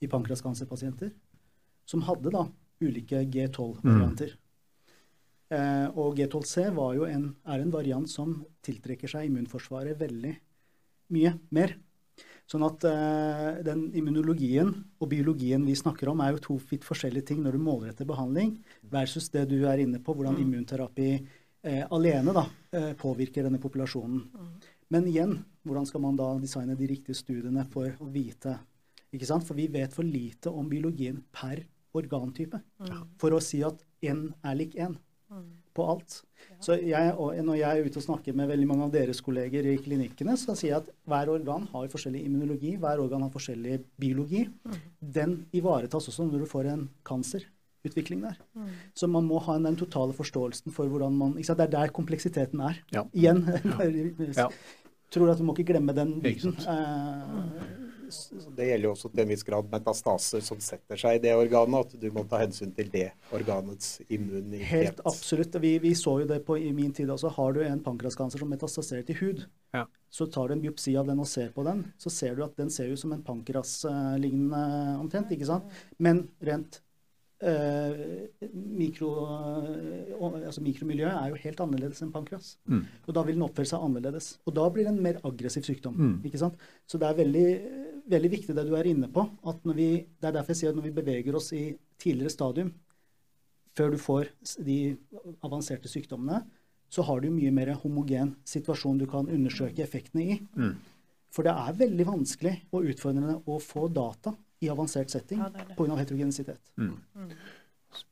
i 0.00 0.06
pankraskancerpasienter, 0.06 1.10
som 1.86 2.04
hadde 2.06 2.30
da 2.30 2.46
ulike 2.84 3.24
G12-varianter. 3.32 4.36
Eh, 5.54 5.86
og 5.98 6.16
G12C 6.18 6.70
var 6.74 6.94
jo 6.96 7.08
en, 7.08 7.28
er 7.46 7.62
en 7.62 7.72
variant 7.74 8.08
som 8.10 8.36
tiltrekker 8.64 9.10
seg 9.10 9.28
immunforsvaret 9.28 9.98
veldig 9.98 10.34
mye 11.14 11.34
mer. 11.54 11.76
Sånn 12.50 12.64
at 12.66 12.84
eh, 12.84 13.62
den 13.64 13.86
immunologien 13.96 14.68
og 15.00 15.08
biologien 15.08 15.62
vi 15.64 15.76
snakker 15.78 16.10
om, 16.12 16.20
er 16.20 16.34
jo 16.34 16.42
to 16.44 16.58
vidt 16.68 16.84
forskjellige 16.84 17.30
ting 17.30 17.40
når 17.44 17.56
du 17.56 17.64
målretter 17.64 18.08
behandling, 18.08 18.58
versus 18.92 19.30
det 19.32 19.46
du 19.52 19.62
er 19.70 19.80
inne 19.80 20.02
på, 20.04 20.12
hvordan 20.12 20.36
immunterapi 20.42 21.08
eh, 21.14 21.82
alene 21.88 22.36
da, 22.36 22.44
eh, 22.76 22.92
påvirker 23.00 23.46
denne 23.46 23.62
populasjonen. 23.62 24.26
Men 24.92 25.08
igjen, 25.08 25.38
hvordan 25.64 25.88
skal 25.88 26.04
man 26.04 26.20
da 26.20 26.28
designe 26.42 26.76
de 26.76 26.90
riktige 26.90 27.16
studiene 27.16 27.64
for 27.72 27.96
å 27.96 28.10
vite 28.12 28.58
ikke 29.14 29.28
sant? 29.30 29.46
For 29.48 29.56
vi 29.56 29.70
vet 29.72 29.94
for 29.96 30.04
lite 30.04 30.52
om 30.52 30.68
biologien 30.68 31.22
per 31.32 31.64
organtype. 31.96 32.60
For 33.22 33.32
å 33.32 33.40
si 33.42 33.62
at 33.64 33.80
én 34.04 34.26
er 34.44 34.58
lik 34.58 34.76
én 34.76 34.98
på 35.74 35.86
alt. 35.94 36.20
Så 36.64 36.76
jeg, 36.80 37.12
når 37.44 37.56
jeg 37.58 37.80
er 37.80 37.88
ute 37.88 38.00
og 38.00 38.04
snakker 38.06 38.36
med 38.36 38.48
veldig 38.48 38.68
mange 38.68 38.86
av 38.86 38.92
deres 38.94 39.20
kolleger 39.24 39.66
i 39.68 39.74
klinikkene, 39.82 40.36
så 40.40 40.54
sier 40.56 40.70
jeg 40.70 40.82
at 40.82 40.92
hver 41.10 41.32
organ 41.34 41.66
har 41.72 41.90
forskjellig 41.92 42.22
immunologi, 42.24 42.76
hver 42.80 43.02
organ 43.02 43.26
har 43.26 43.32
forskjellig 43.34 43.80
biologi. 44.00 44.46
Den 45.18 45.42
ivaretas 45.56 46.08
også 46.12 46.28
når 46.28 46.44
du 46.44 46.48
får 46.50 46.70
en 46.72 46.86
cancerutvikling 47.04 48.24
der. 48.24 48.38
Så 48.96 49.10
man 49.10 49.28
må 49.28 49.42
ha 49.44 49.58
den 49.58 49.76
totale 49.80 50.16
forståelsen 50.16 50.72
for 50.74 50.88
hvordan 50.88 51.18
man 51.20 51.36
ikke 51.36 51.50
sant? 51.50 51.60
Det 51.60 51.68
er 51.68 51.76
der 51.76 51.94
kompleksiteten 51.96 52.64
er. 52.70 52.80
Ja. 52.94 53.04
Igjen. 53.12 53.44
Ja. 54.32 54.48
Tror 55.14 55.30
at 55.30 55.38
vi 55.38 55.44
må 55.46 55.54
ikke 55.54 55.74
glemme 55.74 55.94
den 55.94 56.16
Ikke 56.16 56.50
biten. 56.50 56.56
Eh, 56.66 57.93
Det 58.56 58.66
gjelder 58.68 58.88
jo 58.88 58.92
også 58.94 59.10
til 59.12 59.22
en 59.24 59.30
viss 59.30 59.44
grad 59.46 59.68
metastaser 59.72 60.44
som 60.44 60.60
setter 60.62 61.00
seg 61.00 61.18
i 61.18 61.22
det 61.24 61.34
organet, 61.36 61.86
at 61.88 62.00
du 62.00 62.06
må 62.14 62.24
ta 62.30 62.40
hensyn 62.42 62.72
til 62.76 62.90
det 62.92 63.08
organets 63.34 63.96
immunitet. 64.08 64.66
Helt 64.70 65.02
absolutt. 65.06 65.58
Vi, 65.64 65.74
vi 65.82 65.94
så 65.98 66.16
jo 66.22 66.28
det 66.30 66.40
på 66.46 66.58
i 66.60 66.72
min 66.76 66.92
tid 66.96 67.10
også. 67.14 67.32
Har 67.36 67.52
du 67.56 67.60
en 67.64 67.82
pankraskanser 67.84 68.42
som 68.42 68.50
metastaserer 68.52 69.06
til 69.08 69.20
hud, 69.22 69.44
Ja. 69.74 69.84
så 70.10 70.28
tar 70.30 70.48
du 70.48 70.54
en 70.54 70.62
biopsi 70.62 70.94
av 70.96 71.06
den 71.10 71.18
og 71.18 71.26
ser 71.26 71.48
på 71.50 71.64
den, 71.66 71.84
så 71.98 72.10
ser 72.10 72.36
du 72.38 72.44
at 72.44 72.56
den 72.56 72.70
ser 72.70 72.92
ut 72.92 73.00
som 73.00 73.12
en 73.12 73.22
pankraslignende 73.26 74.98
omtrent, 75.00 75.32
ikke 75.34 75.48
sant? 75.48 75.64
Men 75.98 76.28
rent 76.44 76.80
eh, 77.44 78.28
mikro, 78.54 79.08
eh, 79.26 80.46
altså 80.46 80.62
mikromiljøet 80.64 81.12
er 81.12 81.32
jo 81.32 81.40
helt 81.42 81.60
annerledes 81.64 82.02
enn 82.04 82.12
pankras. 82.14 82.54
Mm. 82.70 82.84
Og 83.06 83.16
da 83.16 83.24
vil 83.26 83.36
den 83.36 83.46
oppføre 83.46 83.68
seg 83.68 83.84
annerledes. 83.84 84.30
Og 84.46 84.54
da 84.56 84.68
blir 84.72 84.86
det 84.86 84.94
en 84.94 85.02
mer 85.04 85.18
aggressiv 85.26 85.66
sykdom. 85.66 85.96
Mm. 85.98 86.14
ikke 86.28 86.40
sant? 86.40 86.56
Så 86.88 87.00
det 87.00 87.10
er 87.10 87.18
veldig, 87.20 87.48
veldig 88.10 88.30
viktig 88.30 88.54
det 88.56 88.64
du 88.68 88.74
er 88.76 88.88
inne 88.90 89.08
på. 89.12 89.24
at 89.46 89.64
når 89.64 89.74
vi, 89.74 90.06
Det 90.20 90.28
er 90.28 90.32
derfor 90.32 90.52
jeg 90.52 90.56
sier 90.56 90.70
at 90.70 90.76
når 90.76 90.88
vi 90.88 90.96
beveger 91.02 91.34
oss 91.36 91.52
i 91.52 91.76
tidligere 91.98 92.30
stadium, 92.30 92.72
før 93.74 93.90
du 93.90 93.98
får 93.98 94.28
de 94.62 94.96
avanserte 95.42 95.88
sykdommene, 95.88 96.44
så 96.88 97.02
har 97.02 97.20
du 97.20 97.30
mye 97.30 97.50
mer 97.50 97.72
homogen 97.82 98.36
situasjon 98.46 98.98
du 98.98 99.06
kan 99.10 99.26
undersøke 99.26 99.82
effektene 99.82 100.22
i. 100.22 100.38
Mm. 100.54 100.76
For 101.34 101.42
det 101.42 101.50
er 101.50 101.78
veldig 101.80 102.06
vanskelig 102.06 102.54
og 102.70 102.86
utfordrende 102.92 103.40
å 103.50 103.58
få 103.58 103.88
data 103.90 104.34
i 104.62 104.68
avansert 104.70 105.10
setting 105.10 105.40
Ja, 105.42 105.48
pga. 105.74 105.96
heterogenisitet. 105.98 106.60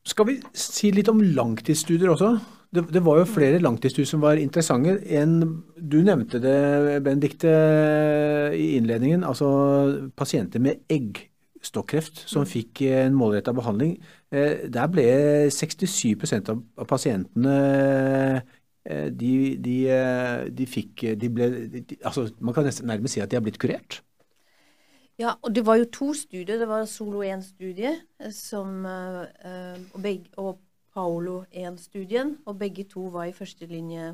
Skal 0.07 0.27
vi 0.27 0.35
si 0.57 0.91
litt 0.93 1.09
om 1.11 1.21
langtidsstudier 1.21 2.11
også? 2.13 2.33
Det, 2.73 2.87
det 2.93 3.03
var 3.05 3.19
jo 3.19 3.29
flere 3.29 3.61
langtidsstudier 3.61 4.09
som 4.09 4.23
var 4.23 4.39
interessante. 4.41 4.95
En, 5.13 5.37
du 5.77 5.99
nevnte 6.05 6.41
det, 6.41 6.55
Benedikte, 7.05 7.51
i 8.57 8.73
innledningen. 8.79 9.23
Altså 9.27 9.49
pasienter 10.17 10.63
med 10.63 10.81
eggstokkreft 10.91 12.23
som 12.29 12.47
fikk 12.49 12.81
en 12.89 13.17
målretta 13.17 13.53
behandling. 13.55 13.97
Eh, 14.33 14.65
Der 14.73 14.89
ble 14.91 15.05
67 15.53 16.15
av 16.49 16.87
pasientene 16.89 17.57
eh, 18.89 19.09
de, 19.11 19.33
de, 19.63 19.77
eh, 19.93 20.47
de 20.49 20.67
fikk 20.67 21.05
de 21.19 21.29
ble, 21.29 21.51
altså 22.03 22.27
Man 22.39 22.55
kan 22.57 22.65
nesten 22.67 22.89
nærmest 22.89 23.15
si 23.15 23.21
at 23.23 23.31
de 23.31 23.37
har 23.37 23.45
blitt 23.45 23.61
kurert. 23.61 24.01
Ja, 25.21 25.35
og 25.41 25.53
det 25.53 25.65
var 25.65 25.77
jo 25.77 25.89
to 25.93 26.11
studier. 26.17 26.57
Det 26.57 26.67
var 26.67 26.85
Solo 26.89 27.21
1-studie 27.21 27.93
som, 28.33 28.85
eh, 28.85 29.25
eh, 29.45 29.81
og, 29.93 30.07
og 30.37 30.61
Paolo 30.93 31.43
1-studien, 31.51 32.37
og 32.45 32.57
begge 32.59 32.85
to 32.89 33.09
var 33.13 33.29
i 33.29 33.35
førstelinje. 33.35 34.13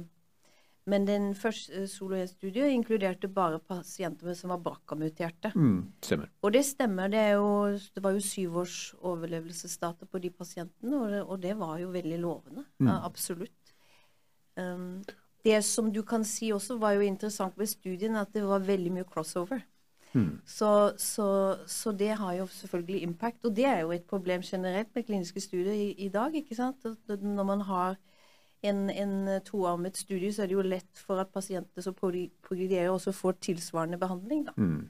Men 0.90 1.08
den 1.08 1.30
første 1.36 1.84
eh, 1.84 1.88
Solo 1.88 2.18
1-studien 2.18 2.74
inkluderte 2.74 3.30
bare 3.32 3.62
pasienter 3.64 4.36
som 4.36 4.52
var 4.52 4.60
BRCA-muterte. 4.66 5.54
Mm, 5.56 5.94
stemmer. 6.04 6.30
Og 6.42 6.54
det 6.54 6.66
stemmer. 6.66 7.08
Det, 7.08 7.24
jo, 7.32 7.48
det 7.96 8.04
var 8.04 8.18
jo 8.18 8.26
syv 8.26 8.60
års 8.66 8.78
overlevelsesdata 9.00 10.06
på 10.06 10.20
de 10.20 10.34
pasientene, 10.36 11.00
og 11.00 11.10
det, 11.16 11.24
og 11.24 11.42
det 11.48 11.56
var 11.60 11.80
jo 11.80 11.96
veldig 11.96 12.20
lovende. 12.20 12.68
Ja, 12.84 13.00
absolutt. 13.06 13.76
Um, 14.60 15.04
det 15.48 15.62
som 15.64 15.94
du 15.96 16.02
kan 16.04 16.26
si 16.28 16.50
også 16.52 16.76
var 16.82 16.98
jo 16.98 17.08
interessant 17.08 17.56
ved 17.58 17.70
studien, 17.72 18.18
at 18.20 18.34
det 18.36 18.44
var 18.44 18.66
veldig 18.68 18.98
mye 18.98 19.08
crossover. 19.08 19.62
Mm. 20.14 20.40
Så, 20.46 20.94
så, 20.98 21.58
så, 21.68 21.92
det 21.92 22.10
har 22.18 22.34
jo 22.34 22.48
selvfølgelig 22.48 23.02
impact. 23.02 23.46
Og 23.46 23.56
det 23.56 23.66
er 23.66 23.80
jo 23.80 23.92
et 23.92 24.04
problem 24.10 24.42
generelt 24.42 24.88
med 24.96 25.04
kliniske 25.04 25.42
studier 25.42 25.74
i, 25.74 25.92
i 25.92 26.10
dag. 26.10 26.36
ikke 26.36 26.56
sant? 26.56 26.86
Når 27.08 27.44
man 27.44 27.62
har 27.62 27.98
en, 28.62 28.90
en 28.90 29.42
toarmet 29.46 29.98
studie, 29.98 30.34
så 30.34 30.44
er 30.44 30.48
det 30.48 30.58
jo 30.58 30.66
lett 30.66 31.04
for 31.06 31.22
at 31.22 31.34
pasienter 31.34 31.82
som 31.82 31.94
progrederer, 31.94 32.90
også 32.90 33.12
får 33.12 33.38
tilsvarende 33.42 33.98
behandling. 33.98 34.46
da. 34.46 34.56
Mm. 34.58 34.88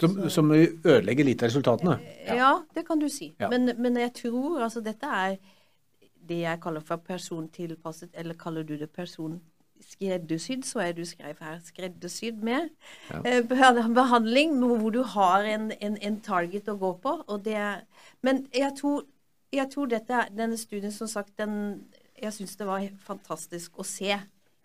Som, 0.00 0.30
som, 0.30 0.52
ødelegger 0.52 1.26
litt 1.26 1.42
av 1.42 1.50
resultatene? 1.50 1.98
Ja, 2.26 2.36
ja 2.36 2.52
det 2.74 2.86
kan 2.86 3.00
du 3.00 3.08
si. 3.12 3.34
Ja. 3.40 3.50
Men, 3.52 3.74
men, 3.76 3.98
jeg 4.00 4.14
tror 4.22 4.62
altså 4.64 4.80
dette 4.80 5.06
er 5.06 5.36
det 6.28 6.38
jeg 6.44 6.60
kaller 6.62 6.80
for 6.86 7.02
persontilpasset, 7.02 8.14
eller 8.14 8.38
kaller 8.38 8.64
du 8.64 8.76
det 8.78 8.90
person 8.90 9.40
skreddersydd, 9.86 10.64
så 10.66 10.82
er 10.84 10.92
du 10.96 11.04
skrev 11.06 11.38
her 11.40 11.58
skreddersydd 11.64 12.42
med 12.44 12.68
ja. 13.10 13.22
eh, 13.26 13.40
behandling, 13.94 14.58
hvor 14.58 14.90
du 14.90 15.02
har 15.14 15.46
en, 15.48 15.70
en, 15.80 15.96
en, 16.00 16.20
target 16.20 16.68
å 16.68 16.76
gå 16.80 16.92
på. 17.02 17.16
Og 17.26 17.44
det 17.44 17.58
men 18.22 18.46
jeg 18.54 18.72
tror, 18.78 19.04
jeg 19.52 19.68
tror 19.72 19.90
dette, 19.90 20.26
denne 20.36 20.58
studien, 20.58 20.92
som 20.92 21.10
sagt, 21.10 21.34
den, 21.38 21.84
jeg 22.22 22.32
syns 22.32 22.56
det 22.56 22.68
var 22.68 22.86
fantastisk 23.02 23.78
å 23.78 23.86
se 23.86 24.18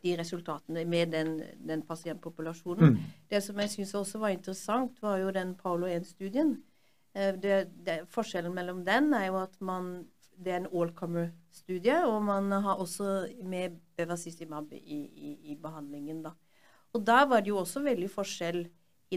de 0.03 0.13
resultatene 0.19 0.85
med 0.85 1.11
den, 1.15 1.39
den 1.67 1.81
pasientpopulasjonen. 1.81 2.93
Mm. 2.93 3.15
Det 3.29 3.41
som 3.43 3.59
jeg 3.59 3.73
syns 3.73 3.95
også 3.97 4.21
var 4.21 4.35
interessant, 4.35 5.01
var 5.01 5.17
jo 5.23 5.33
den 5.33 5.55
Paolo 5.57 5.89
1-studien. 5.89 6.53
Eh, 7.17 7.65
forskjellen 8.13 8.53
mellom 8.53 8.85
den 8.85 9.09
er 9.17 9.31
jo 9.31 9.41
at 9.41 9.57
man 9.59 10.05
det 10.37 10.53
er 10.53 10.61
en 10.61 10.69
all-comer-studie, 10.69 12.05
og 12.05 12.23
man 12.23 12.51
har 12.51 12.81
også 12.81 13.27
med 13.43 13.79
bevacizumab 13.97 14.73
i, 14.73 14.79
i, 14.79 15.33
i, 15.51 15.57
behandlingen. 15.61 16.23
da. 16.23 16.33
Og 16.93 17.05
der 17.05 17.25
var 17.29 17.41
det 17.41 17.53
jo 17.53 17.61
også 17.63 17.83
veldig 17.85 18.09
forskjell 18.13 18.67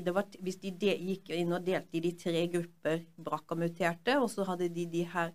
var, 0.07 0.29
hvis 0.39 0.61
de 0.63 0.71
de, 0.71 0.93
gikk 0.95 1.33
inn 1.35 1.51
og 1.53 1.65
delte 1.67 1.99
i 1.99 2.03
de 2.05 2.13
tre 2.15 2.45
grupper 2.53 3.01
BRCA-muterte, 3.19 4.21
og 4.23 4.29
så 4.31 4.47
hadde 4.47 4.69
de 4.71 4.85
de 4.87 5.03
her 5.03 5.33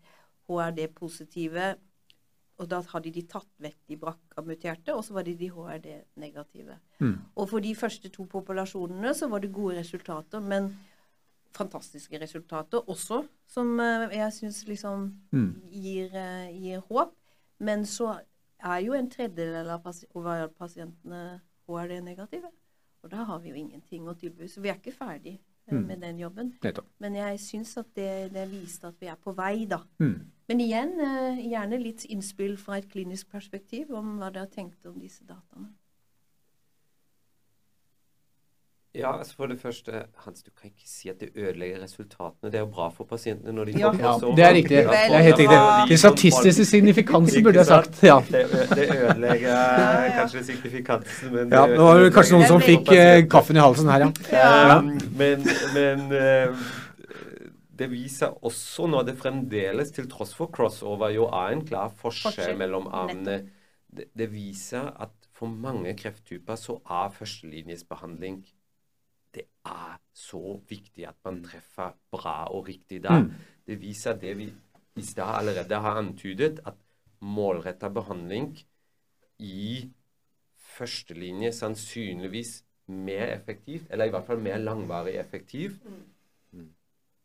HRD-positive 0.48 1.74
og 2.56 2.70
da 2.72 2.80
hadde 2.94 3.12
de 3.12 3.24
tatt 3.28 3.50
vekk 3.60 3.78
de 3.90 3.98
BRCA-muterte, 4.00 4.94
og 4.96 5.04
så 5.04 5.16
var 5.18 5.26
det 5.28 5.36
de 5.40 5.50
HRD-negative. 5.52 6.78
Mm. 7.04 7.16
Og 7.36 7.50
for 7.52 7.64
de 7.64 7.74
første 7.76 8.12
to 8.14 8.26
populasjonene 8.32 9.12
så 9.18 9.28
var 9.32 9.44
det 9.44 9.52
gode 9.56 9.80
resultater, 9.82 10.40
men 10.40 10.72
fantastiske 11.56 12.20
resultater 12.22 12.88
også, 12.92 13.22
som 13.48 13.80
eh, 13.80 14.08
jeg 14.16 14.36
syns 14.38 14.62
liksom 14.70 15.10
mm. 15.36 15.52
gir, 15.72 16.16
eh, 16.16 16.56
gir, 16.56 16.84
håp. 16.88 17.12
Men 17.60 17.86
så 17.88 18.14
er 18.66 18.84
jo 18.86 18.96
en 18.98 19.10
tredjedel 19.12 19.72
av 19.74 19.88
ovarialpasientene 19.88 21.24
HRD-negative. 21.70 22.52
Og 23.06 23.12
da 23.12 23.26
har 23.30 23.42
vi 23.44 23.52
jo 23.52 23.60
ingenting 23.60 24.08
å 24.10 24.16
tilby. 24.18 24.50
Så 24.50 24.64
vi 24.64 24.72
er 24.72 24.80
ikke 24.80 24.96
ferdig 24.96 25.36
eh, 25.38 25.76
mm. 25.76 25.84
med 25.86 26.02
den 26.02 26.22
jobben. 26.24 26.54
Nettopp. 26.64 26.90
Men 27.04 27.18
jeg 27.20 27.42
syns 27.44 27.76
at 27.82 27.92
det, 27.98 28.12
det, 28.34 28.48
viste 28.50 28.90
at 28.90 28.98
vi 29.02 29.12
er 29.12 29.20
på 29.22 29.36
vei, 29.38 29.68
da. 29.70 29.84
Mm. 30.02 30.18
Men 30.50 30.62
igjen, 30.62 30.94
gjerne 31.42 31.82
litt 31.82 32.06
innspill 32.14 32.58
fra 32.62 32.80
et 32.80 32.90
klinisk 32.90 33.32
perspektiv 33.34 33.94
om 33.98 34.18
hva 34.20 34.30
dere 34.34 34.50
tenkt 34.54 34.86
om 34.90 34.98
disse 35.02 35.26
dataene. 35.26 35.72
Ja, 38.96 39.18
altså 39.18 39.34
For 39.36 39.46
det 39.52 39.58
første, 39.62 39.92
Hans, 40.24 40.44
du 40.44 40.52
kan 40.62 40.70
ikke 40.70 40.88
si 40.88 41.10
at 41.10 41.20
det 41.20 41.30
ødelegger 41.36 41.84
resultatene. 41.84 42.52
Det 42.52 42.56
er 42.56 42.64
jo 42.64 42.70
bra 42.72 42.88
for 42.96 43.04
pasientene 43.10 43.52
når 43.52 43.66
de 43.66 43.74
får 43.74 43.82
ja. 43.82 43.92
crossover. 43.92 44.32
Ja, 44.32 44.36
det 44.36 44.46
er 44.46 44.54
riktig. 44.56 44.78
Det 44.78 45.02
er 45.18 45.26
helt 45.26 45.40
riktig. 45.40 45.90
Det 45.90 46.00
statistiske 46.00 46.66
signifikansen 46.66 47.44
burde 47.44 47.60
jeg 47.60 47.66
sagt. 47.66 48.00
Ja. 48.04 48.20
Det, 48.32 48.46
det 48.76 48.88
ødelegger 48.96 50.16
kanskje 50.20 50.44
signifikansen, 50.44 51.34
men 51.34 51.52
Ja, 51.52 51.66
nå 51.68 51.90
var 51.90 52.02
det 52.04 52.14
kanskje 52.16 52.38
noen 52.38 52.48
som 52.54 52.64
fikk 52.64 52.94
uh, 52.94 53.20
kaffen 53.32 53.60
i 53.60 53.64
halsen 53.66 53.92
her, 53.92 54.08
ja. 54.08 54.48
ja. 54.72 54.80
men, 55.20 55.46
men 55.76 56.08
uh, 56.16 56.66
det 57.80 57.92
viser 57.92 58.32
også 58.48 58.88
når 58.88 59.10
det 59.12 59.20
fremdeles, 59.20 59.92
til 59.92 60.08
tross 60.12 60.32
for 60.38 60.52
crossover, 60.56 61.12
jo 61.16 61.28
er 61.28 61.52
en 61.52 61.68
klar 61.68 61.92
forskjell 62.00 62.56
mellom 62.60 62.88
armene. 62.88 63.42
Det, 63.96 64.10
det 64.16 64.32
viser 64.32 64.88
at 64.96 65.12
for 65.36 65.52
mange 65.52 65.92
krefttyper 66.00 66.56
så 66.60 66.80
er 66.88 67.12
førstelinjesbehandling 67.12 68.44
det 68.46 68.55
er 69.66 69.98
så 70.16 70.60
viktig 70.70 71.08
at 71.10 71.18
man 71.26 71.42
treffer 71.44 71.96
bra 72.12 72.46
og 72.54 72.68
riktig 72.70 73.02
da. 73.04 73.20
Mm. 73.20 73.32
Det 73.66 73.80
viser 73.82 74.18
det 74.22 74.36
vi 74.38 74.50
i 74.96 75.04
stad 75.04 75.42
allerede 75.42 75.82
har 75.82 76.00
antydet, 76.00 76.62
at 76.66 76.78
målretta 77.22 77.90
behandling 77.90 78.54
i 79.40 79.90
førstelinje 80.78 81.52
sannsynligvis 81.56 82.62
mer 82.88 83.34
effektivt, 83.34 83.90
eller 83.90 84.06
i 84.06 84.14
hvert 84.14 84.28
fall 84.28 84.40
mer 84.40 84.62
langvarig 84.62 85.16
effektiv, 85.20 85.80
mm. 86.52 86.70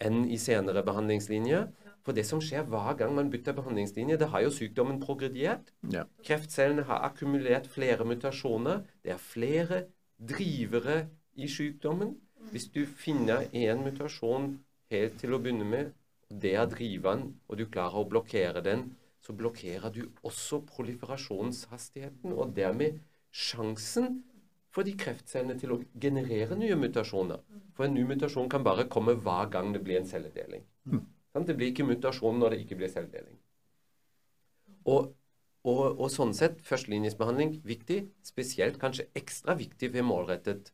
enn 0.06 0.24
i 0.30 0.38
senere 0.40 0.82
behandlingslinjer. 0.86 1.68
For 2.00 2.16
det 2.16 2.24
som 2.24 2.40
skjer 2.40 2.64
hver 2.72 2.94
gang 2.96 3.12
man 3.14 3.28
bytter 3.30 3.52
behandlingslinje, 3.52 4.16
det 4.18 4.30
har 4.32 4.46
jo 4.46 4.52
sykdommen 4.56 5.02
progrediert. 5.02 5.68
Ja. 5.92 6.06
Kreftcellene 6.24 6.86
har 6.88 7.04
akkumulert 7.10 7.68
flere 7.68 8.06
mutasjoner. 8.08 8.86
Det 9.04 9.12
er 9.12 9.20
flere 9.20 9.82
drivere 10.16 11.02
i 11.36 11.48
sykdommen. 11.48 12.16
Hvis 12.50 12.66
du 12.74 12.82
finner 12.86 13.46
en 13.54 13.84
mutasjon 13.84 14.56
helt 14.90 15.20
til 15.20 15.34
å 15.34 15.38
begynne 15.42 15.66
med, 15.68 15.92
og 16.30 16.40
det 16.42 16.54
er 16.58 16.66
driveren, 16.70 17.28
og 17.46 17.58
du 17.60 17.66
klarer 17.70 18.00
å 18.00 18.08
blokkere 18.10 18.62
den, 18.64 18.88
så 19.20 19.34
blokkerer 19.36 19.92
du 19.94 20.02
også 20.26 20.62
proliferasjonshastigheten, 20.70 22.32
og 22.32 22.54
dermed 22.56 22.98
sjansen 23.30 24.22
for 24.74 24.86
de 24.86 24.94
kreftcellene 24.98 25.58
til 25.60 25.74
å 25.74 25.78
generere 26.02 26.56
nye 26.58 26.78
mutasjoner. 26.78 27.42
For 27.76 27.86
en 27.86 27.94
ny 27.94 28.04
mutasjon 28.08 28.50
kan 28.50 28.64
bare 28.66 28.88
komme 28.90 29.16
hver 29.18 29.50
gang 29.52 29.72
det 29.74 29.82
blir 29.86 30.00
en 30.00 30.10
celledeling. 30.10 30.66
Mm. 30.90 31.06
Det 31.46 31.56
blir 31.56 31.70
ikke 31.70 31.86
mutasjon 31.86 32.38
når 32.42 32.54
det 32.54 32.60
ikke 32.64 32.78
blir 32.80 32.90
celledeling. 32.90 33.38
Og, 34.90 35.12
og, 35.66 35.84
og 35.92 36.08
sånn 36.10 36.34
sett, 36.34 36.58
førstelinjesbehandling 36.66 37.60
viktig, 37.66 38.02
spesielt 38.26 38.80
kanskje 38.82 39.10
ekstra 39.18 39.54
viktig 39.58 39.92
ved 39.94 40.06
målrettet 40.06 40.72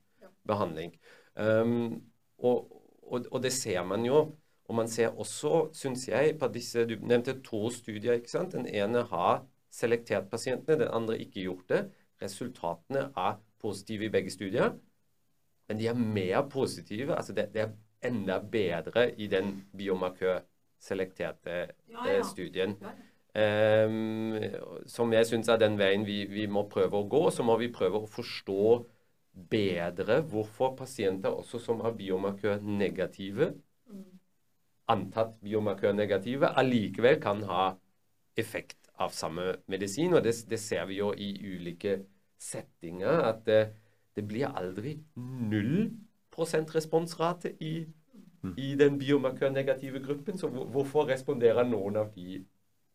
behandling. 0.48 0.94
Um, 1.36 2.02
og, 2.38 2.82
og, 3.02 3.26
og, 3.30 3.42
det 3.42 3.52
ser 3.52 3.84
man 3.84 4.04
jo. 4.04 4.36
Og 4.66 4.74
man 4.74 4.88
ser 4.88 5.14
også, 5.14 5.68
syns 5.72 6.08
jeg, 6.08 6.38
på 6.38 6.48
disse 6.48 6.86
Du 6.88 6.96
nevnte 7.00 7.40
to 7.42 7.70
studier. 7.70 8.12
ikke 8.12 8.30
sant? 8.30 8.52
Den 8.52 8.66
ene 8.66 9.04
har 9.12 9.44
selektert 9.70 10.30
pasientene, 10.30 10.80
den 10.80 10.92
andre 10.92 11.18
ikke 11.20 11.44
gjort 11.46 11.68
det. 11.68 11.82
Resultatene 12.22 13.10
er 13.16 13.38
positive 13.60 14.04
i 14.04 14.12
begge 14.12 14.30
studier. 14.30 14.72
Men 15.68 15.78
de 15.78 15.86
er 15.86 15.94
mer 15.94 16.48
positive. 16.48 17.16
altså 17.16 17.32
Det, 17.32 17.50
det 17.54 17.62
er 17.62 17.74
enda 18.02 18.38
bedre 18.38 19.10
i 19.20 19.26
den 19.26 19.64
biomarkør-selekterte 19.76 21.50
ja, 21.50 21.66
ja. 21.92 22.18
Eh, 22.18 22.24
studien. 22.24 22.76
Ja, 22.80 23.86
um, 23.86 24.36
som 24.86 25.12
jeg 25.12 25.26
syns 25.26 25.48
er 25.48 25.60
den 25.60 25.78
veien 25.78 26.06
vi, 26.06 26.24
vi, 26.30 26.46
må 26.46 26.66
prøve 26.68 27.02
å 27.02 27.08
gå. 27.08 27.30
Så 27.30 27.42
må 27.46 27.58
vi 27.60 27.72
prøve 27.72 28.02
å 28.02 28.10
forstå 28.10 28.86
bedre 29.36 30.20
hvorfor 30.24 30.74
pasienter 30.76 31.28
også 31.28 31.60
som 31.60 31.80
har 31.84 31.96
biomarkør-negative, 31.98 33.52
antatt 34.88 35.34
biomarkør-negative, 35.42 36.52
allikevel 36.58 37.20
kan 37.20 37.42
ha 37.48 37.64
effekt 38.38 38.90
av 39.02 39.12
samme 39.12 39.56
medisin. 39.68 40.14
Og 40.14 40.24
det, 40.24 40.34
det 40.48 40.60
ser 40.62 40.86
vi 40.88 41.00
jo 41.00 41.12
i 41.12 41.32
ulike 41.44 41.98
settinger, 42.40 43.22
at 43.30 43.44
det, 43.48 43.60
det 44.16 44.26
blir 44.28 44.48
aldri 44.48 44.96
null 45.16 45.90
prosent 46.32 46.74
responsrate 46.74 47.54
i, 47.64 47.78
i 48.56 48.74
den 48.78 48.98
biomarkør-negative 49.00 50.04
gruppen. 50.04 50.38
Så 50.38 50.48
hvorfor 50.48 51.08
responderer 51.10 51.66
noen 51.68 51.98
av 52.00 52.12
de 52.16 52.42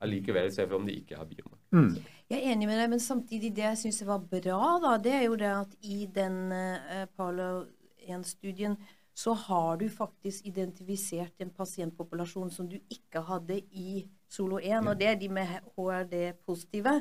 allikevel, 0.02 0.50
selv 0.54 0.80
om 0.80 0.88
de 0.88 0.98
ikke 1.02 1.20
har 1.20 1.30
biomarkør? 1.30 1.61
Mm. 1.72 1.92
Jeg 2.32 2.40
er 2.40 2.54
enig 2.54 2.68
med 2.70 2.80
deg, 2.80 2.90
men 2.94 3.04
samtidig 3.04 3.52
det 3.56 3.66
jeg 3.66 3.80
syns 3.82 4.02
var 4.08 4.24
bra, 4.24 4.62
da, 4.84 4.96
det 5.04 5.14
er 5.18 5.26
jo 5.28 5.38
det 5.40 5.52
at 5.52 5.74
i 5.84 6.06
den 6.16 6.38
uh, 6.52 7.06
Paulo 7.18 7.66
1-studien 8.08 8.78
så 9.14 9.34
har 9.36 9.78
du 9.78 9.90
faktisk 9.92 10.46
identifisert 10.48 11.44
en 11.44 11.52
pasientpopulasjon 11.52 12.52
som 12.52 12.70
du 12.70 12.78
ikke 12.90 13.22
hadde 13.28 13.60
i 13.76 14.06
Solo 14.32 14.62
1, 14.64 14.88
og 14.88 14.96
det 15.00 15.08
er 15.08 15.20
de 15.20 15.28
med 15.30 15.50
HRD-positive. 15.76 16.94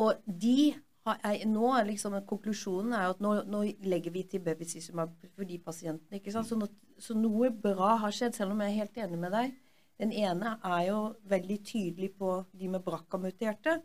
Og 0.00 0.14
de 0.24 0.72
har, 1.04 1.18
er, 1.20 1.44
nå 1.46 1.68
liksom 1.90 2.16
Konklusjonen 2.26 2.94
er 2.96 3.12
at 3.12 3.20
nå, 3.22 3.34
nå 3.50 3.60
legger 3.84 4.14
vi 4.14 4.24
til 4.28 4.42
bevacizumab 4.44 5.12
for 5.34 5.44
de 5.48 5.58
pasientene. 5.60 6.18
ikke 6.18 6.32
sant? 6.32 6.48
Så, 6.48 6.56
nå, 6.58 6.70
så, 6.98 7.16
noe 7.18 7.52
bra 7.52 7.98
har 8.00 8.14
skjedd, 8.14 8.36
selv 8.36 8.56
om 8.56 8.64
jeg 8.64 8.72
er 8.72 8.80
helt 8.80 9.02
enig 9.04 9.20
med 9.20 9.36
deg. 9.36 9.52
Den 10.00 10.14
ene 10.16 10.56
er 10.64 10.80
jo 10.88 11.00
veldig 11.30 11.58
tydelig 11.68 12.14
på 12.18 12.38
de 12.56 12.72
med 12.72 12.82
BRCA-muterte. 12.82 13.76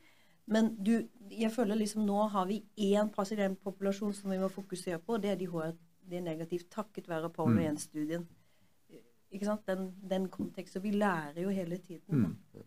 Men 0.49 0.71
du, 0.85 0.95
jeg 1.31 1.51
føler 1.53 1.77
liksom 1.77 2.05
nå 2.07 2.23
har 2.33 2.47
vi 2.49 2.63
én 2.89 3.11
pasientpopulasjon 3.13 4.13
som 4.17 4.31
vi 4.33 4.39
må 4.41 4.49
fokusere 4.49 4.99
på, 4.99 5.17
og 5.17 5.23
det 5.23 5.33
er 5.33 5.39
de 5.39 5.47
HRD-negativt 5.49 6.71
takket 6.73 7.09
være 7.09 7.29
Paul 7.33 7.59
1-studien. 7.61 8.25
Mm. 8.25 9.01
Ikke 9.29 9.45
sant? 9.45 9.67
Den, 9.69 9.91
den 10.09 10.25
konteksten. 10.33 10.83
Vi 10.83 10.95
lærer 10.97 11.41
jo 11.43 11.53
hele 11.53 11.77
tiden. 11.77 12.25
Mm. 12.25 12.63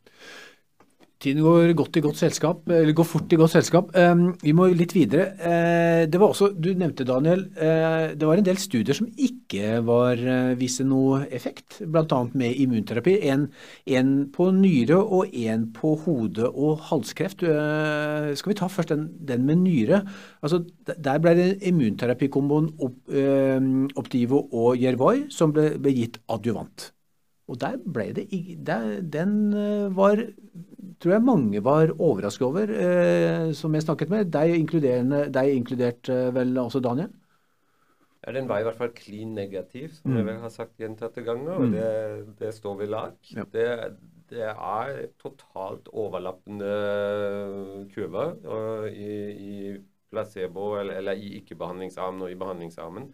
Tiden 1.23 1.45
går 1.45 1.71
godt 1.79 1.97
i 1.97 2.03
godt 2.03 2.19
selskap, 2.19 2.65
eller 2.67 2.95
går 2.99 3.07
fort 3.07 3.31
i 3.31 3.37
godt 3.39 3.53
selskap. 3.53 3.93
Vi 4.43 4.53
må 4.59 4.67
litt 4.75 4.91
videre. 4.97 5.29
Uh, 5.39 6.03
det 6.11 6.19
var 6.19 6.33
også, 6.33 6.49
Du 6.59 6.73
nevnte, 6.75 7.07
Daniel, 7.07 7.45
uh, 7.61 8.11
det 8.19 8.27
var 8.27 8.41
en 8.41 8.47
del 8.47 8.59
studier 8.59 8.97
som 8.99 9.07
ikke 9.07 9.77
var 9.87 10.19
uh, 10.19 10.55
viste 10.59 10.83
noe 10.89 11.21
effekt, 11.31 11.79
bl.a. 11.87 12.19
med 12.35 12.59
immunterapi. 12.65 13.15
En, 13.31 13.47
en, 13.87 14.11
på 14.35 14.49
nyre 14.57 14.99
og 14.99 15.37
en 15.45 15.69
på 15.77 15.95
hode- 16.07 16.51
og 16.51 16.83
halskreft. 16.89 17.45
skal 18.39 18.51
vi 18.51 18.57
ta 18.59 18.67
først 18.71 18.91
den, 18.91 19.07
den 19.29 19.47
med 19.47 19.63
nyre? 19.63 20.03
Altså, 20.43 20.65
der 20.91 21.23
ble 21.23 21.37
det 21.39 21.49
immunterapikomboen 21.71 22.73
Op, 22.83 23.15
Optivo 23.99 24.43
og 24.51 24.81
Yervoy 24.81 25.29
som 25.31 25.55
ble, 25.55 25.77
ble 25.79 25.95
gitt 25.95 26.19
adjuvant. 26.33 26.91
Og 27.51 27.59
der 27.61 27.79
ble 27.83 28.13
det 28.15 28.29
der, 28.67 29.01
Den 29.03 29.33
var 29.97 30.21
tror 31.03 31.17
jeg 31.17 31.25
mange 31.27 31.63
var 31.65 31.91
overrasket 31.99 32.47
over, 32.47 32.71
eh, 32.71 33.51
som 33.59 33.75
jeg 33.75 33.83
snakket 33.87 34.13
med. 34.13 34.31
Deg, 34.35 34.55
deg 35.35 35.57
inkludert 35.57 36.11
eh, 36.13 36.31
vel 36.35 36.55
også, 36.63 36.83
Daniel? 36.85 37.11
Ja, 38.23 38.33
Den 38.37 38.49
var 38.49 38.63
i 38.63 38.67
hvert 38.69 38.79
fall 38.79 38.93
klin 38.95 39.35
negativ, 39.35 39.97
som 39.99 40.13
mm. 40.13 40.17
jeg 40.17 40.29
vel 40.29 40.43
har 40.45 40.53
sagt 40.55 40.79
gjentatte 40.79 41.25
ganger. 41.27 41.53
og 41.57 41.69
mm. 41.69 41.73
det, 41.75 42.37
det, 42.39 42.53
står 42.55 42.77
ved 42.79 42.93
lag. 42.95 43.17
Ja. 43.35 43.47
Det, 43.53 43.67
det, 44.31 44.45
er 44.53 44.93
totalt 45.23 45.91
overlappende 45.91 46.71
kurver 47.95 48.87
i, 48.93 49.11
i 49.33 49.75
placebo, 50.13 50.77
eller, 50.79 51.01
eller 51.03 51.19
i 51.19 51.35
ikke-behandlingsarmen 51.41 52.23
og 52.23 52.31
i 52.31 52.39
behandlingsarmen. 52.39 53.11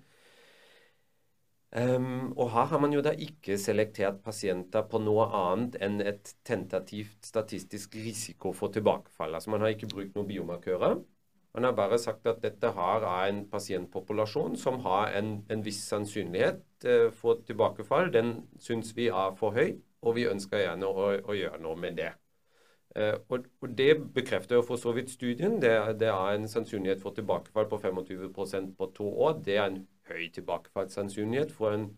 Um, 1.77 2.33
og 2.33 2.51
her 2.51 2.65
har 2.65 2.79
man 2.81 2.95
jo 2.97 3.03
da 3.05 3.11
ikke 3.13 3.59
selektert 3.61 4.23
pasienter 4.25 4.87
på 4.89 5.03
noe 5.05 5.27
annet 5.37 5.75
enn 5.85 5.99
et 6.01 6.31
tentativt 6.49 7.27
statistisk 7.29 7.97
risiko 8.01 8.55
for 8.57 8.73
tilbakefall. 8.73 9.35
Altså 9.37 9.51
Man 9.53 9.61
har 9.61 9.75
ikke 9.75 9.91
brukt 9.93 10.15
noen 10.17 10.31
biomarkører. 10.31 10.97
Man 11.55 11.65
har 11.65 11.75
bare 11.77 11.99
sagt 11.99 12.27
at 12.27 12.41
dette 12.41 12.71
her 12.73 13.05
er 13.05 13.27
en 13.29 13.43
pasientpopulasjon 13.51 14.57
som 14.57 14.81
har 14.87 15.13
en, 15.19 15.43
en 15.51 15.65
viss 15.65 15.83
sannsynlighet 15.91 16.63
uh, 16.89 17.11
for 17.13 17.43
tilbakefall. 17.45 18.09
Den 18.15 18.33
syns 18.65 18.95
vi 18.97 19.11
er 19.13 19.37
for 19.37 19.53
høy, 19.53 19.77
og 20.01 20.17
vi 20.17 20.25
ønsker 20.31 20.65
gjerne 20.65 20.89
å, 20.89 21.11
å 21.21 21.37
gjøre 21.37 21.61
noe 21.61 21.77
med 21.77 22.01
det. 22.01 22.15
Uh, 22.97 23.21
og, 23.29 23.45
og, 23.61 23.69
Det 23.77 23.91
bekrefter 24.17 24.57
jo 24.57 24.65
for 24.65 24.81
så 24.81 24.97
vidt 24.97 25.13
studien. 25.13 25.61
Det, 25.61 25.75
det 26.01 26.09
er 26.09 26.33
en 26.33 26.49
sannsynlighet 26.49 27.05
for 27.05 27.13
tilbakefall 27.13 27.69
på 27.69 27.83
25% 27.85 28.73
på 28.79 28.93
to 28.97 29.13
år. 29.29 29.43
Det 29.45 29.61
er 29.61 29.67
en 29.69 29.83
høy 30.09 30.29
tilbakefallssannsynlighet 30.35 31.53
for 31.53 31.77
en, 31.77 31.91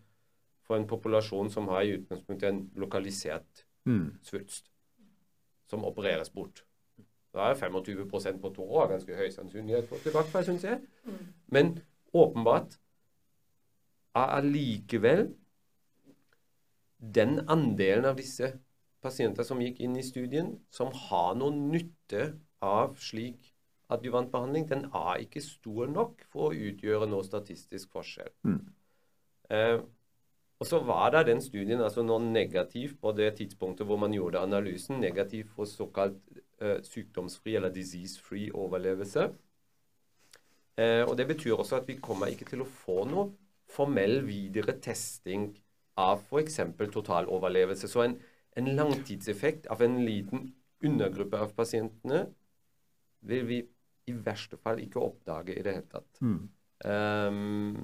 for 0.67 0.77
en 0.77 0.89
populasjon 0.91 1.51
som 1.51 1.69
har 1.73 1.87
i 1.87 1.95
utgangspunktet 1.99 2.49
en 2.49 2.65
lokalisert 2.81 3.65
mm. 3.89 4.19
svulst 4.27 4.71
som 5.71 5.87
opereres 5.87 6.31
bort. 6.35 6.65
Da 7.35 7.51
er 7.51 7.55
25% 7.55 8.41
på 8.43 8.51
to 8.55 8.65
år 8.67 8.91
ganske 8.91 9.17
høy 9.17 9.29
sannsynlighet 9.31 9.87
for 9.89 10.03
tilbakefall, 10.03 10.45
syns 10.49 10.67
jeg. 10.67 10.81
Mm. 11.07 11.21
Men 11.55 11.77
åpenbart 12.13 12.75
er 14.19 14.35
allikevel 14.41 15.29
den 16.99 17.39
andelen 17.49 18.09
av 18.11 18.19
disse 18.19 18.51
pasienter 19.01 19.47
som 19.47 19.63
gikk 19.63 19.79
inn 19.81 19.95
i 19.97 20.05
studien, 20.05 20.57
som 20.75 20.91
har 21.07 21.39
noen 21.39 21.69
nytte 21.71 22.33
av 22.61 22.99
slik 23.01 23.50
adjuvantbehandling, 23.95 24.69
den 24.71 24.85
er 24.95 25.23
ikke 25.25 25.43
stor 25.45 25.91
nok 25.91 26.25
for 26.33 26.51
å 26.51 26.69
utgjøre 26.71 27.09
noe 27.11 27.27
statistisk 27.27 27.93
forskjell. 27.97 28.33
Mm. 28.47 28.61
Eh, 29.51 29.79
og 30.61 30.69
så 30.69 30.79
var 30.85 31.15
da 31.15 31.23
den 31.25 31.41
studien 31.41 31.81
altså 31.81 32.03
noe 32.05 32.21
negativ 32.21 32.99
på 33.01 33.15
det 33.17 33.31
tidspunktet 33.39 33.89
hvor 33.89 33.97
man 34.01 34.13
gjorde 34.13 34.43
analysen. 34.45 35.01
Negativ 35.01 35.49
for 35.55 35.69
såkalt 35.69 36.19
eh, 36.61 36.83
sykdomsfri 36.85 37.57
eller 37.57 37.73
disease-free 37.73 38.51
overlevelse. 38.53 39.31
Eh, 40.77 41.03
og 41.07 41.17
Det 41.17 41.27
betyr 41.33 41.57
også 41.57 41.81
at 41.81 41.89
vi 41.89 41.97
kommer 41.97 42.29
ikke 42.29 42.49
til 42.51 42.61
å 42.61 42.69
få 42.69 43.07
noe 43.09 43.31
formell 43.71 44.21
videre 44.27 44.77
testing 44.83 45.49
av 45.97 46.21
f.eks. 46.29 46.61
totaloverlevelse. 46.93 47.89
Så 47.89 48.05
en, 48.05 48.19
en 48.57 48.71
langtidseffekt 48.77 49.71
av 49.73 49.81
en 49.83 49.97
liten 50.05 50.51
undergruppe 50.85 51.41
av 51.41 51.55
pasientene 51.57 52.27
vil 53.21 53.47
vi 53.49 53.61
i 54.09 54.15
verste 54.25 54.57
fall 54.61 54.81
ikke 54.83 55.03
oppdage 55.03 55.55
i 55.55 55.65
det 55.65 55.75
hele 55.77 55.91
tatt. 55.91 56.21
Mm. 56.25 56.43
Um, 56.85 57.75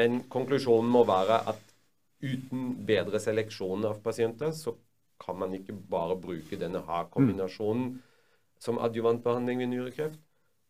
men 0.00 0.22
konklusjonen 0.32 0.90
må 0.90 1.04
være 1.08 1.40
at 1.50 1.66
uten 2.20 2.74
bedre 2.86 3.20
seleksjon 3.22 3.84
av 3.88 4.00
pasienter, 4.04 4.52
så 4.56 4.74
kan 5.20 5.38
man 5.40 5.54
ikke 5.56 5.74
bare 5.90 6.16
bruke 6.20 6.58
denne 6.60 6.82
HA-kombinasjonen 6.86 7.86
mm. 7.90 7.98
som 8.60 8.80
adjuvantbehandling 8.80 9.60
ved 9.62 9.72
nyrekreft. 9.74 10.20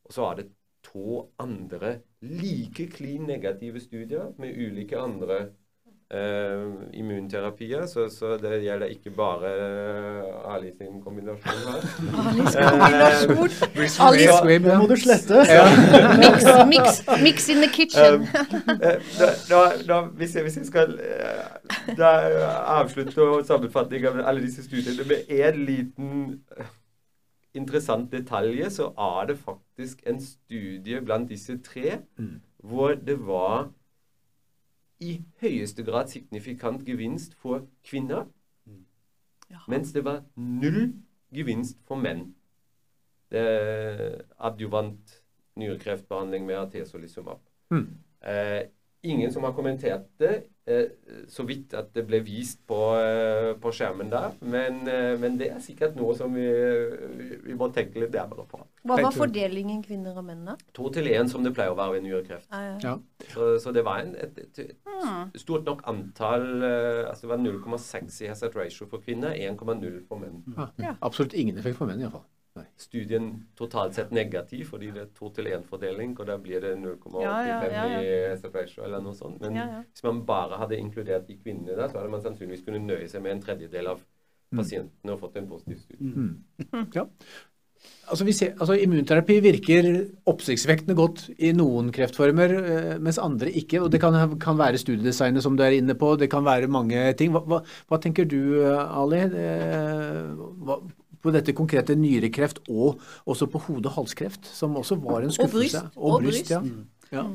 Og 0.08 0.14
så 0.14 0.26
er 0.26 0.40
det 0.40 0.48
to 0.82 1.26
andre 1.38 2.00
like 2.24 2.86
klin 2.94 3.26
negative 3.28 3.82
studier 3.82 4.32
med 4.38 4.56
ulike 4.56 4.98
andre 4.98 5.40
uh, 6.14 6.72
immunterapier, 6.92 7.86
så, 7.86 8.08
så, 8.08 8.36
det 8.42 8.62
gjelder 8.64 8.86
ikke 8.86 9.10
bare 9.10 9.50
uh, 10.24 10.54
Ali 10.54 10.72
sin 10.78 11.02
kombinasjon 11.02 11.60
her. 11.66 11.84
Alis 12.22 12.56
kombinasjon! 12.56 13.38
Uh, 13.38 14.06
Alis, 14.08 14.34
det 14.48 14.78
må 14.78 14.86
du 14.90 14.96
slette. 14.96 15.44
mix, 16.18 16.44
mix, 16.72 17.00
mix, 17.26 17.48
in 17.48 17.62
the 17.62 17.70
kitchen. 17.72 18.26
da, 18.66 19.30
da, 19.50 19.62
da, 19.88 20.00
hvis, 20.00 20.34
jeg, 20.34 20.42
hvis, 20.42 20.56
jeg, 20.56 20.66
skal 20.66 20.98
da 21.98 22.12
avslutte 22.80 23.30
sammenfatning 23.46 24.06
av 24.06 24.20
alle 24.24 24.44
disse 24.44 24.66
studiene 24.66 25.06
med 25.06 25.30
én 25.30 25.64
liten 25.64 26.38
interessant 27.54 28.12
detalj, 28.12 28.62
så 28.70 28.92
er 28.98 29.26
det 29.30 29.38
faktisk 29.38 30.02
en 30.06 30.20
studie 30.22 31.00
blant 31.02 31.30
disse 31.30 31.58
tre 31.62 31.98
mm. 32.18 32.40
hvor 32.62 32.94
det 32.94 33.18
var 33.26 33.70
i 35.00 35.14
høyeste 35.40 35.84
grad 35.84 36.10
signifikant 36.12 36.84
gevinst 36.86 37.34
for 37.40 37.64
kvinner, 37.86 38.26
ja. 39.50 39.62
mens 39.68 39.92
det 39.96 40.04
var 40.04 40.22
null 40.36 40.92
gevinst 41.34 41.80
for 41.88 42.00
menn. 42.00 42.34
Det 43.30 44.26
adjuvant 44.38 45.22
nyrekreftbehandling 45.60 46.46
med 46.46 46.58
artesolizumab. 46.58 47.40
Mm. 47.70 47.86
Eh, 48.26 48.62
ingen 49.02 49.32
som 49.32 49.44
har 49.44 49.52
kommentert 49.52 50.08
det. 50.18 50.42
Eh, 50.70 50.84
så 51.28 51.42
vidt 51.48 51.72
at 51.74 51.88
det 51.96 52.04
ble 52.06 52.20
vist 52.22 52.60
på, 52.68 52.78
eh, 53.00 53.50
på 53.58 53.72
skjermen 53.74 54.10
der. 54.12 54.36
Men, 54.40 54.86
eh, 54.88 55.18
men, 55.18 55.38
det 55.40 55.48
er 55.50 55.58
sikkert 55.64 55.96
noe 55.98 56.14
som 56.14 56.34
vi, 56.34 56.46
vi 57.46 57.56
må 57.58 57.70
tenke 57.74 58.02
litt 58.02 58.14
nærmere 58.14 58.44
på. 58.50 58.60
Hva 58.86 59.00
var 59.00 59.16
fordelingen 59.16 59.82
kvinner 59.82 60.16
og 60.20 60.26
menn, 60.28 60.44
da? 60.46 60.56
To 60.76 60.90
til 60.94 61.10
én, 61.10 61.28
som 61.28 61.44
det 61.44 61.54
pleier 61.56 61.74
å 61.74 61.78
være 61.78 61.96
ved 61.96 62.06
nyrekreft. 62.06 62.48
Ah, 62.54 62.76
ja. 62.82 62.96
så, 63.32 63.52
så, 63.62 63.72
det 63.74 63.84
var 63.84 64.04
en, 64.04 64.14
et, 64.20 64.38
et, 64.38 64.58
et 64.58 64.76
hmm. 64.86 65.32
stort 65.40 65.66
nok 65.66 65.82
antall 65.90 66.62
altså 66.62 67.26
Det 67.26 67.30
var 67.30 67.40
0,6 67.42 68.20
i 68.24 68.28
hazard 68.30 68.56
ratio 68.56 68.86
for 68.86 69.02
kvinner, 69.02 69.34
1,0 69.34 70.04
for 70.08 70.20
menn. 70.20 70.44
Ja. 70.78 70.94
Absolutt 71.00 71.34
ingen 71.34 71.58
effekt 71.58 71.80
for 71.80 71.90
menn, 71.90 72.04
iallfall 72.04 72.28
studien 72.80 73.30
totalt 73.58 73.94
sett 73.94 74.12
negativ, 74.14 74.64
fordi 74.72 74.90
det 74.94 75.04
er 75.04 75.10
to 75.16 75.30
til 75.34 75.50
én-fordeling, 75.52 76.16
og 76.18 76.26
da 76.28 76.36
blir 76.42 76.62
det 76.64 76.72
0,85 76.80 77.20
ja, 77.22 77.36
ja, 77.46 77.58
ja, 77.70 78.00
i 78.00 78.38
separation 78.40 78.86
eller 78.86 79.04
noe 79.04 79.16
sånt. 79.16 79.40
Men 79.44 79.84
hvis 79.86 80.06
man 80.06 80.24
bare 80.28 80.58
hadde 80.60 80.80
inkludert 80.80 81.28
de 81.28 81.38
kvinnene 81.38 81.76
der, 81.76 81.88
så 81.88 82.00
hadde 82.00 82.12
man 82.12 82.24
sannsynligvis 82.24 82.64
kunnet 82.66 82.86
nøye 82.88 83.06
seg 83.10 83.22
med 83.24 83.36
en 83.36 83.44
tredjedel 83.44 83.92
av 83.94 84.02
mm. 84.02 84.58
pasientene 84.58 85.14
og 85.14 85.22
fått 85.22 85.38
en 85.40 85.48
positiv 85.52 85.84
studie. 85.84 86.10
Mm. 86.10 86.34
mm. 86.66 86.90
Ja. 86.98 87.06
Altså, 88.10 88.26
ser, 88.36 88.50
altså, 88.60 88.74
Immunterapi 88.76 89.38
virker 89.40 89.86
oppsiktsvekkende 90.28 90.92
godt 90.98 91.22
i 91.38 91.54
noen 91.56 91.88
kreftformer, 91.94 92.52
eh, 92.58 92.96
mens 93.00 93.16
andre 93.22 93.48
ikke. 93.56 93.80
og 93.80 93.92
Det 93.94 94.02
kan, 94.02 94.18
kan 94.42 94.58
være 94.58 94.82
studiedesignet 94.82 95.46
som 95.46 95.56
du 95.56 95.62
er 95.64 95.78
inne 95.78 95.94
på, 95.96 96.10
det 96.20 96.28
kan 96.28 96.44
være 96.44 96.68
mange 96.68 97.06
ting. 97.16 97.30
Hva, 97.32 97.40
hva, 97.46 97.62
hva 97.88 98.00
tenker 98.02 98.28
du, 98.28 98.66
Ali? 98.68 99.22
Eh, 99.30 100.34
hva, 100.66 100.76
på 101.20 101.32
dette 101.34 101.54
konkrete 101.56 101.96
nyrekreft 101.98 102.62
og 102.68 103.00
også 103.28 103.48
på 103.52 103.62
hode-halskreft, 103.68 104.48
som 104.48 104.76
også 104.80 104.98
var 105.02 105.26
en 105.26 105.34
skuffelse. 105.34 105.86
Og 105.92 105.92
bryst. 105.92 105.96
Og, 105.96 106.12
og 106.12 106.26
bryst, 106.26 106.52
ja. 106.52 106.60
Mm. 106.64 106.84
ja. 107.12 107.26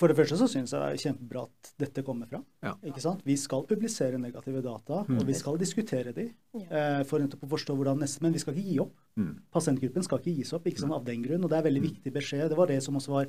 For 0.00 0.08
det 0.08 0.16
første 0.16 0.38
så 0.40 0.46
syns 0.48 0.72
jeg 0.72 0.80
det 0.80 0.96
er 0.96 1.02
kjempebra 1.02 1.42
at 1.44 1.70
dette 1.82 2.02
kommer 2.06 2.28
fram. 2.28 2.44
Ja. 2.64 2.72
Ikke 2.88 3.02
sant? 3.04 3.20
Vi 3.26 3.34
skal 3.36 3.66
publisere 3.68 4.20
negative 4.20 4.62
data, 4.64 5.02
mm. 5.04 5.18
og 5.20 5.26
vi 5.28 5.36
skal 5.36 5.58
diskutere 5.60 6.14
de, 6.16 6.30
eh, 6.62 7.02
for 7.08 7.20
å 7.20 7.50
forstå 7.50 7.76
hvordan 7.76 8.00
neste, 8.00 8.22
Men 8.24 8.32
vi 8.32 8.40
skal 8.40 8.56
ikke 8.56 8.70
gi 8.70 8.78
opp. 8.80 8.94
Mm. 9.20 9.34
Pasientgruppen 9.52 10.06
skal 10.06 10.22
ikke 10.22 10.38
gis 10.38 10.54
opp 10.56 10.70
ikke 10.70 10.86
sånn 10.86 10.96
av 10.96 11.04
den 11.04 11.20
grunn. 11.26 11.44
og 11.44 11.52
Det 11.52 11.58
er 11.58 11.68
veldig 11.68 11.82
mm. 11.84 11.88
viktig 11.90 12.14
beskjed. 12.16 12.48
Det 12.48 12.56
var 12.56 12.72
det 12.72 12.80
som 12.86 12.96
også 12.96 13.12
var 13.12 13.28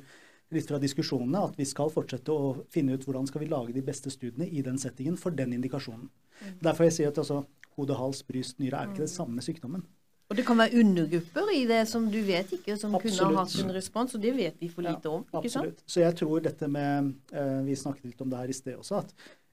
litt 0.52 0.68
fra 0.68 0.80
diskusjonene, 0.82 1.45
at 1.47 1.58
vi 1.60 1.68
skal 1.68 1.91
fortsette 1.93 2.34
å 2.34 2.54
finne 2.74 2.97
ut 2.97 3.08
hvordan 3.08 3.30
skal 3.30 3.43
vi 3.43 3.49
lage 3.52 3.76
de 3.76 3.84
beste 3.86 4.12
studiene 4.14 4.49
i 4.49 4.64
den 4.66 4.80
settingen 4.82 5.18
for 5.20 5.36
den 5.36 5.56
indikasjonen. 5.58 6.10
Mm. 6.41 6.60
Derfor 6.68 6.88
jeg 6.88 6.97
sier 6.97 7.14
at 7.14 7.20
altså, 7.22 7.43
hode, 7.78 7.97
hals, 7.97 8.22
bryst, 8.28 8.60
nyre 8.62 8.80
er 8.80 8.91
ikke 8.91 9.06
den 9.06 9.12
samme 9.12 9.43
sykdommen. 9.45 9.86
Og 10.32 10.38
det 10.39 10.45
kan 10.47 10.56
være 10.56 10.80
undergrupper 10.80 11.49
i 11.52 11.66
det 11.68 11.82
som 11.91 12.06
du 12.08 12.22
vet 12.24 12.54
ikke, 12.56 12.78
som 12.80 12.93
absolutt. 12.95 13.20
kunne 13.20 13.36
ha 13.36 13.43
hatt 13.43 13.56
en 13.60 13.74
respons, 13.76 14.16
og 14.16 14.24
det 14.24 14.32
vet 14.38 14.62
vi 14.64 14.70
for 14.72 14.86
lite 14.86 15.10
ja, 15.10 15.16
om. 15.18 15.26
ikke 15.28 15.41
absolutt. 15.41 15.82
sant? 15.82 15.91
Så 15.91 16.04
jeg 16.06 16.16
tror 16.22 16.45
dette 16.45 16.70
med 16.72 17.12
eh, 17.36 17.58
Vi 17.68 17.76
snakket 17.76 18.08
litt 18.08 18.24
om 18.24 18.32
det 18.32 18.39
her 18.39 18.54
i 18.54 18.56
sted 18.56 18.78
også, 18.80 19.02
at 19.04 19.12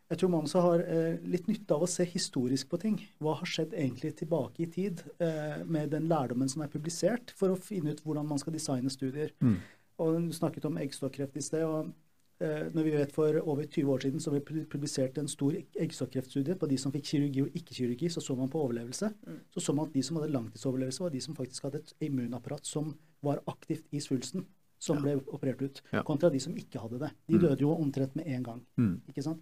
jeg 0.08 0.20
tror 0.22 0.30
man 0.32 0.46
også 0.46 0.60
har 0.64 0.82
eh, 0.88 1.16
litt 1.28 1.50
nytte 1.50 1.76
av 1.76 1.82
å 1.84 1.88
se 1.90 2.06
historisk 2.08 2.70
på 2.70 2.78
ting. 2.80 2.94
Hva 3.20 3.34
har 3.40 3.50
skjedd 3.50 3.74
egentlig 3.76 4.14
tilbake 4.16 4.64
i 4.64 4.68
tid 4.72 5.02
eh, 5.20 5.58
med 5.68 5.90
den 5.92 6.06
lærdommen 6.08 6.48
som 6.48 6.62
er 6.64 6.70
publisert, 6.72 7.34
for 7.36 7.52
å 7.52 7.58
finne 7.60 7.92
ut 7.92 8.00
hvordan 8.06 8.30
man 8.30 8.40
skal 8.40 8.54
designe 8.54 8.92
studier. 8.92 9.34
Mm. 9.44 9.58
Og 9.98 10.20
Du 10.28 10.32
snakket 10.32 10.64
om 10.64 10.76
eggstokkreft 10.78 11.36
i 11.36 11.40
sted. 11.42 11.62
og 11.64 11.92
eh, 12.40 12.68
når 12.72 12.84
vi 12.84 12.90
vet 12.90 13.12
For 13.12 13.34
over 13.42 13.64
20 13.66 13.88
år 13.92 13.98
siden 14.04 14.20
så 14.20 14.30
ble 14.30 14.64
publisert 14.70 15.18
en 15.18 15.26
stor 15.28 15.52
eggstokkreftstudie 15.74 16.54
på 16.58 16.68
de 16.68 16.76
som 16.78 16.92
fikk 16.92 17.04
kirurgi 17.04 17.42
og 17.42 17.48
ikke-kirurgi. 17.54 18.08
Så 18.10 18.20
så 18.22 18.36
man 18.36 18.48
på 18.48 18.60
overlevelse. 18.62 19.12
Så 19.50 19.60
så 19.60 19.74
man 19.74 19.86
at 19.88 19.92
de 19.94 20.02
som 20.02 20.16
hadde 20.16 20.30
langtidsoverlevelse, 20.32 21.00
var 21.02 21.10
de 21.10 21.20
som 21.20 21.34
faktisk 21.34 21.62
hadde 21.64 21.78
et 21.82 21.92
immunapparat 22.00 22.64
som 22.66 22.94
var 23.22 23.42
aktivt 23.48 23.84
i 23.92 23.98
svulsten. 23.98 24.44
Som 24.78 25.02
ble 25.02 25.16
operert 25.34 25.60
ut. 25.62 25.82
Ja. 25.92 26.04
Kontra 26.06 26.30
de 26.30 26.38
som 26.38 26.54
ikke 26.54 26.78
hadde 26.78 27.00
det. 27.00 27.10
De 27.26 27.34
Mm. 27.34 27.40
døde 27.40 27.60
jo 27.60 27.74
omtrent 27.74 28.14
med 28.14 28.26
en 28.28 28.42
gang. 28.44 28.60
Mm. 28.78 29.00
Ikke 29.08 29.22
sant? 29.24 29.40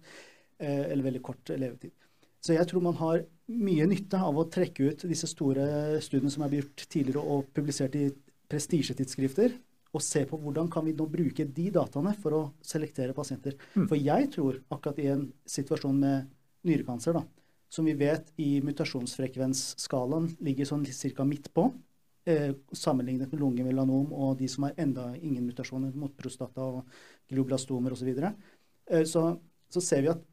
Eh, 0.59 0.89
eller 0.91 1.03
veldig 1.03 1.21
kort 1.21 1.45
levetid. 1.45 1.91
Så 2.41 2.53
jeg 2.57 2.65
tror 2.67 2.81
man 2.81 2.93
har 2.95 3.23
mye 3.47 3.85
nytte 3.85 4.17
av 4.17 4.33
å 4.35 4.49
trekke 4.49 4.89
ut 4.89 4.97
disse 5.07 5.27
store 5.27 6.01
studiene 6.01 6.31
som 6.31 6.41
er 6.43 6.49
blitt 6.49 6.63
gjort 6.65 6.89
tidligere 6.89 7.21
og 7.21 7.45
publisert 7.53 7.93
i 7.95 8.09
prestisjetidsskrifter, 8.49 9.53
og 9.97 10.03
se 10.05 10.23
på 10.29 10.37
hvordan 10.41 10.69
kan 10.71 10.85
vi 10.85 10.93
nå 10.97 11.07
bruke 11.09 11.45
de 11.57 11.67
dataene 11.73 12.13
for 12.21 12.37
å 12.37 12.43
selektere 12.65 13.15
pasienter. 13.17 13.57
For 13.89 13.97
jeg 13.97 14.29
tror 14.35 14.61
akkurat 14.73 15.01
i 15.01 15.09
en 15.13 15.25
situasjon 15.49 15.97
med 16.03 16.29
nyrekancer, 16.67 17.17
da, 17.17 17.23
som 17.69 17.87
vi 17.87 17.95
vet 17.97 18.29
i 18.41 18.57
mutasjonsfrekvensskalaen 18.65 20.29
ligger 20.45 20.69
sånn 20.69 20.85
ca. 20.85 21.25
midt 21.25 21.51
på, 21.53 21.71
eh, 22.25 22.53
sammenlignet 22.71 23.31
med 23.31 23.41
lungemelanom 23.41 24.13
og 24.13 24.37
de 24.37 24.47
som 24.47 24.63
har 24.63 24.73
enda 24.77 25.15
ingen 25.15 25.45
mutasjoner 25.47 25.95
mot 25.95 26.15
prostata 26.15 26.61
og 26.61 26.85
globlastomer 27.29 27.91
osv., 27.91 28.13
så, 28.15 28.33
eh, 28.87 29.03
så 29.03 29.39
så 29.69 29.83
ser 29.83 30.03
vi 30.03 30.11
at 30.11 30.23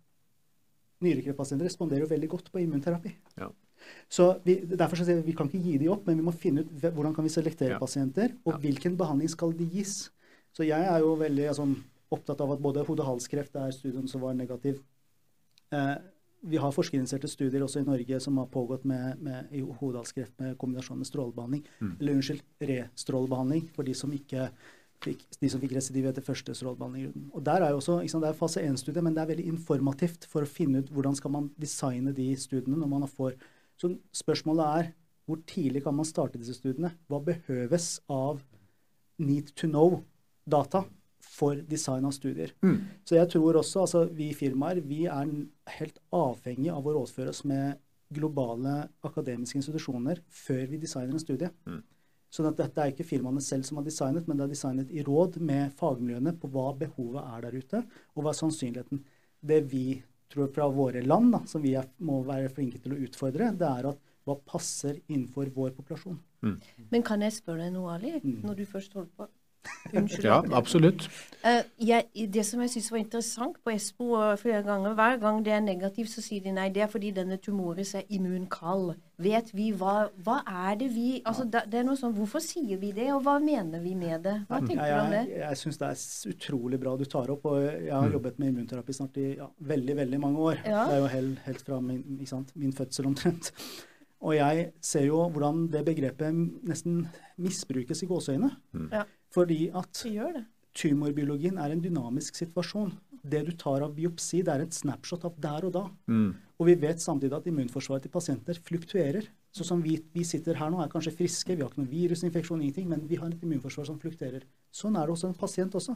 nyrekreftpasienter 1.05 1.69
responderer 1.69 2.11
veldig 2.11 2.31
godt 2.31 2.51
på 2.53 2.63
immunterapi. 2.63 3.13
Ja. 3.41 3.51
Så 4.09 4.29
vi, 4.45 4.57
derfor 4.65 4.97
så 4.97 5.05
sier 5.07 5.21
vi 5.23 5.31
vi 5.33 5.37
kan 5.37 5.49
ikke 5.49 5.63
gi 5.65 5.79
de 5.79 5.89
opp, 5.93 6.07
men 6.07 6.17
vi 6.21 6.27
må 6.27 6.35
finne 6.37 6.65
ut 6.65 6.71
hvordan 6.85 7.15
kan 7.15 7.25
vi 7.25 7.31
selektere 7.31 7.75
Ja. 7.75 7.79
pasienter, 7.79 8.33
og 8.45 8.55
Ja. 8.55 8.59
hvilken 8.59 8.97
behandling 8.97 9.29
skal 9.31 9.53
de 9.53 9.67
gis. 9.67 10.11
Så 10.53 10.65
jeg 10.67 10.81
er 10.87 10.99
jo 11.01 11.17
veldig 11.17 11.49
altså, 11.49 11.67
opptatt 12.13 12.41
av 12.41 12.53
at 12.53 12.63
både 12.63 12.85
hode-halskreft 12.87 13.57
er 13.57 13.71
studien 13.73 14.07
som 14.09 14.21
var 14.21 14.35
negativ. 14.35 14.81
Eh, 15.73 15.97
vi 16.47 16.57
har 16.61 16.71
forskerinitierte 16.73 17.27
studier 17.29 17.63
også 17.65 17.81
i 17.81 17.85
Norge 17.89 18.21
som 18.21 18.37
har 18.37 18.47
pågått 18.47 18.85
med, 18.85 19.19
med 19.21 19.47
i 19.51 19.61
hodehalskreft 19.61 20.39
med 20.39 20.59
kombinasjon 20.59 20.99
med 20.99 21.07
strålebehandling. 21.09 21.65
Mm. 21.81 21.97
Eller 22.01 22.13
unnskyld, 22.19 22.43
restrålebehandling 22.61 23.71
for 23.75 23.83
de 23.87 23.95
som 23.97 24.13
ikke 24.13 24.51
fikk, 25.05 25.25
de 25.41 25.51
som 25.53 25.61
fikk 25.63 25.75
residiv 25.77 26.07
etter 26.11 26.25
første 26.25 26.55
strålebehandling. 26.57 27.31
Og 27.35 27.43
der 27.45 27.65
er 27.65 27.73
jo 27.75 27.81
også, 27.81 27.99
sant, 28.09 28.23
Det 28.25 28.31
er 28.31 28.39
fase 28.39 28.61
1-studie, 28.63 29.03
men 29.03 29.15
det 29.15 29.23
er 29.23 29.33
veldig 29.35 29.47
informativt 29.47 30.27
for 30.31 30.45
å 30.45 30.49
finne 30.49 30.79
ut 30.85 30.93
hvordan 30.93 31.17
skal 31.17 31.31
man 31.35 31.51
designe 31.61 32.15
de 32.15 32.29
studiene 32.37 32.77
når 32.79 32.89
man 32.89 33.09
får 33.09 33.35
Så 33.85 33.93
spørsmålet 34.17 34.65
er 34.81 34.93
hvor 35.29 35.41
tidlig 35.49 35.83
kan 35.85 35.97
man 35.97 36.09
starte 36.09 36.41
disse 36.41 36.57
studiene? 36.57 36.95
Hva 37.09 37.21
behøves 37.25 37.99
av 38.13 38.41
need 39.21 39.53
to 39.57 39.69
know-data 39.69 40.85
for 41.25 41.61
design 41.69 42.05
av 42.09 42.15
studier? 42.17 42.53
Mm. 42.65 42.79
Så 43.05 43.17
jeg 43.19 43.31
tror 43.33 43.61
også, 43.61 43.85
altså 43.85 44.05
vi 44.13 44.31
firmaer, 44.37 44.81
vi 44.85 45.05
er 45.05 45.33
helt 45.79 46.01
avhengig 46.13 46.71
av 46.73 46.85
å 46.85 46.97
rådføre 46.99 47.33
oss 47.33 47.45
med 47.49 47.81
globale 48.15 48.87
akademiske 49.05 49.61
institusjoner 49.61 50.21
før 50.33 50.65
vi 50.71 50.81
designer 50.81 51.17
en 51.17 51.25
studie. 51.25 51.51
Mm. 51.69 51.83
Sånn 52.33 52.49
at 52.51 52.59
dette 52.59 52.81
er 52.81 52.93
ikke 52.93 53.07
firmaene 53.07 53.45
selv 53.45 53.69
som 53.69 53.79
har 53.79 53.87
designet, 53.87 54.27
men 54.29 54.39
det 54.39 54.47
er 54.47 54.55
designet 54.57 54.93
i 54.93 55.05
råd 55.07 55.39
med 55.45 55.73
fagmiljøene 55.79 56.35
på 56.41 56.51
hva 56.53 56.71
behovet 56.79 57.21
er 57.37 57.45
der 57.47 57.61
ute, 57.61 57.85
og 58.15 58.25
hva 58.25 58.33
er 58.33 58.41
sannsynligheten. 58.41 59.05
Det 59.45 59.61
vi 59.71 59.87
tror 60.35 60.51
fra 60.55 60.67
våre 60.75 61.01
land, 61.07 61.33
da, 61.37 61.41
som 61.51 61.63
vi 61.65 61.75
er, 61.79 61.87
må 62.05 62.21
være 62.27 62.51
flinke 62.53 62.81
til 62.83 62.97
å 62.97 63.01
utfordre, 63.07 63.53
det 63.57 63.69
er 63.71 63.89
at 63.93 63.99
hva 64.25 64.37
passer 64.49 64.99
innenfor 65.09 65.51
vår 65.55 65.75
populasjon. 65.77 66.19
Men 66.91 67.03
kan 67.07 67.21
jeg 67.25 67.33
spørre 67.39 67.65
deg 67.67 67.73
noe, 67.75 67.93
Ali, 67.95 68.15
Mm. 68.21 68.43
når 68.45 68.57
du 68.57 68.65
først 68.69 68.93
holder 68.97 69.11
på? 69.17 69.29
Unnskyld. 69.95 70.25
Ja, 70.27 70.43
absolutt. 70.57 71.09
Eh, 71.45 71.63
jeg, 71.85 72.07
det 72.33 72.43
som 72.49 72.61
jeg 72.65 72.71
syns 72.73 72.87
var 72.93 72.99
interessant 73.03 73.57
på 73.65 73.73
Espo 73.75 74.07
flere 74.41 74.63
ganger, 74.65 74.95
hver 74.97 75.19
gang 75.21 75.43
det 75.45 75.53
er 75.53 75.61
negativt, 75.65 76.09
så 76.13 76.23
sier 76.25 76.41
de 76.45 76.53
nei, 76.57 76.71
det 76.73 76.83
er 76.87 76.89
fordi 76.93 77.11
denne 77.17 77.37
tumoris 77.43 77.95
er 77.99 78.07
immunkald. 78.17 78.95
Vet 79.25 79.53
vi 79.55 79.69
hva 79.79 80.09
Hva 80.27 80.41
er 80.51 80.75
det 80.81 80.89
vi 80.91 81.21
Altså, 81.23 81.45
det, 81.47 81.61
det 81.71 81.79
er 81.79 81.85
noe 81.87 81.95
sånn 81.95 82.17
Hvorfor 82.17 82.43
sier 82.43 82.81
vi 82.81 82.89
det, 82.97 83.05
og 83.15 83.21
hva 83.23 83.37
mener 83.39 83.79
vi 83.85 83.93
med 83.95 84.25
det? 84.27 84.33
Hva 84.49 84.59
tenker 84.65 84.89
du 84.91 84.97
om 85.05 85.13
det? 85.15 85.21
jeg, 85.31 85.39
jeg 85.45 85.61
syns 85.61 85.79
det 85.79 85.91
er 85.93 86.35
utrolig 86.35 86.81
bra 86.83 86.97
du 86.99 87.05
tar 87.07 87.31
opp. 87.31 87.47
og 87.47 87.61
Jeg 87.63 87.93
har 87.93 88.09
Mm. 88.09 88.13
jobbet 88.17 88.39
med 88.43 88.49
immunterapi 88.55 88.93
snart 88.97 89.17
i 89.23 89.29
ja, 89.39 89.47
veldig 89.61 89.97
veldig 90.01 90.19
mange 90.21 90.39
år. 90.51 90.59
Ja. 90.67 90.83
Det 90.91 90.97
er 90.97 91.03
jo 91.05 91.11
helt, 91.15 91.39
helt 91.47 91.63
fra 91.69 91.79
min, 91.81 92.03
ikke 92.19 92.33
sant, 92.33 92.51
min 92.57 92.73
fødsel 92.75 93.07
omtrent. 93.07 93.53
Og 94.25 94.35
jeg 94.39 94.71
ser 94.81 95.05
jo 95.07 95.19
hvordan 95.31 95.67
det 95.71 95.85
begrepet 95.85 96.35
nesten 96.65 97.03
misbrukes 97.39 98.03
i 98.03 98.07
gåseøyne. 98.09 98.51
Ja. 98.91 99.03
Fordi 99.35 99.67
at 99.75 100.05
tumorbiologien 100.75 101.59
er 101.59 101.75
en 101.75 101.83
dynamisk 101.83 102.39
situasjon. 102.39 102.93
Det 103.25 103.41
du 103.47 103.53
tar 103.59 103.83
av 103.83 103.95
biopsi, 103.97 104.43
det 104.45 104.53
er 104.53 104.65
et 104.65 104.77
snapshot 104.77 105.25
av 105.27 105.37
der 105.41 105.67
og 105.67 105.73
da. 105.75 105.85
Mm. 106.11 106.35
Og 106.61 106.69
vi 106.69 106.75
vet 106.79 107.03
samtidig 107.03 107.39
at 107.39 107.47
immunforsvaret 107.51 108.05
til 108.05 108.13
pasienter 108.15 108.59
fluktuerer. 108.63 109.27
Så 109.55 109.65
som 109.67 109.81
vi, 109.83 109.97
vi 110.13 110.25
sitter 110.27 110.59
her 110.59 110.71
nå, 110.71 110.81
er 110.83 110.91
kanskje 110.93 111.15
friske, 111.15 111.55
vi 111.55 111.63
har 111.63 111.71
ikke 111.71 111.81
noen 111.81 111.93
virusinfeksjon, 111.93 112.63
ingenting, 112.63 112.89
men 112.91 113.07
vi 113.09 113.19
har 113.21 113.31
et 113.31 113.47
immunforsvar 113.47 113.87
som 113.89 114.01
fluktuerer. 114.03 114.45
Sånn 114.75 114.99
er 114.99 115.07
det 115.07 115.15
også 115.15 115.31
en 115.31 115.39
pasient 115.39 115.79
også. 115.79 115.95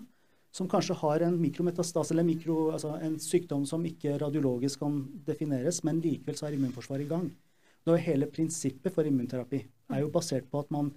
Som 0.54 0.70
kanskje 0.70 0.96
har 1.02 1.26
en 1.26 1.36
mikrometastase, 1.42 2.14
eller 2.14 2.26
mikro, 2.26 2.70
altså 2.72 2.94
en 3.04 3.18
sykdom 3.20 3.66
som 3.68 3.84
ikke 3.84 4.16
radiologisk 4.22 4.80
kan 4.80 5.02
defineres, 5.26 5.82
men 5.84 6.00
likevel 6.00 6.38
så 6.38 6.48
er 6.48 6.56
immunforsvaret 6.56 7.04
i 7.04 7.10
gang. 7.10 7.28
Det 7.84 7.94
er 7.94 8.06
hele 8.06 8.30
prinsippet 8.30 8.94
for 8.94 9.06
immunterapi 9.08 9.62
er 9.94 10.02
jo 10.02 10.10
basert 10.12 10.48
på 10.50 10.60
at 10.60 10.72
man 10.74 10.90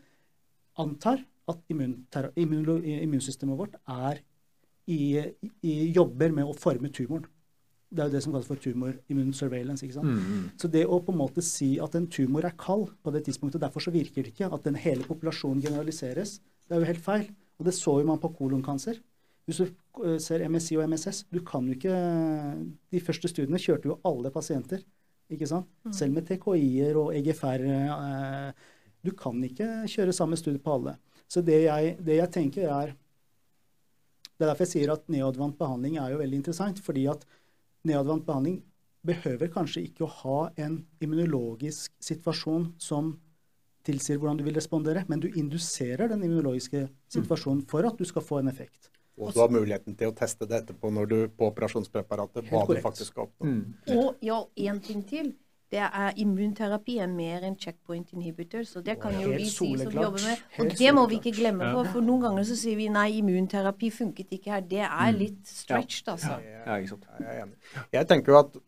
antar 0.80 1.22
at 1.52 2.36
immunsystemet 2.39 3.60
vårt 3.60 3.78
er 3.86 4.22
i, 4.89 5.20
i 5.68 5.76
jobber 5.93 6.34
med 6.36 6.49
å 6.49 6.58
forme 6.58 6.91
tumoren. 6.93 7.28
Det 7.91 7.99
er 7.99 8.08
jo 8.08 8.16
det 8.16 8.22
som 8.24 8.32
kalles 8.32 8.47
for 8.47 8.60
tumor 8.62 8.93
immune 9.12 9.36
surveillance. 9.36 9.84
ikke 9.84 9.97
sant? 9.97 10.08
Mm. 10.08 10.45
Så 10.60 10.70
det 10.72 10.86
å 10.88 11.02
på 11.04 11.12
en 11.12 11.20
måte 11.20 11.43
si 11.43 11.74
at 11.84 11.95
en 11.99 12.08
tumor 12.12 12.47
er 12.47 12.56
kald 12.60 12.93
på 13.04 13.12
det 13.12 13.26
tidspunktet, 13.28 13.62
derfor 13.64 13.84
så 13.84 13.91
virker 13.91 14.24
det 14.24 14.32
ikke, 14.32 14.47
at 14.47 14.64
den 14.64 14.80
hele 14.80 15.04
populasjonen 15.04 15.64
generaliseres, 15.64 16.38
det 16.68 16.78
er 16.78 16.84
jo 16.84 16.88
helt 16.88 17.04
feil. 17.04 17.26
Og 17.60 17.68
det 17.68 17.76
så 17.76 17.97
jo 17.99 18.08
man 18.08 18.22
på 18.22 18.32
kolonkancer. 18.38 19.02
Hvis 19.45 19.60
du 19.60 19.66
eh, 20.06 20.18
ser 20.24 20.45
MSI 20.47 20.80
og 20.80 20.88
MSS, 20.88 21.26
du 21.34 21.41
kan 21.45 21.68
jo 21.68 21.76
ikke 21.76 21.97
De 22.93 23.02
første 23.04 23.28
studiene 23.28 23.60
kjørte 23.60 23.91
jo 23.91 23.99
alle 24.08 24.32
pasienter, 24.32 24.86
ikke 25.32 25.49
sant? 25.49 25.68
Selv 25.95 26.16
med 26.16 26.30
TKI-er 26.30 26.97
og 26.99 27.12
EGFR. 27.18 27.68
Eh, 27.76 28.70
du 29.06 29.12
kan 29.18 29.38
ikke 29.45 29.68
kjøre 29.89 30.14
samme 30.16 30.38
studie 30.39 30.62
på 30.62 30.76
alle. 30.78 30.95
Så 31.32 31.43
det 31.45 31.64
jeg, 31.64 31.95
det 32.04 32.20
jeg 32.20 32.32
tenker 32.34 32.68
er 32.70 32.97
Det 34.36 34.47
er 34.47 34.49
derfor 34.49 34.66
jeg 34.66 34.72
sier 34.72 34.89
at 34.89 35.04
neoadvant 35.14 35.58
behandling 35.58 35.99
er 36.02 36.14
jo 36.14 36.18
veldig 36.18 36.38
interessant. 36.39 36.80
fordi 36.82 37.08
at 37.08 37.26
neoadvant 37.86 38.26
behandling 38.26 38.64
behøver 39.06 39.52
kanskje 39.54 39.84
ikke 39.86 40.06
å 40.06 40.14
ha 40.22 40.39
en 40.62 40.80
immunologisk 41.02 41.93
situasjon 42.02 42.72
som 42.82 43.20
tilsier 43.86 44.18
hvordan 44.18 44.38
du 44.38 44.43
vil 44.45 44.58
respondere, 44.58 45.04
men 45.10 45.22
du 45.22 45.28
induserer 45.30 46.10
den 46.10 46.24
immunologiske 46.26 46.88
situasjonen 47.10 47.64
for 47.70 47.86
at 47.86 47.97
du 47.97 48.06
skal 48.06 48.26
få 48.26 48.41
en 48.41 48.52
effekt. 48.52 48.91
Og 49.22 49.34
du 49.34 49.41
har 49.41 49.52
muligheten 49.54 49.95
til 49.97 50.10
å 50.10 50.16
teste 50.18 50.47
det 50.49 50.62
etterpå 50.64 50.89
når 50.93 51.10
du 51.10 51.18
på 51.38 51.49
operasjonspreparatet 51.52 52.47
hva 52.49 52.64
du 52.70 52.78
faktisk 52.82 53.12
skal 53.12 53.28
oppnå. 53.28 53.49
Mm. 53.49 53.97
Og 53.97 54.22
ja, 54.26 54.39
én 54.70 54.82
ting 54.82 55.04
til. 55.08 55.34
Det 55.72 55.80
er 55.80 56.17
Immunterapi 56.19 56.97
er 56.99 57.07
mer 57.07 57.45
enn 57.47 57.53
checkpoint 57.59 58.09
inhibitor, 58.11 58.65
så 58.67 58.82
det 58.84 58.97
kan 58.99 59.13
jo 59.15 59.30
vi 59.32 59.45
si 59.47 59.69
som 59.80 59.93
jobber 59.95 60.26
med. 60.26 60.41
Og 60.59 60.74
det 60.82 60.91
må 60.97 61.05
vi 61.07 61.19
ikke 61.22 61.32
glemme 61.38 61.69
på, 61.72 61.86
for 61.93 62.03
noen 62.03 62.26
ganger 62.26 62.47
så 62.49 62.57
sier 62.59 62.76
vi 62.76 62.89
nei, 62.91 63.05
immunterapi 63.22 63.91
funket 63.95 64.36
ikke 64.36 64.51
her. 64.51 64.65
Det 64.74 64.84
er 64.84 65.15
litt 65.15 65.47
stretched, 65.47 66.11
altså. 66.11 66.36
Ja. 66.43 66.76
Jeg 66.76 66.91
er 67.24 67.39
enig. 67.45 67.55
Jeg 67.95 68.09
tenker 68.11 68.36
jo 68.36 68.39
at 68.41 68.59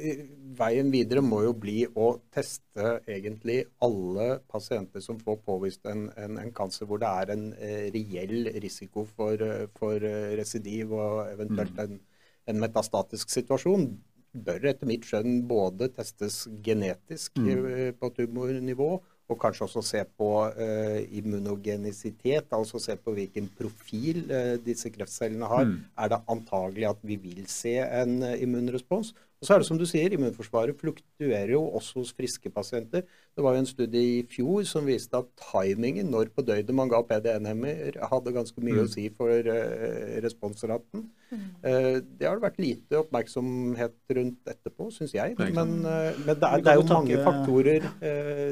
eh, 0.00 0.24
veien 0.56 0.88
videre 0.94 1.20
må 1.20 1.42
jo 1.44 1.52
bli 1.60 1.84
å 1.92 2.14
teste 2.32 2.94
egentlig 3.04 3.60
alle 3.84 4.32
pasienter 4.48 5.04
som 5.04 5.20
får 5.20 5.42
påvist 5.44 5.84
en, 5.92 6.08
en, 6.16 6.40
en 6.40 6.54
kancer 6.56 6.88
hvor 6.88 7.04
det 7.04 7.10
er 7.20 7.34
en 7.36 7.50
eh, 7.58 7.90
reell 7.92 8.48
risiko 8.64 9.04
for, 9.04 9.44
eh, 9.44 9.66
for 9.76 10.08
residiv 10.40 10.96
og 10.96 11.26
eventuelt 11.34 11.84
en, 11.84 12.00
en 12.48 12.64
metastatisk 12.64 13.28
situasjon. 13.28 13.90
Bør 14.30 14.68
etter 14.70 14.86
mitt 14.86 15.06
skjønn 15.08 15.40
både 15.50 15.90
testes 15.94 16.44
genetisk 16.62 17.40
mm. 17.40 17.96
på 17.98 18.12
tumornivå 18.14 18.92
og 19.30 19.38
kanskje 19.38 19.66
også 19.66 19.82
se 19.86 20.02
på 20.18 20.28
uh, 20.42 20.98
immunogenisitet, 21.18 22.50
altså 22.56 22.80
se 22.82 22.96
på 22.98 23.14
hvilken 23.14 23.48
profil 23.58 24.24
uh, 24.30 24.56
disse 24.64 24.90
kreftcellene 24.90 25.50
har. 25.50 25.68
Er 25.98 26.12
det 26.12 26.22
antagelig 26.34 26.88
at 26.90 27.02
vi 27.06 27.18
vil 27.20 27.44
se 27.50 27.76
en 27.84 28.20
uh, 28.24 28.34
immunrespons? 28.42 29.12
Og 29.40 29.46
så 29.46 29.54
er 29.54 29.62
det 29.62 29.68
som 29.70 29.78
du 29.80 29.86
sier, 29.88 30.12
immunforsvaret 30.12 30.76
fluktuerer 30.76 31.54
jo 31.54 31.62
også 31.78 32.02
hos 32.02 32.12
friske 32.16 32.50
pasienter. 32.52 33.06
Det 33.36 33.44
var 33.44 33.54
jo 33.54 33.62
en 33.62 33.68
studie 33.68 34.00
i 34.18 34.22
fjor 34.28 34.64
som 34.66 34.88
viste 34.88 35.14
at 35.16 35.28
timingen 35.52 36.10
når 36.10 36.32
på 36.34 36.42
døgnet 36.42 36.74
man 36.74 36.90
ga 36.90 36.98
PD1-hemmer, 37.06 37.96
hadde 38.10 38.34
ganske 38.34 38.60
mye 38.60 38.80
mm. 38.80 38.82
å 38.82 38.90
si 38.90 39.06
for 39.14 39.30
uh, 39.30 40.18
responsraten. 40.24 41.06
Mm. 41.30 41.44
Uh, 41.62 41.96
det 42.18 42.26
har 42.26 42.40
det 42.40 42.42
vært 42.42 42.58
lite 42.58 42.98
oppmerksomhet 42.98 43.94
rundt 44.18 44.50
etterpå, 44.50 44.88
syns 44.92 45.14
jeg. 45.14 45.36
Men, 45.38 45.76
uh, 45.86 46.10
men, 46.26 46.34
det 46.34 46.48
er, 46.50 46.64
det 46.66 46.72
er 46.72 46.80
jo 46.80 46.86
mange 46.90 47.20
faktorer 47.22 47.86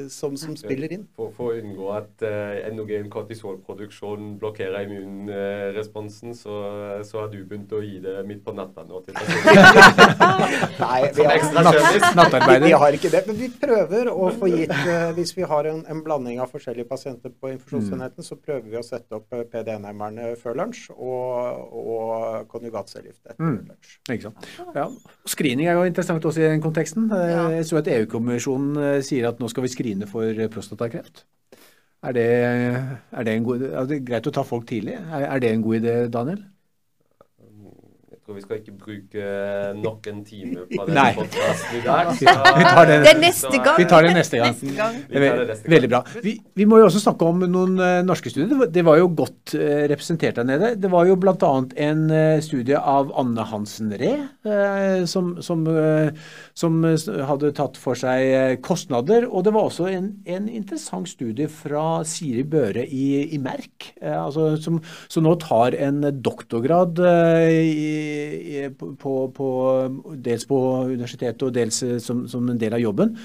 som, 0.09 0.37
som, 0.39 0.55
spiller 0.57 0.95
inn. 0.95 1.03
For, 1.19 1.35
for 1.35 1.51
å 1.51 1.59
unngå 1.59 1.91
at 1.97 2.23
endogen 2.69 3.11
kortisolproduksjon 3.11 4.37
blokkerer 4.39 4.87
immunresponsen, 4.87 6.33
så, 6.39 6.55
så 7.03 7.25
har 7.25 7.29
du 7.33 7.41
begynt 7.43 7.75
å 7.75 7.83
gi 7.83 7.99
det 8.03 8.15
midt 8.29 8.45
på 8.47 8.55
natta 8.55 8.87
nå 8.87 9.03
til 9.03 9.19
Nei, 10.79 10.99
vi 11.13 11.25
har, 11.27 12.59
vi 12.63 12.71
har 12.71 12.95
ikke 12.95 13.11
det. 13.11 13.25
Men 13.27 13.39
vi 13.43 13.51
prøver 13.59 14.09
å 14.13 14.31
få 14.39 14.49
gitt 14.53 14.68
uh, 14.69 15.09
Hvis 15.17 15.33
vi 15.37 15.45
har 15.47 15.67
en, 15.69 15.81
en, 15.89 16.01
blanding 16.05 16.39
av 16.43 16.51
forskjellige 16.51 16.87
pasienter 16.89 17.33
på 17.33 17.51
infusjonsenheten, 17.53 18.21
mm. 18.21 18.27
så 18.27 18.37
prøver 18.39 18.67
vi 18.69 18.79
å 18.79 18.83
sette 18.85 19.17
opp 19.17 19.33
uh, 19.35 19.43
PD1-hemmerne 19.49 20.33
før 20.39 20.59
lunsj 20.61 20.89
og, 20.95 21.73
og 21.83 22.51
konjugatcellegift 22.51 23.21
etter 23.25 23.43
mm. 23.43 23.57
lunsj. 23.71 23.97
Ikke 24.15 24.29
sant. 24.29 24.49
Ja. 24.75 24.85
Screening 25.29 25.71
er 25.71 25.79
jo 25.79 25.87
interessant 25.89 26.25
også 26.25 26.43
i 26.43 26.47
den 26.47 26.63
konteksten. 26.63 27.09
Eh, 27.15 27.25
ja. 27.33 27.43
Jeg 27.57 27.67
så 27.69 27.81
at 27.81 27.91
EU-kommisjonen 27.95 29.03
sier 29.05 29.29
at 29.31 29.41
nå 29.41 29.49
skal 29.51 29.65
vi 29.65 29.73
screene 29.73 30.09
for 30.09 30.45
prostatakreft. 30.53 31.25
Er 31.99 32.15
det, 32.15 32.29
er 33.11 33.25
det, 33.27 33.33
god, 33.43 33.65
er 33.67 33.89
det 33.89 34.03
greit 34.07 34.27
å 34.29 34.31
ta 34.31 34.45
folk 34.47 34.69
tidlig? 34.69 34.95
Er, 34.95 35.25
er 35.33 35.43
det 35.43 35.51
en 35.51 35.65
god 35.65 35.81
idé, 35.81 35.95
Daniel? 36.13 36.45
Tror 38.29 38.37
vi 38.37 38.43
skal 38.45 38.59
ikke 38.59 38.75
bruke 38.77 39.29
nok 39.79 40.07
en 40.11 40.19
time 40.25 40.65
på 40.69 40.85
denne 40.85 41.05
podkasten 41.17 41.77
i 41.79 41.81
dag. 41.81 42.09
Så, 42.19 42.33
vi 42.59 42.65
tar 42.67 42.89
det, 42.89 42.97
det 43.07 43.13
neste 43.23 43.53
gang. 43.55 43.77
Vi 43.79 43.87
tar 43.89 44.05
det 44.05 44.11
neste 44.13 44.41
gang. 44.41 44.53
Neste 44.53 44.75
gang. 44.77 44.99
Det 45.09 45.71
Veldig 45.73 45.89
bra. 45.89 46.01
Vi, 46.21 46.35
vi, 46.59 46.67
må 46.69 46.77
jo 46.81 46.89
også 46.89 47.01
snakke 47.01 47.25
om 47.25 47.41
noen 47.49 47.73
uh, 47.81 48.01
norske 48.05 48.29
studier. 48.29 48.51
Det 48.51 48.59
var, 48.59 48.71
det 48.75 48.83
var 48.85 48.99
jo 49.01 49.07
godt 49.17 49.55
uh, 49.57 49.81
representert 49.89 50.37
der 50.37 50.45
nede. 50.45 50.71
Det 50.77 50.91
var 50.93 51.09
jo 51.09 51.17
bl.a. 51.17 51.53
en 51.87 52.03
uh, 52.13 52.37
studie 52.45 52.77
av 52.77 53.09
Anne 53.17 53.47
Hansen 53.49 53.95
Ree, 53.97 54.19
som, 55.09 55.31
som, 55.43 55.65
som, 56.57 56.77
hadde 57.29 57.51
tatt 57.57 57.77
for 57.81 57.97
seg 57.97 58.59
kostnader. 58.65 59.25
Og 59.25 59.45
det 59.47 59.55
var 59.55 59.69
også 59.71 59.89
en, 59.89 60.11
en 60.29 60.49
interessant 60.51 61.09
studie 61.09 61.49
fra 61.49 62.03
Siri 62.07 62.45
Børe 62.45 62.85
i, 62.85 63.33
i 63.33 63.41
Merk, 63.41 63.91
altså, 64.03 64.51
som, 64.61 64.79
som, 65.07 65.25
nå 65.25 65.35
tar 65.41 65.77
en 65.79 66.03
doktorgrad 66.21 66.99
i 66.99 68.18
på, 68.77 69.13
på, 69.35 69.49
dels 70.23 70.45
på 70.49 70.59
universitetet 70.89 71.45
og 71.47 71.53
dels 71.55 71.81
eh, 71.85 71.97
som, 72.03 72.25
som, 72.29 72.47
en 72.49 72.59
del 72.59 72.75
av 72.77 72.83
jobben, 72.83 73.15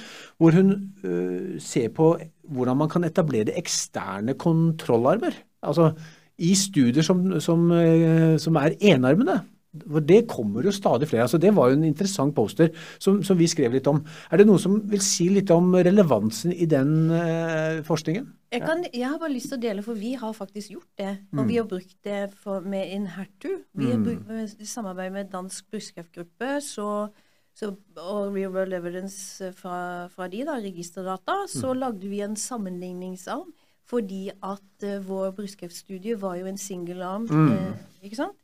hvor 0.41 0.57
hun 0.57 0.75
uh, 1.05 1.55
ser 1.63 1.91
på 1.95 2.15
hvordan 2.55 2.79
man 2.83 2.91
kan 2.93 3.07
etablere 3.07 3.57
eksterne 3.59 4.37
kontrollarmer. 4.41 5.37
Altså 5.65 5.93
i 6.39 6.53
studier 6.59 7.07
som, 7.07 7.27
som, 7.41 7.69
uh, 7.71 8.35
som 8.43 8.59
er 8.61 8.79
enarmede. 8.81 9.41
For 9.83 10.01
Det 10.01 10.21
kommer 10.31 10.63
jo 10.63 10.73
stadig 10.75 11.09
flere. 11.09 11.23
altså 11.23 11.39
Det 11.39 11.51
var 11.57 11.69
jo 11.71 11.79
en 11.79 11.85
interessant 11.85 12.35
poster 12.35 12.71
som, 12.99 13.23
som, 13.23 13.39
vi 13.39 13.49
skrev 13.51 13.73
litt 13.73 13.87
om. 13.91 14.05
Er 14.31 14.39
det 14.39 14.47
noen 14.47 14.63
som 14.63 14.77
vil 14.91 15.03
si 15.03 15.29
litt 15.29 15.51
om 15.51 15.75
relevansen 15.75 16.53
i 16.53 16.67
den 16.71 17.11
uh, 17.11 17.83
forskningen? 17.87 18.29
Jeg, 18.55 18.63
kan, 18.63 18.85
jeg, 18.87 19.09
har 19.09 19.19
bare 19.19 19.35
lyst 19.35 19.51
til 19.51 19.59
å 19.59 19.65
dele, 19.65 19.83
for 19.83 19.99
vi 19.99 20.15
har 20.15 20.33
faktisk 20.37 20.77
gjort 20.77 20.91
det. 21.01 21.13
Og 21.35 21.43
mm. 21.43 21.49
vi 21.49 21.59
har 21.59 21.69
brukt 21.69 21.97
det 22.07 22.23
for, 22.39 22.63
med 22.63 22.95
Inhertu. 22.95 23.51
Vi 23.75 23.91
har 23.91 23.99
mm. 23.99 24.05
brukt 24.07 24.31
med, 24.31 24.57
i 24.63 24.71
samarbeid 24.71 25.15
med 25.17 25.31
Dansk 25.33 25.71
brystkreftgruppe 25.75 26.59
og 27.63 28.35
Real 28.35 28.51
World 28.51 28.75
Evidence 28.75 29.53
fra, 29.55 30.07
fra 30.11 30.29
de, 30.31 30.43
da, 30.47 30.59
registerdata, 30.63 31.45
så 31.51 31.73
mm. 31.73 31.79
lagde 31.79 32.11
vi 32.11 32.23
en 32.25 32.37
sammenligningsarm. 32.37 33.51
Fordi 33.85 34.31
at 34.43 34.87
uh, 34.87 35.09
vår 35.09 35.35
brystkreftstudie 35.37 36.17
var 36.21 36.39
jo 36.41 36.47
en 36.49 36.59
single 36.59 37.05
arm. 37.05 37.27
Mm. 37.31 37.53
Eh, 37.53 37.83
ikke 38.09 38.17
sant? 38.23 38.39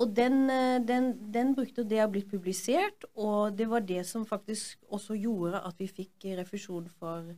Og 0.00 0.16
den, 0.16 0.48
eh, 0.50 0.80
den, 0.88 1.12
den, 1.34 1.54
brukte 1.54 1.84
det 1.84 2.00
har 2.00 2.08
blitt 2.12 2.30
publisert, 2.30 3.04
og 3.14 3.56
det 3.58 3.68
var 3.68 3.84
det 3.84 4.06
som 4.08 4.26
faktisk 4.26 4.78
også 4.88 5.16
gjorde 5.20 5.60
at 5.60 5.76
vi 5.78 5.88
fikk 5.90 6.30
refusjon 6.38 6.88
for, 6.98 7.34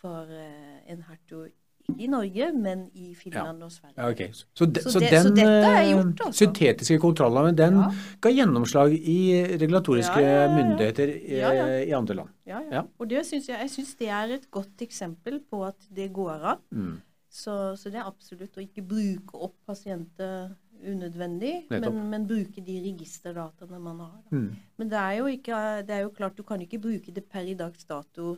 for 0.00 0.30
uh, 0.30 0.78
en 0.88 1.02
hertug 1.08 1.50
i 1.98 2.06
Norge, 2.06 2.52
men 2.54 2.86
i 2.94 3.14
Finland 3.18 3.58
ja. 3.58 3.66
og 3.66 3.72
Sverige. 3.72 3.94
Ja, 3.96 4.08
okay. 4.10 4.28
så, 4.32 4.66
de, 4.66 4.82
så, 4.82 4.92
så, 4.94 5.00
det, 5.02 5.10
den 5.10 5.22
så 5.22 5.32
dette 5.34 5.72
er 5.72 5.88
gjort, 5.90 6.06
eh, 6.06 6.26
altså. 6.26 6.44
syntetiske 6.44 6.98
kontrollen 7.02 7.58
den 7.58 7.78
ja. 7.80 7.90
ga 8.22 8.32
gjennomslag 8.34 8.94
i 8.94 9.18
regulatoriske 9.60 10.24
myndigheter 10.54 11.14
i, 11.16 11.40
i, 11.88 11.92
andre 11.96 12.18
land. 12.22 12.32
Ja, 12.46 12.84
Og 12.98 13.10
det 13.10 13.24
synes 13.26 13.48
jeg, 13.48 13.58
jeg 13.60 13.70
synes 13.70 13.94
det 13.98 14.08
er 14.08 14.34
et 14.38 14.50
godt 14.50 14.84
eksempel 14.86 15.40
på 15.50 15.64
at 15.66 15.88
det 15.96 16.12
går 16.12 16.48
an. 16.54 16.64
Mm. 16.70 16.98
Så, 17.30 17.76
så, 17.76 17.90
det 17.90 18.00
er 18.00 18.08
absolutt 18.10 18.56
å 18.58 18.62
ikke 18.64 18.82
bruke 18.82 19.38
opp 19.38 19.54
pasienter 19.66 20.50
unødvendig, 20.80 21.54
men, 21.70 21.98
men, 22.10 22.26
bruke 22.28 22.62
de 22.64 22.76
registerdataene 22.84 23.80
man 23.82 24.00
har. 24.04 24.20
Mm. 24.30 24.48
Men 24.80 24.92
det 24.92 24.98
er, 24.98 25.12
jo 25.18 25.26
ikke, 25.30 25.58
det 25.88 25.96
er 25.96 26.04
jo 26.06 26.14
klart 26.16 26.38
du 26.38 26.42
kan 26.46 26.62
ikke 26.64 26.80
bruke 26.82 27.14
det 27.14 27.24
per 27.30 27.48
i 27.48 27.56
dags 27.58 27.84
dato 27.84 28.36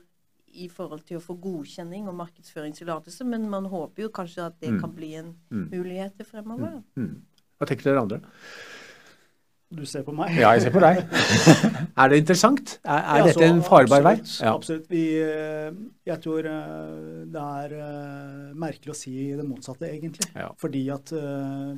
i 0.53 0.69
forhold 0.69 1.07
til 1.09 1.17
å 1.17 1.25
få 1.25 1.37
godkjenning 1.41 2.09
og 2.11 2.19
markedsføringstillatelse, 2.19 3.25
men 3.25 3.49
man 3.51 3.69
håper 3.73 4.07
jo 4.07 4.13
kanskje 4.13 4.47
at 4.51 4.59
det 4.61 4.75
mm. 4.75 4.81
kan 4.83 4.95
bli 4.97 5.15
en 5.21 5.33
mm. 5.49 5.67
mulighet 5.73 6.27
fremover. 6.29 6.83
Mm. 6.97 7.09
Mm. 7.09 7.49
Hva 7.59 7.69
tenker 7.71 7.91
dere 7.91 8.05
andre? 8.05 8.21
Du 9.73 9.87
ser 9.89 10.03
på 10.05 10.13
meg? 10.13 10.35
Ja, 10.37 10.51
jeg 10.53 10.67
ser 10.67 10.75
på 10.75 10.83
deg. 10.83 10.99
er 12.03 12.11
det 12.13 12.19
interessant? 12.21 12.75
Er, 12.85 12.99
er 12.99 13.23
ja, 13.23 13.29
dette 13.31 13.47
en 13.49 13.63
farbar 13.65 14.05
vei? 14.05 14.19
Ja. 14.43 14.53
Absolutt. 14.53 14.85
Vi, 14.93 15.05
eh, 15.17 15.71
jeg 16.05 16.21
tror 16.21 16.49
eh, 16.51 17.23
det 17.33 17.45
er 17.63 17.73
eh, 17.79 18.02
merkelig 18.63 18.95
å 18.95 18.99
si 18.99 19.15
det 19.37 19.47
motsatte, 19.47 19.89
egentlig. 19.91 20.29
Ja. 20.39 20.49
Fordi 20.61 20.85
at 20.95 21.13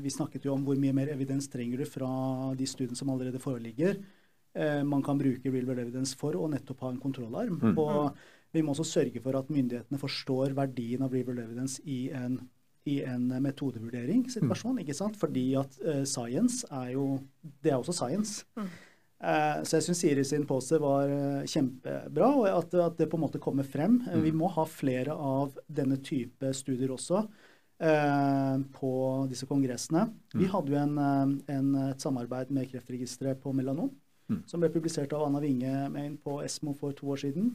vi 0.02 0.12
snakket 0.12 0.46
jo 0.48 0.54
om 0.54 0.66
hvor 0.66 0.78
mye 0.80 0.94
mer 0.96 1.10
evidens 1.12 1.48
trenger 1.52 1.82
du 1.82 1.88
fra 1.88 2.10
de 2.58 2.68
studiene 2.68 2.98
som 2.98 3.10
allerede 3.12 3.42
foreligger. 3.42 3.98
Man 4.86 5.02
kan 5.02 5.18
bruke 5.18 5.50
real 5.50 5.66
world 5.66 5.82
evidence 5.82 6.14
for 6.18 6.36
å 6.38 6.46
nettopp 6.52 6.84
ha 6.86 6.92
en 6.92 7.00
kontrollarm. 7.02 7.56
Mm. 7.58 7.78
Og 7.82 8.54
vi 8.54 8.62
må 8.62 8.70
også 8.70 8.86
sørge 8.86 9.22
for 9.24 9.34
at 9.34 9.50
myndighetene 9.50 9.98
forstår 9.98 10.54
verdien 10.54 11.02
av 11.02 11.14
real 11.14 11.26
world 11.32 11.42
evidence 11.42 11.82
i 11.90 12.04
en 12.14 12.38
i 12.84 12.98
en 13.08 13.28
metodevurderingssituasjon. 13.42 14.76
Mm. 14.76 14.82
ikke 14.84 14.96
sant? 14.96 15.16
Fordi 15.20 15.44
at 15.56 15.78
uh, 15.84 16.02
science 16.04 16.66
er 16.70 16.94
jo 16.94 17.06
Det 17.40 17.72
er 17.72 17.78
også 17.78 17.92
science. 17.96 18.44
Mm. 18.56 18.68
Uh, 19.22 19.62
så 19.64 19.78
jeg 19.78 19.86
syns 19.86 20.02
Siri 20.02 20.24
sin 20.26 20.44
pose 20.48 20.78
var 20.82 21.08
uh, 21.08 21.46
kjempebra, 21.48 22.28
og 22.34 22.48
at, 22.50 22.74
at, 22.74 22.96
det 22.98 23.08
på 23.10 23.18
en 23.18 23.24
måte 23.24 23.40
kommer 23.42 23.66
frem. 23.66 24.00
Mm. 24.04 24.22
vi 24.26 24.32
må 24.36 24.50
ha 24.52 24.66
flere 24.68 25.14
av 25.14 25.54
denne 25.66 26.00
type 26.04 26.54
studier 26.56 26.94
også. 26.94 27.26
på 28.78 28.90
disse 29.28 29.48
kongressene. 29.50 30.04
Mm. 30.32 30.38
Vi 30.40 30.46
hadde 30.48 30.70
jo 30.70 30.76
en, 30.78 30.98
en, 31.50 31.72
et 31.90 32.00
samarbeid 32.00 32.52
med 32.54 32.68
Kreftregisteret 32.70 33.40
på 33.42 33.52
melanom, 33.52 33.90
mm. 34.30 34.44
som 34.48 34.62
ble 34.62 34.70
publisert 34.72 35.12
av 35.12 35.24
Anna 35.26 35.40
Winge 35.42 36.14
på 36.22 36.38
Esmo 36.46 36.72
for 36.78 36.94
to 36.96 37.10
år 37.12 37.24
siden. 37.24 37.50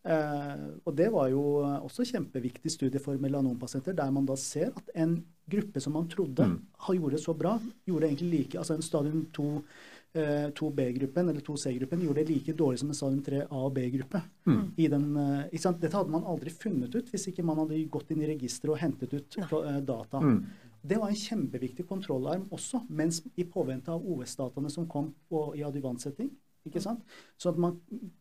Eh, 0.00 0.60
og 0.88 0.94
det 0.96 1.10
var 1.12 1.28
jo 1.28 1.42
også 1.60 2.06
kjempeviktig 2.08 2.72
studie 2.72 3.00
for 3.02 3.20
melanompasienter, 3.20 3.92
der 3.96 4.12
man 4.14 4.28
da 4.28 4.36
ser 4.40 4.72
at 4.72 4.88
en 4.96 5.18
gruppe 5.50 5.80
som 5.82 5.92
man 5.92 6.08
trodde 6.08 6.46
mm. 6.46 6.58
gjorde 6.96 7.16
det 7.18 7.22
så 7.24 7.34
bra, 7.36 7.58
gjorde 7.84 8.08
egentlig 8.08 8.30
like 8.30 8.58
Altså 8.58 8.74
en 8.74 8.82
stadium 8.82 9.26
2 9.36 9.62
2B-gruppen 10.10 11.28
eh, 11.28 11.30
eller 11.30 11.44
2C-gruppen 11.46 12.02
gjorde 12.02 12.24
det 12.24 12.32
like 12.32 12.54
dårlig 12.58 12.80
som 12.80 12.88
en 12.90 12.98
stadium 12.98 13.22
3A- 13.22 13.46
og 13.50 13.74
B-gruppe. 13.74 14.22
Mm. 14.46 14.64
Eh, 14.76 15.70
Dette 15.70 15.96
hadde 15.96 16.10
man 16.10 16.26
aldri 16.26 16.50
funnet 16.50 16.94
ut 16.94 17.12
hvis 17.12 17.28
ikke 17.30 17.44
man 17.46 17.62
hadde 17.62 17.78
gått 17.92 18.10
inn 18.10 18.24
i 18.24 18.30
registeret 18.32 18.74
og 18.74 18.82
hentet 18.82 19.14
ut 19.14 19.38
Nei. 19.38 19.80
data. 19.86 20.18
Mm. 20.18 20.44
Det 20.82 20.96
var 20.96 21.12
en 21.12 21.22
kjempeviktig 21.22 21.84
kontrollarm 21.86 22.46
også, 22.50 22.82
mens 22.88 23.20
i 23.36 23.44
påvente 23.44 23.92
av 23.92 24.00
OS-dataene 24.00 24.70
som 24.72 24.88
kom 24.88 25.10
på, 25.28 25.50
i 25.58 25.64
adjuvantsetting, 25.66 26.30
ikke 26.66 26.80
sant? 26.82 27.04
Så 27.40 27.52
man, 27.56 27.76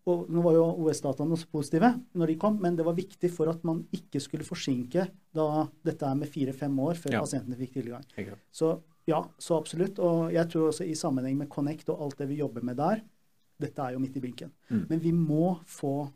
nå 0.05 0.43
var 0.43 0.55
jo 0.55 0.65
OS-dataene 0.83 1.35
også 1.35 1.49
positive 1.51 1.93
når 2.19 2.33
de 2.33 2.37
kom, 2.39 2.59
men 2.61 2.75
det 2.77 2.85
var 2.87 2.97
viktig 2.97 3.31
for 3.31 3.51
at 3.51 3.63
man 3.67 3.81
ikke 3.95 4.21
skulle 4.23 4.47
forsinke 4.47 5.07
da 5.35 5.47
dette 5.87 6.05
er 6.07 6.19
med 6.19 6.31
fire-fem 6.31 6.79
år 6.83 6.99
før 6.99 7.17
ja. 7.17 7.23
pasientene 7.23 7.59
fikk 7.59 7.79
tilgang. 7.79 8.05
Så 8.51 8.77
ja, 9.09 9.23
så 9.41 9.57
absolutt. 9.59 9.99
Og 10.03 10.29
jeg 10.33 10.49
tror 10.51 10.69
også 10.69 10.87
i 10.87 10.97
sammenheng 10.97 11.37
med 11.39 11.49
Connect 11.51 11.91
og 11.93 12.05
alt 12.05 12.21
det 12.21 12.29
vi 12.31 12.39
jobber 12.43 12.65
med 12.65 12.79
der, 12.79 13.03
dette 13.59 13.83
er 13.83 13.95
jo 13.95 14.01
midt 14.01 14.15
i 14.15 14.23
blinken. 14.23 14.53
Mm. 14.69 14.85
Men 14.87 15.03
vi 15.03 15.11
må 15.15 15.57
få 15.67 16.09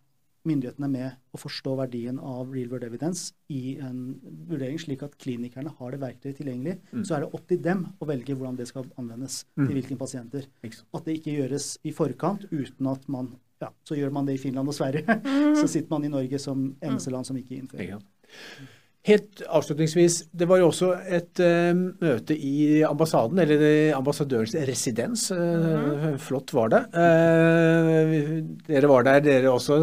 myndighetene 0.47 0.89
med 0.91 1.35
å 1.35 1.39
forstå 1.39 1.75
verdien 1.79 2.17
av 2.19 2.51
real 2.51 2.71
world 2.71 2.83
evidence 2.87 3.31
i 3.53 3.77
en 3.83 4.17
vurdering, 4.49 4.79
slik 4.81 5.05
at 5.05 5.15
klinikerne 5.21 5.71
har 5.77 5.93
det 5.93 6.01
verktøyet 6.01 6.39
tilgjengelig. 6.41 6.77
Mm. 6.91 7.05
Så 7.07 7.15
er 7.15 7.23
det 7.23 7.31
opp 7.37 7.47
til 7.47 7.61
dem 7.63 7.85
å 7.95 8.09
velge 8.09 8.35
hvordan 8.35 8.59
det 8.59 8.67
skal 8.71 8.89
anvendes 8.99 9.43
mm. 9.55 9.63
til 9.63 9.73
hvilke 9.77 9.99
pasienter. 9.99 10.49
At 10.67 11.07
det 11.07 11.17
ikke 11.19 11.37
gjøres 11.37 11.69
i 11.87 11.95
forkant 11.95 12.47
uten 12.51 12.91
at 12.91 13.09
man 13.11 13.33
ja, 13.63 13.69
Så 13.87 13.95
gjør 13.95 14.11
man 14.11 14.25
det 14.27 14.33
i 14.35 14.41
Finland 14.41 14.67
og 14.67 14.75
Sverige. 14.75 15.07
Mm. 15.07 15.53
så 15.61 15.69
sitter 15.71 15.93
man 15.93 16.03
i 16.03 16.11
Norge 16.11 16.39
som 16.41 16.73
eneste 16.83 17.13
land 17.13 17.29
som 17.29 17.37
ikke 17.39 17.61
innfører. 17.61 18.01
Helt 19.03 19.41
avslutningsvis, 19.51 20.21
det 20.31 20.45
var 20.47 20.61
jo 20.61 20.69
også 20.69 20.93
et 21.11 21.41
uh, 21.43 21.75
møte 21.75 22.37
i 22.39 22.79
ambassaden, 22.87 23.41
eller 23.43 23.91
ambassadørens 23.97 24.55
residens. 24.69 25.25
Uh, 25.27 26.13
Flott 26.23 26.53
var 26.55 26.71
det. 26.71 26.79
Uh, 26.95 28.13
dere 28.69 28.91
var 28.93 29.03
der, 29.09 29.19
dere 29.25 29.51
også, 29.51 29.81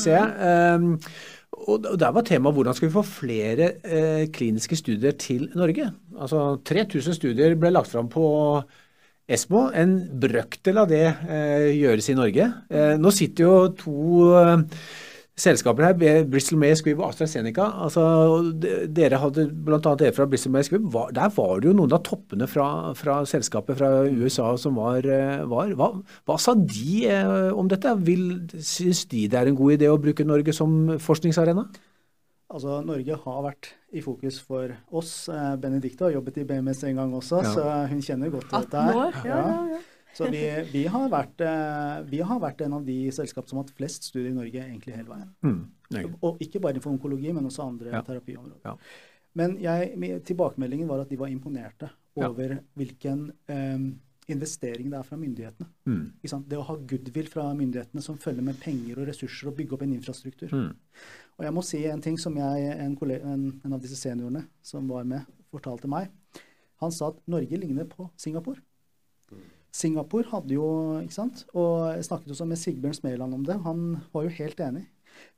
ser 0.00 0.16
jeg. 0.16 0.96
og 1.52 1.90
der 2.00 2.16
var 2.16 2.24
temaet 2.24 2.56
hvordan 2.56 2.78
skal 2.78 2.88
vi 2.88 2.96
få 2.96 3.04
flere 3.04 3.70
kliniske 4.32 4.80
studier 4.80 5.12
til 5.12 5.50
Norge. 5.52 5.90
Altså 6.16 6.56
3000 6.64 7.20
studier 7.20 7.60
ble 7.60 7.68
lagt 7.74 7.92
fram 7.92 8.08
på 8.08 8.24
Esmo. 9.28 9.68
En 9.76 9.98
brøkdel 10.20 10.80
av 10.80 10.88
det 10.88 11.04
gjøres 11.76 12.08
i 12.08 12.16
Norge. 12.16 12.48
nå 12.96 13.12
sitter 13.12 13.44
jo 13.44 13.56
to 13.76 14.24
selskaper 15.34 15.88
her, 15.88 16.24
Bristol 16.30 16.60
May 16.62 16.76
Squibb 16.78 17.00
og 17.02 17.08
AstraZeneca. 17.10 17.66
altså 17.82 18.02
Dere 18.94 19.18
hadde 19.18 19.48
bl.a. 19.50 19.78
dere 19.82 20.14
fra 20.14 20.26
Bristol 20.30 20.52
May 20.54 20.62
Squibb. 20.66 20.86
Der 21.14 21.32
var 21.34 21.60
det 21.60 21.70
jo 21.70 21.74
noen 21.74 21.94
av 21.96 22.04
toppene 22.06 22.46
fra, 22.50 22.68
fra 22.98 23.20
selskapet 23.26 23.80
fra 23.80 23.90
USA 24.06 24.52
som 24.60 24.78
var, 24.78 25.02
eh, 25.02 25.42
var. 25.50 25.72
Hva, 25.74 25.90
hva, 26.26 26.38
sa 26.38 26.54
de 26.54 27.06
eh, 27.10 27.50
om 27.50 27.70
dette? 27.70 27.96
Vil, 28.06 28.28
syns 28.62 29.04
de 29.10 29.26
det 29.30 29.40
er 29.40 29.50
en 29.50 29.58
god 29.58 29.74
idé 29.78 29.90
å 29.90 29.98
bruke 29.98 30.26
Norge 30.26 30.54
som 30.54 30.94
forskningsarena? 31.02 31.66
Altså, 32.54 32.78
Norge 32.86 33.16
har 33.24 33.40
vært 33.42 33.72
i 33.96 34.04
fokus 34.04 34.38
for 34.38 34.70
oss. 34.94 35.26
Eh, 35.32 35.56
Benedicte 35.58 36.06
har 36.06 36.14
jobbet 36.14 36.38
i 36.38 36.46
BMS 36.46 36.84
en 36.86 37.02
gang 37.02 37.18
også, 37.18 37.42
ja. 37.42 37.56
så 37.56 37.66
hun 37.90 38.04
kjenner 38.04 38.30
godt 38.30 38.46
til 38.52 38.68
dette. 38.68 38.86
18 38.86 39.02
år, 39.02 39.18
ja, 39.26 39.40
ja, 39.42 39.58
ja. 39.74 39.82
Så 40.14 40.28
vi, 40.30 40.42
vi, 40.70 40.84
har 40.90 41.08
vært, 41.10 41.42
eh, 41.42 41.96
vi, 42.10 42.20
har 42.22 42.38
vært, 42.42 42.62
en 42.66 42.76
av 42.78 42.86
de 42.86 42.98
selskap 43.14 43.48
som 43.50 43.58
har 43.58 43.66
hatt 43.66 43.74
flest 43.78 44.06
studier 44.10 44.30
i 44.30 44.36
Norge 44.36 44.62
egentlig 44.62 44.94
hele 44.94 45.10
veien. 45.10 45.32
Mm, 45.42 46.14
og 46.20 46.40
ikke 46.44 46.62
bare 46.62 46.76
innenfor 46.76 46.94
onkologi, 46.94 47.32
men 47.34 47.50
også 47.50 47.66
andre 47.66 47.96
ja. 47.96 48.02
terapiområder. 48.06 48.62
Ja. 48.68 48.76
Men 49.34 49.56
jeg, 49.58 50.20
tilbakemeldingen 50.28 50.88
var 50.90 51.02
at 51.02 51.10
de 51.10 51.18
var 51.18 51.32
imponerte 51.32 51.90
over 52.14 52.54
ja. 52.54 52.60
hvilken 52.78 53.26
um, 53.50 53.88
investering 54.30 54.92
det 54.92 54.98
er 54.98 55.06
fra 55.06 55.18
myndighetene. 55.18 55.66
Mm. 55.90 56.04
Det 56.46 56.58
å 56.58 56.66
ha 56.68 56.76
goodwill 56.78 57.28
fra 57.32 57.48
myndighetene 57.58 58.04
som 58.04 58.20
følger 58.20 58.46
med 58.46 58.60
penger 58.62 59.00
og 59.00 59.08
ressurser 59.10 59.50
og 59.50 59.58
bygge 59.58 59.76
opp 59.76 59.82
en 59.84 59.96
infrastruktur. 59.96 60.54
Mm. 60.54 60.70
Og 61.34 61.48
jeg 61.48 61.56
må 61.56 61.64
si 61.66 61.82
en 61.90 62.04
ting 62.04 62.18
som 62.20 62.36
jeg, 62.38 62.76
en, 62.78 62.94
en, 62.94 63.48
en 63.66 63.74
av 63.74 63.82
disse 63.82 63.98
seniorene 63.98 64.46
som 64.64 64.86
var 64.88 65.08
med, 65.08 65.26
fortalte 65.50 65.90
meg. 65.90 66.12
Han 66.82 66.94
sa 66.94 67.10
at 67.10 67.20
Norge 67.30 67.58
ligner 67.58 67.88
på 67.90 68.06
Singapore. 68.20 68.62
Singapore 69.74 70.28
hadde 70.30 70.54
jo 70.54 70.66
ikke 71.02 71.16
sant, 71.16 71.44
og 71.56 71.96
Jeg 71.96 72.06
snakket 72.06 72.34
også 72.34 72.46
med 72.46 72.60
Sigbjørn 72.60 72.94
Smeland 72.94 73.34
om 73.34 73.46
det. 73.46 73.56
Han 73.64 73.96
var 74.12 74.26
jo 74.26 74.36
helt 74.36 74.60
enig. 74.62 74.84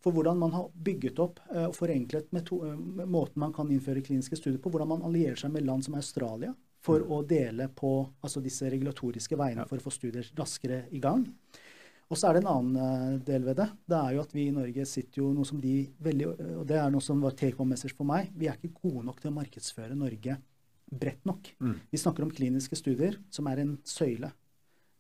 For 0.01 0.12
hvordan 0.12 0.39
man 0.41 0.53
har 0.53 0.68
bygget 0.72 1.18
opp 1.20 1.41
og 1.51 1.57
uh, 1.68 1.72
forenklet 1.76 2.30
uh, 2.32 2.76
måten 3.05 3.43
man 3.43 3.53
kan 3.57 3.70
innføre 3.72 4.05
kliniske 4.05 4.39
studier 4.39 4.61
på. 4.61 4.72
Hvordan 4.72 4.89
man 4.95 5.05
allierer 5.09 5.37
seg 5.41 5.53
med 5.53 5.66
land 5.66 5.84
som 5.84 5.97
Australia 5.99 6.55
for 6.84 7.03
mm. 7.03 7.12
å 7.12 7.22
dele 7.28 7.68
på 7.76 7.93
altså 8.24 8.41
disse 8.45 8.68
regulatoriske 8.72 9.37
veiene 9.37 9.66
for 9.68 9.80
å 9.80 9.84
få 9.84 9.93
studier 9.93 10.28
raskere 10.39 10.84
i 10.97 11.01
gang. 11.03 11.26
Og 12.07 12.16
så 12.16 12.28
er 12.28 12.37
det 12.37 12.45
en 12.45 12.53
annen 12.53 12.76
uh, 12.80 13.22
del 13.26 13.45
ved 13.45 13.61
det. 13.61 13.68
Det 13.89 14.01
er 14.01 14.16
jo 14.16 14.24
at 14.24 14.37
vi 14.37 14.49
i 14.49 14.57
Norge 14.57 14.89
sitter 14.89 15.22
jo 15.22 15.32
noe 15.37 15.49
som 15.49 15.61
de 15.61 15.78
veldig 16.09 16.28
Og 16.61 16.66
det 16.68 16.80
er 16.80 16.93
noe 16.93 17.05
som 17.05 17.24
var 17.24 17.37
take 17.37 17.57
home 17.57 17.72
message 17.72 17.97
for 17.97 18.09
meg. 18.09 18.28
Vi 18.37 18.49
er 18.49 18.61
ikke 18.61 18.76
gode 18.84 19.09
nok 19.09 19.20
til 19.20 19.32
å 19.32 19.39
markedsføre 19.41 19.97
Norge 19.97 20.37
bredt 20.87 21.24
nok. 21.26 21.49
Mm. 21.59 21.78
Vi 21.91 21.99
snakker 21.99 22.24
om 22.24 22.32
kliniske 22.32 22.78
studier, 22.78 23.18
som 23.30 23.49
er 23.51 23.62
en 23.62 23.76
søyle. 23.84 24.30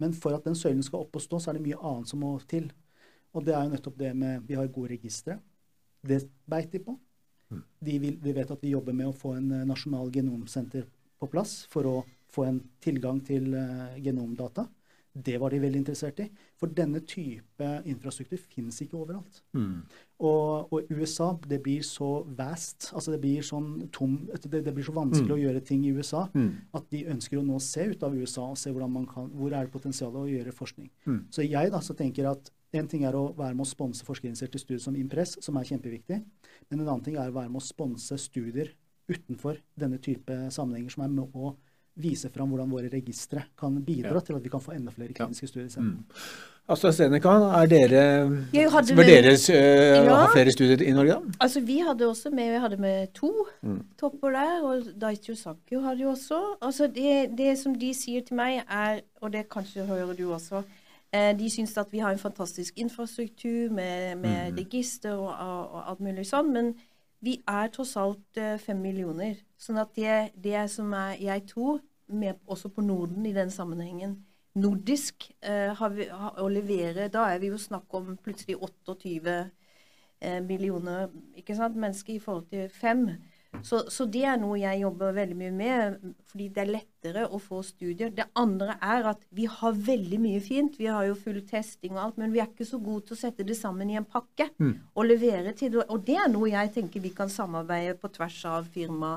Men 0.02 0.12
for 0.12 0.36
at 0.36 0.44
den 0.44 0.56
søylen 0.58 0.84
skal 0.84 1.06
opp 1.06 1.16
og 1.16 1.24
stå, 1.24 1.40
så 1.40 1.50
er 1.50 1.58
det 1.58 1.66
mye 1.66 1.80
annet 1.80 2.10
som 2.10 2.20
må 2.20 2.34
til. 2.48 2.68
Og 3.36 3.44
det 3.46 3.54
er 3.54 3.64
jo 3.64 3.72
nettopp 3.72 3.98
det 4.00 4.12
med 4.16 4.44
Vi 4.48 4.56
har 4.58 4.68
gode 4.72 4.94
registre. 4.94 5.38
Det 6.06 6.22
beit 6.48 6.72
de 6.72 6.80
på. 6.82 6.96
Mm. 7.50 7.62
De, 7.80 7.98
vil, 8.02 8.18
de, 8.22 8.34
vet 8.34 8.50
at 8.50 8.62
vi 8.62 8.74
jobber 8.74 8.96
med 8.96 9.10
å 9.10 9.16
få 9.16 9.36
en 9.38 9.50
eh, 9.54 9.66
nasjonal 9.68 10.10
genomsenter 10.12 10.86
på 11.20 11.28
plass 11.30 11.60
for 11.70 11.86
å 11.86 11.96
få 12.32 12.44
en 12.48 12.58
tilgang 12.82 13.20
til 13.24 13.54
uh, 13.54 13.94
genomdata. 14.02 14.66
Det 15.14 15.38
var 15.40 15.54
de 15.54 15.60
veldig 15.62 15.78
interessert 15.80 16.18
i. 16.20 16.26
For 16.56 16.72
denne 16.72 17.02
type 17.04 17.66
infrastruktur 17.84 18.40
finnes 18.40 18.78
ikke 18.80 18.96
overalt. 18.96 19.42
Mm. 19.52 19.82
Og, 20.24 20.72
og, 20.72 20.88
USA, 20.88 21.34
det 21.44 21.58
blir 21.64 21.82
så 21.84 22.22
vast, 22.38 22.88
altså 22.96 23.12
det 23.12 23.20
blir 23.20 23.44
sånn 23.44 23.90
tom 23.92 24.14
Det, 24.32 24.62
det 24.64 24.72
blir 24.72 24.86
så 24.86 24.94
vanskelig 24.96 25.28
mm. 25.28 25.34
å 25.34 25.42
gjøre 25.42 25.62
ting 25.68 25.82
i 25.84 25.92
USA 25.92 26.22
mm. 26.32 26.48
at 26.78 26.86
de 26.94 27.02
ønsker 27.12 27.40
å 27.40 27.44
nå 27.44 27.60
se 27.60 27.84
ut 27.92 28.06
av 28.06 28.16
USA 28.16 28.46
og 28.54 28.56
se 28.60 28.72
man 28.72 29.04
kan, 29.10 29.28
hvor 29.36 29.52
er 29.52 29.66
det 29.66 29.74
potensialet 29.74 30.22
å 30.22 30.30
gjøre 30.30 30.56
forskning. 30.56 30.88
Mm. 31.04 31.20
Så 31.34 31.44
jeg 31.44 31.72
da 31.74 31.82
så 31.84 31.96
tenker 31.98 32.30
at 32.30 32.50
en 32.76 32.88
ting 32.88 33.04
er 33.08 33.16
å 33.16 33.28
være 33.36 33.54
med 33.54 33.66
å 33.66 33.68
sponse 33.68 34.04
forskerinitierte 34.06 34.60
studier 34.60 34.82
som 34.82 34.96
Impress, 34.96 35.36
som 35.44 35.56
er 35.60 35.68
kjempeviktig. 35.68 36.22
Men 36.70 36.80
en 36.80 36.88
annen 36.88 37.04
ting 37.04 37.16
er 37.20 37.30
å 37.30 37.36
være 37.36 37.52
med 37.52 37.60
å 37.60 37.66
sponse 37.66 38.16
studier 38.20 38.72
utenfor 39.06 39.60
denne 39.78 40.00
type 40.02 40.34
sammenhenger, 40.50 40.92
som 40.92 41.04
er 41.06 41.12
med 41.12 41.36
å 41.36 41.54
vise 41.96 42.28
fram 42.32 42.50
hvordan 42.52 42.68
våre 42.70 42.90
registre 42.92 43.46
kan 43.58 43.78
bidra 43.84 44.18
ja. 44.18 44.24
til 44.24 44.36
at 44.36 44.44
vi 44.44 44.52
kan 44.52 44.62
få 44.62 44.74
enda 44.76 44.92
flere 44.92 45.16
kliniske 45.16 45.46
ja. 45.46 45.52
studier 45.52 45.72
selv. 45.72 45.94
Mm. 45.94 46.04
AstraZeneca, 46.66 47.32
er 47.60 47.68
dere, 47.70 48.00
vurderes 48.98 49.44
uh, 49.52 49.56
ja. 49.56 50.00
å 50.02 50.16
ha 50.18 50.24
flere 50.32 50.50
studier 50.50 50.82
i 50.82 50.94
Norge? 50.94 51.14
da? 51.14 51.36
Altså 51.46 51.62
Vi 51.62 51.76
hadde 51.86 52.08
også 52.08 52.32
med, 52.34 52.50
vi 52.56 52.62
hadde 52.64 52.78
med 52.82 53.12
to 53.14 53.30
mm. 53.62 53.78
topper 54.00 54.34
der, 54.34 54.56
og 54.66 54.88
Daiichi 54.98 55.36
Sankyo 55.38 55.84
hadde 55.84 56.02
jo 56.02 56.10
også. 56.10 56.40
Altså 56.58 56.90
det, 56.90 57.36
det, 57.38 57.52
som 57.60 57.76
de 57.78 57.92
sier 57.94 58.26
til 58.26 58.40
meg, 58.40 58.64
er, 58.66 59.04
og 59.22 59.32
det 59.36 59.46
kanskje 59.52 59.86
hører 59.86 60.18
du 60.18 60.26
også, 60.34 60.64
eh, 61.14 61.30
de 61.38 61.52
syns 61.54 61.76
at 61.78 61.94
vi 61.94 62.02
har 62.02 62.10
en 62.10 62.18
fantastisk 62.18 62.82
infrastruktur 62.82 63.70
med, 63.70 64.16
med 64.24 64.50
mm. 64.50 64.58
register 64.58 65.14
og, 65.14 65.30
og, 65.30 65.80
alt 65.86 66.02
mulig 66.02 66.26
sånn, 66.26 66.50
men 66.50 66.74
vi 67.26 67.40
er 67.50 67.74
tross 67.74 67.96
alt 67.98 68.40
uh, 68.40 68.54
fem 68.62 68.78
millioner. 68.80 69.42
Sånn 69.58 69.80
at 69.82 69.92
det, 69.98 70.16
det 70.42 70.62
som 70.72 70.94
er, 70.94 71.16
jeg 71.20 71.46
tror, 71.50 71.82
med, 72.06 72.38
også 72.46 72.70
på 72.70 72.84
Norden 72.86 73.26
i 73.26 73.34
den 73.34 73.50
sammenhengen, 73.50 74.20
nordisk 74.56 75.26
eh, 75.44 75.86
vi, 75.92 76.06
å 76.08 76.46
levere 76.48 77.10
Da 77.12 77.26
er 77.32 77.40
vi 77.42 77.50
jo 77.50 77.58
snakk 77.60 77.92
om 77.98 78.14
plutselig 78.22 78.56
28 78.56 79.10
eh, 79.36 80.38
millioner 80.44 81.10
sant, 81.50 81.76
mennesker 81.76 82.14
i 82.14 82.22
forhold 82.22 82.46
til 82.52 82.70
fem. 82.72 83.08
Så, 83.64 83.82
så, 83.92 84.04
det 84.10 84.24
er 84.28 84.38
noe 84.40 84.58
jeg 84.60 84.82
jobber 84.82 85.14
veldig 85.16 85.36
mye 85.38 85.52
med, 85.54 86.00
fordi 86.28 86.48
det 86.54 86.62
er 86.62 86.72
lettere 86.74 87.26
å 87.26 87.40
få 87.40 87.62
studier. 87.64 88.10
Det 88.14 88.28
andre 88.38 88.76
er 88.84 89.08
at 89.12 89.22
vi 89.34 89.46
har 89.50 89.78
veldig 89.86 90.18
mye 90.22 90.42
fint. 90.44 90.76
Vi 90.80 90.90
har 90.90 91.06
jo 91.08 91.16
full 91.18 91.40
testing 91.48 91.96
og 91.96 92.02
alt, 92.02 92.18
men 92.20 92.34
vi 92.34 92.42
er 92.42 92.50
ikke 92.50 92.68
så 92.68 92.80
gode 92.82 93.08
til 93.08 93.16
å 93.16 93.22
sette 93.22 93.46
det 93.46 93.56
sammen 93.58 93.90
i 93.92 93.96
en 94.00 94.08
pakke 94.08 94.50
mm. 94.58 94.74
og 94.94 95.08
levere 95.08 95.54
til 95.56 95.72
det. 95.76 95.86
Og 95.88 96.04
det 96.06 96.18
er 96.20 96.28
noe 96.32 96.52
jeg 96.52 96.74
tenker 96.76 97.04
vi 97.04 97.14
kan 97.16 97.32
samarbeide 97.32 97.96
på 98.00 98.12
tvers 98.18 98.42
av 98.50 98.68
firma 98.74 99.16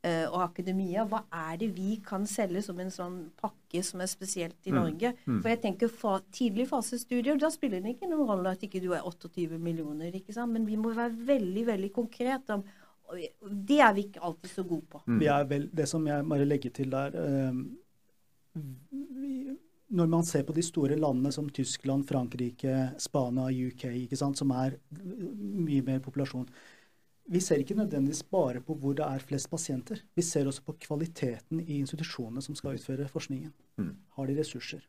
Eh, 0.00 0.24
og 0.32 0.40
akademia, 0.40 1.02
hva 1.04 1.18
er 1.28 1.58
det 1.60 1.66
vi 1.76 1.98
kan 2.00 2.22
selge 2.24 2.62
som 2.64 2.78
en 2.80 2.88
sånn 2.88 3.16
pakke 3.36 3.82
som 3.84 4.00
er 4.00 4.08
spesielt 4.08 4.56
i 4.64 4.72
mm. 4.72 4.78
Norge? 4.78 5.10
Mm. 5.26 5.42
For 5.42 5.50
jeg 5.52 5.60
tenker 5.66 5.90
fa 5.92 6.14
Tidlig 6.32 6.70
fasestudier, 6.70 7.36
da 7.36 7.50
spiller 7.52 7.82
det 7.84 7.92
ikke 7.98 8.08
noen 8.08 8.30
rolle 8.30 8.54
at 8.54 8.64
ikke 8.64 8.80
du 8.80 8.94
er 8.96 9.04
28 9.04 9.58
millioner. 9.60 10.14
ikke 10.16 10.32
sant? 10.32 10.54
Men 10.56 10.64
vi 10.64 10.78
må 10.80 10.94
være 10.96 11.12
veldig 11.28 11.66
veldig 11.68 11.90
konkrete 11.92 12.56
om 12.56 12.64
Det 13.10 13.78
er 13.82 13.94
vi 13.96 14.06
ikke 14.08 14.22
alltid 14.26 14.52
så 14.52 14.64
gode 14.66 14.86
på. 14.90 15.02
Mm. 15.06 15.22
Vel, 15.50 15.68
det 15.74 15.88
som 15.90 16.06
jeg 16.06 16.26
bare 16.30 16.48
legger 16.48 16.74
til 16.76 16.92
der 16.92 17.16
vi, 18.54 19.56
Når 19.90 20.06
man 20.06 20.22
ser 20.22 20.44
på 20.46 20.54
de 20.54 20.62
store 20.62 20.96
landene 20.96 21.32
som 21.34 21.48
Tyskland, 21.50 22.06
Frankrike, 22.06 22.92
Spania, 22.98 23.50
UK, 23.50 23.84
ikke 24.04 24.16
sant, 24.16 24.38
som 24.38 24.50
er 24.54 24.76
mye 24.90 25.82
mer 25.82 25.98
populasjon 25.98 26.46
vi 27.30 27.40
ser 27.42 27.62
ikke 27.62 27.76
nødvendigvis 27.78 28.24
bare 28.26 28.60
på 28.64 28.74
hvor 28.74 28.94
det 28.98 29.06
er 29.06 29.22
flest 29.22 29.50
pasienter. 29.50 30.02
Vi 30.16 30.22
ser 30.22 30.48
også 30.50 30.64
på 30.66 30.74
kvaliteten 30.82 31.60
i 31.60 31.78
institusjonene 31.78 32.42
som 32.42 32.56
skal 32.58 32.78
utføre 32.78 33.08
forskningen. 33.08 33.52
Mm. 33.78 33.92
Har 34.16 34.26
de 34.26 34.38
ressurser? 34.38 34.82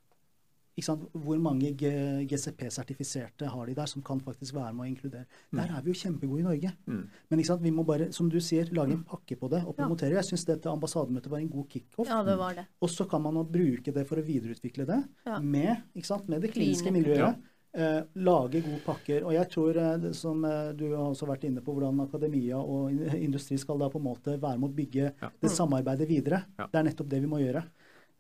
Hvor 0.82 1.42
mange 1.42 1.72
GCP-sertifiserte 1.76 3.50
har 3.52 3.70
de 3.70 3.76
der 3.78 3.90
som 3.90 4.04
kan 4.06 4.22
faktisk 4.24 4.56
være 4.58 4.74
med 4.78 4.86
å 4.86 4.90
inkludere? 4.90 5.28
Mm. 5.52 5.60
Der 5.60 5.76
er 5.78 5.86
vi 5.86 5.94
jo 5.94 6.02
kjempegode 6.02 6.42
i 6.42 6.48
Norge. 6.48 6.74
Mm. 6.88 7.04
Men 7.32 7.44
vi 7.66 7.74
må 7.76 7.86
bare, 7.88 8.12
som 8.16 8.30
du 8.32 8.40
sier, 8.44 8.72
lage 8.76 8.96
en 8.98 9.06
pakke 9.08 9.38
på 9.40 9.52
det 9.52 9.64
og 9.66 9.76
promotere. 9.78 10.18
Jeg 10.20 10.32
syns 10.32 10.48
dette 10.50 10.72
ambassademøtet 10.72 11.32
var 11.32 11.42
en 11.42 11.52
god 11.52 11.70
kickoff. 11.70 12.10
Ja, 12.10 12.22
det 12.28 12.38
var 12.40 12.58
det. 12.58 12.68
Og 12.82 12.92
så 12.92 13.08
kan 13.10 13.24
man 13.26 13.40
bruke 13.48 13.94
det 13.94 14.08
for 14.10 14.22
å 14.22 14.26
videreutvikle 14.26 14.88
det 14.90 15.02
ja. 15.28 15.40
med, 15.40 15.88
med, 15.96 16.42
det 16.42 16.54
kliniske 16.54 16.94
miljøet. 16.94 17.24
Ja. 17.30 17.52
Eh, 17.74 18.02
lage 18.14 18.60
gode 18.60 18.82
pakker. 18.84 19.24
Og 19.24 19.32
jeg 19.32 19.48
tror, 19.54 19.78
eh, 19.80 20.10
som 20.18 20.44
eh, 20.44 20.74
du 20.76 20.90
har 20.92 21.06
også 21.06 21.28
vært 21.30 21.46
inne 21.48 21.62
på, 21.64 21.72
hvordan 21.72 22.04
akademia 22.04 22.60
og 22.60 22.92
industri 23.16 23.56
skal 23.62 23.80
da 23.80 23.88
på 23.92 24.02
en 24.02 24.10
måte 24.10 24.36
være 24.36 24.60
med 24.60 24.68
å 24.68 24.76
bygge 24.76 25.06
ja. 25.08 25.30
det 25.40 25.52
samarbeidet 25.54 26.10
videre. 26.10 26.42
Ja. 26.60 26.68
Det 26.68 26.82
er 26.82 26.90
nettopp 26.90 27.12
det 27.14 27.22
vi 27.24 27.30
må 27.32 27.40
gjøre. 27.40 27.64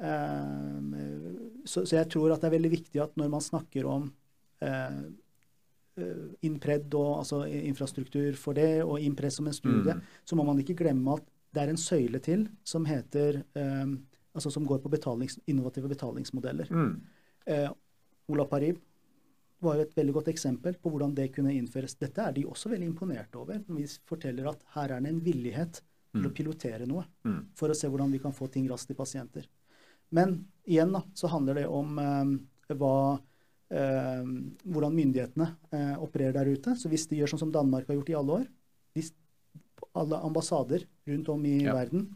Så, 0.01 1.83
så, 1.85 1.95
jeg 1.95 2.07
tror 2.09 2.31
at 2.33 2.41
det 2.41 2.47
er 2.49 2.55
veldig 2.55 2.71
viktig 2.73 3.01
at 3.03 3.13
når 3.19 3.27
man 3.29 3.43
snakker 3.45 3.85
om 3.85 4.07
Inpred 6.41 6.95
og 6.97 7.19
altså 7.19 7.43
infrastruktur 7.45 8.33
for 8.39 8.57
det, 8.57 8.81
og 8.81 9.03
Impress 9.03 9.37
som 9.37 9.49
en 9.51 9.53
studie, 9.53 9.93
mm. 9.93 10.01
så 10.25 10.37
må 10.39 10.45
man 10.47 10.57
ikke 10.63 10.79
glemme 10.79 11.19
at 11.19 11.27
det 11.53 11.61
er 11.61 11.73
en 11.73 11.81
søyle 11.81 12.21
til 12.23 12.47
som 12.65 12.87
heter 12.89 13.43
altså 13.53 14.49
som 14.53 14.65
går 14.65 14.79
på 14.81 14.89
betalings, 14.89 15.37
innovative 15.45 15.91
betalingsmodeller. 15.91 16.71
Mm. 16.71 16.95
Ola 18.31 18.45
Parib 18.49 18.79
var 19.61 19.77
jo 19.77 19.85
et 19.85 19.95
veldig 19.97 20.13
godt 20.17 20.31
eksempel 20.31 20.77
på 20.81 20.89
hvordan 20.89 21.13
det 21.17 21.29
kunne 21.35 21.53
innføres. 21.53 21.97
Dette 21.99 22.23
er 22.23 22.33
de 22.33 22.47
også 22.49 22.71
veldig 22.71 22.87
imponert 22.89 23.35
over. 23.37 23.61
når 23.67 23.75
Vi 23.83 23.87
forteller 24.09 24.49
at 24.49 24.63
her 24.75 24.95
er 24.95 25.03
det 25.03 25.11
en 25.11 25.23
villighet 25.23 25.81
til 26.11 26.27
å 26.27 26.33
pilotere 26.35 26.87
noe 26.87 27.05
Mm. 27.23 27.45
for 27.55 27.69
å 27.69 27.75
se 27.75 27.87
hvordan 27.87 28.11
vi 28.11 28.19
kan 28.19 28.33
få 28.33 28.49
ting 28.51 28.67
raskt 28.69 28.87
til 28.87 28.95
pasienter. 28.95 29.45
Men 30.11 30.45
igjen 30.67 30.91
da, 30.93 31.03
så 31.15 31.27
handler 31.31 31.55
det 31.61 31.67
om 31.67 31.99
eh, 31.99 32.75
hva, 32.75 33.19
eh, 33.71 34.23
hvordan 34.67 34.95
myndighetene 34.95 35.47
eh, 35.71 35.93
opererer 36.03 36.33
der 36.39 36.51
ute. 36.51 36.75
Så 36.79 36.89
hvis 36.91 37.07
de 37.09 37.17
gjør 37.21 37.31
sånn 37.33 37.39
som 37.45 37.51
Danmark 37.55 37.87
har 37.87 37.95
gjort 37.99 38.09
i 38.13 38.17
alle 38.19 38.39
år, 38.41 38.47
hvis 38.95 39.13
alle 39.97 40.19
ambassader 40.23 40.85
rundt 41.07 41.29
om 41.33 41.45
i 41.45 41.57
Ja. 41.63 41.73
verden 41.73 42.09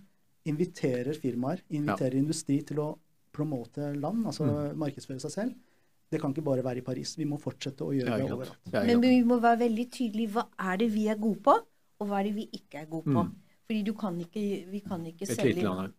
inviterer 0.45 1.15
firmaer, 1.17 1.61
inviterer 1.71 2.15
industri 2.19 2.59
til 2.63 2.77
å 2.83 2.97
promote 3.33 3.95
land, 3.99 4.25
altså 4.27 4.45
Mm. 4.45 4.77
markedsføre 4.77 5.19
seg 5.19 5.31
selv. 5.31 5.55
Det 6.11 6.21
kan 6.21 6.31
ikke 6.33 6.43
bare 6.45 6.61
være 6.63 6.77
i 6.77 6.81
Paris. 6.85 7.15
Vi 7.17 7.25
må 7.25 7.39
fortsette 7.41 7.81
å 7.81 7.91
gjøre 7.91 8.05
Ja, 8.07 8.17
det 8.17 8.31
overalt. 8.31 8.85
Men 8.85 9.01
vi 9.01 9.23
må 9.23 9.39
være 9.41 9.59
veldig 9.67 9.89
tydelige. 9.91 10.29
Hva 10.31 10.45
er 10.59 10.77
det 10.77 10.91
vi 10.91 11.07
er 11.09 11.15
gode 11.17 11.41
på, 11.41 11.55
og 11.99 12.07
hva 12.07 12.19
er 12.19 12.23
det 12.29 12.35
vi 12.35 12.45
ikke 12.53 12.81
er 12.83 12.85
gode 12.85 13.03
på? 13.05 13.23
Mm. 13.25 13.33
Fordi 13.65 13.81
du 13.81 13.93
kan 13.97 14.17
ikke, 14.21 14.41
vi 14.69 14.79
kan 14.85 15.05
ikke 15.09 15.25
Et 15.25 15.31
selge 15.33 15.55
lite 15.55 15.65
land 15.65 15.79
her. 15.81 15.93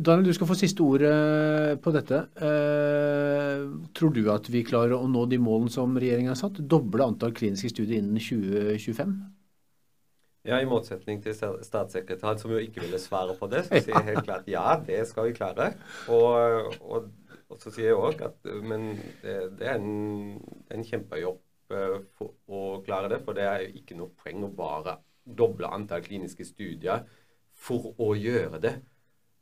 Daniel, 0.00 0.24
du 0.26 0.32
skal 0.34 0.48
få 0.48 0.56
siste 0.58 0.82
ordet 0.82 1.80
på 1.84 1.92
dette. 1.94 2.22
Eh, 2.40 3.66
tror 3.94 4.14
du 4.16 4.22
at 4.32 4.48
vi 4.50 4.64
klarer 4.66 4.96
å 4.96 5.08
nå 5.08 5.26
de 5.30 5.38
målene 5.38 5.70
som 5.72 5.92
regjeringen 5.96 6.32
har 6.32 6.40
satt? 6.40 6.58
Doble 6.72 7.04
antall 7.06 7.36
kliniske 7.36 7.70
studier 7.74 8.00
innen 8.00 8.18
2025? 8.18 9.12
Ja, 10.48 10.56
I 10.56 10.64
motsetning 10.68 11.20
til 11.22 11.34
sta- 11.36 11.58
statssekretæren, 11.62 12.38
som 12.40 12.52
jo 12.54 12.60
ikke 12.64 12.80
ville 12.80 12.98
svare 12.98 13.34
på 13.36 13.48
det, 13.52 13.66
så 13.66 13.76
sier 13.76 13.98
jeg 13.98 14.06
helt 14.08 14.24
klart 14.24 14.48
ja, 14.48 14.64
det 14.86 15.02
skal 15.10 15.28
vi 15.28 15.34
klare. 15.36 15.66
Og, 16.08 16.72
og, 16.80 17.10
og 17.52 17.60
så 17.60 17.72
sier 17.74 17.90
jeg 17.90 18.00
òg 18.00 18.24
at 18.24 18.48
men 18.64 18.88
det, 19.20 19.36
det 19.60 19.68
er 19.68 19.76
en, 19.76 20.40
en 20.72 20.86
kjempejobb 20.88 21.76
eh, 21.76 21.98
for 22.16 22.32
å 22.48 22.64
klare 22.86 23.12
det. 23.12 23.20
For 23.26 23.36
det 23.36 23.46
er 23.50 23.66
jo 23.66 23.74
ikke 23.82 24.00
noe 24.00 24.14
poeng 24.16 24.48
å 24.48 24.52
bare 24.56 24.96
doble 25.24 25.68
antall 25.70 26.02
kliniske 26.04 26.44
studier 26.44 27.04
for 27.60 27.92
å 28.00 28.12
gjøre 28.16 28.60
det. 28.62 28.74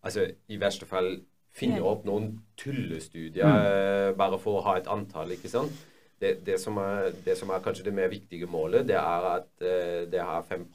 Altså 0.04 0.26
i 0.48 0.58
verste 0.60 0.86
fall 0.88 1.16
finne 1.58 1.82
opp 1.86 2.04
noen 2.06 2.32
tullestudier 2.58 3.48
mm. 3.48 4.18
bare 4.18 4.38
for 4.42 4.58
å 4.58 4.66
ha 4.68 4.76
et 4.78 4.90
antall, 4.90 5.32
ikke 5.34 5.50
sant. 5.50 5.72
Det, 6.18 6.40
det, 6.46 6.58
som 6.60 6.76
er, 6.82 7.12
det 7.24 7.36
som 7.38 7.50
er 7.54 7.62
kanskje 7.62 7.86
det 7.86 7.94
mer 7.94 8.10
viktige 8.10 8.46
målet, 8.50 8.88
det 8.88 8.96
er 8.98 9.26
at 9.30 9.62
eh, 9.62 10.04
det 10.10 10.22
har 10.22 10.46
5 10.46 10.66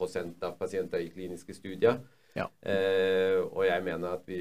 av 0.41 0.55
pasienter 0.59 1.03
i 1.03 1.09
kliniske 1.11 1.55
studier. 1.55 1.99
Ja. 2.35 2.47
Eh, 2.63 3.39
og 3.43 3.65
jeg 3.67 3.83
mener 3.83 4.15
at 4.17 4.23
vi 4.27 4.39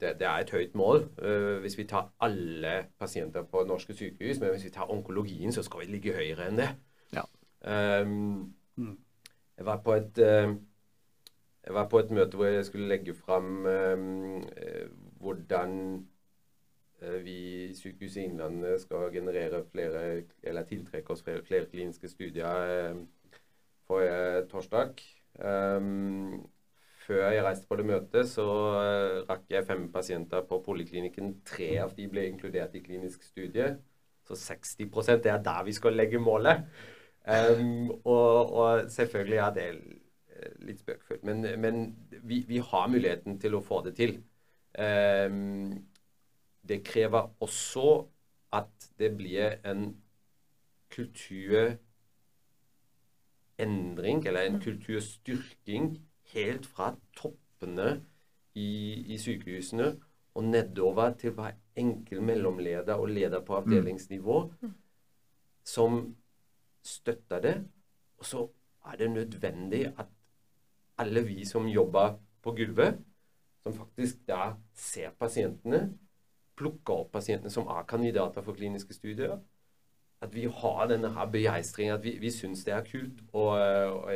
det, 0.00 0.14
det 0.20 0.26
er 0.28 0.44
et 0.44 0.52
høyt 0.52 0.74
mål. 0.74 1.08
eh, 1.22 1.58
hvis 1.64 1.78
vi 1.78 1.88
tar 1.88 2.12
alle 2.20 2.86
pasienter 2.98 3.42
på 3.42 3.64
norske 3.64 3.96
sykehus, 3.96 4.40
men 4.40 4.50
hvis 4.50 4.68
vi 4.68 4.76
tar 4.76 4.92
onkologien, 4.92 5.52
så 5.52 5.62
skal 5.62 5.80
vi 5.80 5.92
ligge 5.92 6.16
høyere 6.16 6.48
enn 6.48 6.60
det. 6.60 6.70
Ja. 7.16 7.24
Um, 8.04 8.54
Mm. 8.80 8.96
Jeg 9.60 9.66
var 9.66 9.80
på 9.84 9.92
et 9.92 10.18
eh, 10.24 10.52
jeg 11.66 11.74
var 11.76 11.88
på 11.92 11.98
et 12.00 12.12
møte 12.16 12.38
hvor 12.38 12.48
jeg 12.48 12.64
skulle 12.64 12.88
legge 12.88 13.12
fram 13.14 13.66
eh, 13.68 14.04
eh, 14.56 14.86
hvordan 15.20 15.74
vi 17.24 17.34
i 17.64 17.74
Sykehuset 17.74 18.26
Innlandet 18.26 18.82
skal 18.82 19.06
generere 19.12 19.62
flere, 19.72 20.22
eller 20.42 20.66
tiltrekke 20.68 21.14
oss 21.14 21.22
flere, 21.24 21.40
flere 21.44 21.64
kliniske 21.64 22.08
studier 22.08 22.98
forrige 23.88 24.42
torsdag. 24.50 25.00
Um, 25.40 26.42
før 27.06 27.30
jeg 27.32 27.44
reiste 27.46 27.70
på 27.70 27.78
det 27.80 27.86
møtet, 27.88 28.28
så 28.28 28.44
rakk 29.30 29.48
jeg 29.48 29.64
fem 29.64 29.88
pasienter 29.92 30.44
på 30.44 30.60
poliklinikken. 30.66 31.38
Tre 31.48 31.70
av 31.86 31.96
de 31.96 32.08
ble 32.12 32.26
inkludert 32.34 32.76
i 32.76 32.84
klinisk 32.84 33.24
studie. 33.24 33.70
Så 34.28 34.36
60 34.36 35.24
det 35.24 35.32
er 35.32 35.40
der 35.42 35.64
vi 35.64 35.72
skal 35.72 35.96
legge 35.96 36.20
målet. 36.20 36.68
Um, 37.28 37.90
og, 38.04 38.52
og 38.52 38.90
selvfølgelig 38.90 39.36
er 39.36 39.50
det 39.54 39.66
eh, 39.70 40.52
litt 40.66 40.80
spøkefullt. 40.80 41.24
Men, 41.24 41.46
men 41.60 41.96
vi, 42.22 42.44
vi 42.48 42.58
har 42.58 42.88
muligheten 42.88 43.40
til 43.40 43.54
å 43.54 43.64
få 43.64 43.82
det 43.84 43.94
til. 43.98 44.16
Um, 44.78 45.84
det 46.68 46.84
krever 46.86 47.30
også 47.42 48.06
at 48.56 48.90
det 48.98 49.16
blir 49.16 49.58
en 49.66 49.96
kulturendring, 50.90 51.78
eller 54.26 54.40
en 54.40 54.60
kulturstyrking, 54.62 56.06
helt 56.32 56.66
fra 56.66 56.94
toppene 57.16 58.00
i, 58.54 59.04
i 59.14 59.18
sykehusene 59.18 59.96
og 60.34 60.44
nedover 60.44 61.14
til 61.18 61.30
hver 61.34 61.52
enkel 61.76 62.22
mellomleder 62.22 62.94
og 62.94 63.08
leder 63.08 63.40
på 63.40 63.56
avdelingsnivå, 63.58 64.52
som 65.64 66.16
støtter 66.82 67.40
det. 67.44 67.54
Og 68.18 68.26
så 68.26 68.46
er 68.86 68.96
det 68.96 69.10
nødvendig 69.10 69.86
at 69.98 70.06
alle 70.98 71.24
vi 71.24 71.44
som 71.44 71.68
jobber 71.68 72.18
på 72.42 72.52
gulvet, 72.56 72.98
som 73.62 73.74
faktisk 73.76 74.26
da 74.28 74.54
ser 74.74 75.12
pasientene, 75.20 75.90
plukker 76.56 77.04
opp 77.04 77.12
pasientene 77.12 77.52
som 77.52 77.68
er 77.72 77.86
kandidater 77.88 78.44
for 78.44 78.56
kliniske 78.56 78.94
studier, 78.94 79.38
at 80.20 80.34
vi 80.34 80.44
har 80.44 80.88
denne 80.88 81.08
her 81.14 81.28
begeistringen, 81.32 81.94
at 81.94 82.04
vi, 82.04 82.18
vi 82.20 82.30
syns 82.32 82.64
det 82.64 82.74
er 82.76 82.84
kult. 82.84 83.22
Og, 83.32 83.56
og 83.56 84.12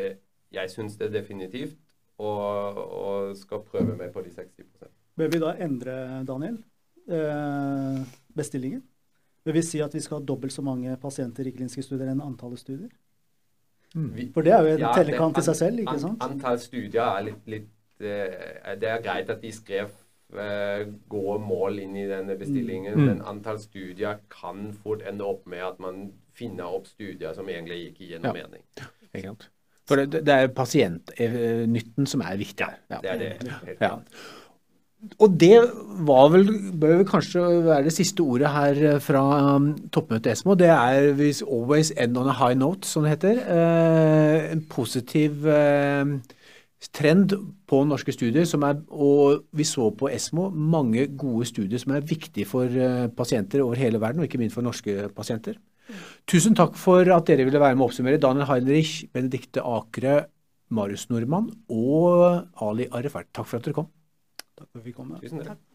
jeg, 0.53 0.71
syns 0.71 0.99
det 1.01 1.13
definitivt, 1.13 1.79
og, 2.19 2.77
og 2.79 3.37
skal 3.37 3.65
prøve 3.67 3.97
meg 3.97 4.13
på 4.15 4.23
de 4.23 4.31
60% 4.31 4.93
Bør 5.19 5.31
vi 5.31 5.39
da 5.43 5.55
endre, 5.63 5.95
Daniel, 6.27 6.59
eh, 7.11 8.05
bestillingen? 8.35 8.83
Bør 9.45 9.53
vi 9.59 9.63
si 9.63 9.81
at 9.85 9.93
vi 9.95 10.01
skal 10.01 10.21
ha 10.21 10.25
dobbelt 10.25 10.53
så 10.53 10.63
mange 10.65 10.97
pasienter 11.03 11.47
i 11.47 11.53
kliniske 11.53 11.83
studier 11.85 12.09
enn 12.13 12.23
antallet 12.25 12.59
studier? 12.63 12.89
Mm. 13.95 14.33
For 14.35 14.43
det 14.43 14.53
er 14.53 14.63
jo 14.65 14.73
en 14.75 14.81
Ja, 14.81 14.93
tellekant 14.97 15.37
i 15.39 15.43
seg 15.47 15.55
selv, 15.59 15.79
ikke 15.85 15.93
an- 15.93 16.01
sant? 16.01 16.23
Antall 16.25 16.59
studier 16.59 17.03
er 17.05 17.23
litt, 17.29 17.45
litt 17.47 17.69
uh, 18.01 18.75
Det 18.81 18.89
er 18.91 19.03
greit 19.05 19.31
at 19.31 19.41
de 19.45 19.53
skrev 19.55 19.93
uh, 20.35 20.81
gode 21.13 21.37
mål 21.45 21.79
inn 21.85 21.95
i 21.97 22.07
denne 22.11 22.35
bestillingen, 22.41 22.97
Mm. 22.97 23.05
men 23.07 23.21
antall 23.23 23.59
studier 23.63 24.19
kan 24.31 24.73
fort 24.83 25.03
ende 25.07 25.23
opp 25.25 25.47
med 25.47 25.63
at 25.63 25.79
man 25.79 26.13
finner 26.35 26.65
opp 26.75 26.87
studier 26.91 27.35
som 27.35 27.47
egentlig 27.47 27.93
ikke 27.93 28.09
gir 28.09 28.19
noe 28.25 28.33
Ja. 28.35 28.47
mening. 28.49 28.65
Ikke 29.15 29.29
sant? 29.29 29.49
For 29.87 29.97
det, 30.01 30.25
det 30.25 30.35
er 30.35 30.49
pasientnytten 30.49 32.07
som 32.09 32.23
er 32.25 32.37
viktig 32.41 32.65
her. 32.67 32.79
Ja. 32.91 32.99
Det 33.05 33.11
er 33.11 33.19
det. 33.19 33.53
helt 33.67 33.81
Ja. 33.81 33.99
Og 35.19 35.35
det 35.41 35.57
var 36.07 36.31
vel, 36.33 36.47
bør 36.81 37.01
vel 37.01 37.09
kanskje 37.09 37.43
være 37.65 37.87
det 37.89 37.95
siste 37.97 38.25
ordet 38.25 38.51
her 38.53 39.01
fra 39.05 39.23
um, 39.57 39.73
toppmøtet 39.93 40.33
ESMO. 40.33 40.55
Det 40.59 40.71
er 40.71 41.13
hvis 41.19 41.43
'always 41.43 41.93
end 41.97 42.17
on 42.19 42.29
a 42.29 42.33
high 42.33 42.57
note', 42.59 42.87
som 42.89 43.03
det 43.03 43.11
heter. 43.17 43.41
Eh, 43.57 44.53
en 44.53 44.65
positiv 44.71 45.47
eh, 45.47 46.05
trend 46.93 47.33
på 47.67 47.85
norske 47.85 48.13
studier. 48.13 48.45
Er, 48.45 48.81
og 48.91 49.45
vi 49.53 49.65
så 49.65 49.91
på 49.91 50.09
ESMO 50.09 50.51
mange 50.51 51.07
gode 51.17 51.47
studier 51.47 51.79
som 51.79 51.93
er 51.93 52.01
viktige 52.01 52.47
for 52.47 52.65
eh, 52.65 53.09
pasienter 53.09 53.63
over 53.63 53.75
hele 53.75 54.01
verden, 54.01 54.21
og 54.21 54.29
ikke 54.29 54.39
minst 54.39 54.55
for 54.55 54.63
norske 54.63 55.09
pasienter. 55.17 55.55
Tusen 56.27 56.55
takk 56.57 56.77
for 56.81 57.05
at 57.13 57.27
dere 57.29 57.45
ville 57.45 57.61
være 57.61 57.77
med 57.77 57.85
å 57.85 57.89
oppsummere. 57.91 58.21
Daniel 58.21 58.49
Heinrich, 58.49 59.05
Benedikte 59.13 59.61
Akre, 59.61 60.25
Marius 60.71 61.11
Nordmann 61.11 61.51
og 61.69 62.49
Ali 62.65 62.89
Arefert. 62.91 63.29
Takk 63.37 63.51
for 63.51 63.61
at 63.61 63.69
dere 63.69 63.77
kom. 63.83 63.91
Takk 64.57 64.71
for 64.71 64.79
at 64.79 64.87
vi 64.87 64.93
kom. 64.93 65.17
Tusen 65.21 65.43
takk. 65.45 65.74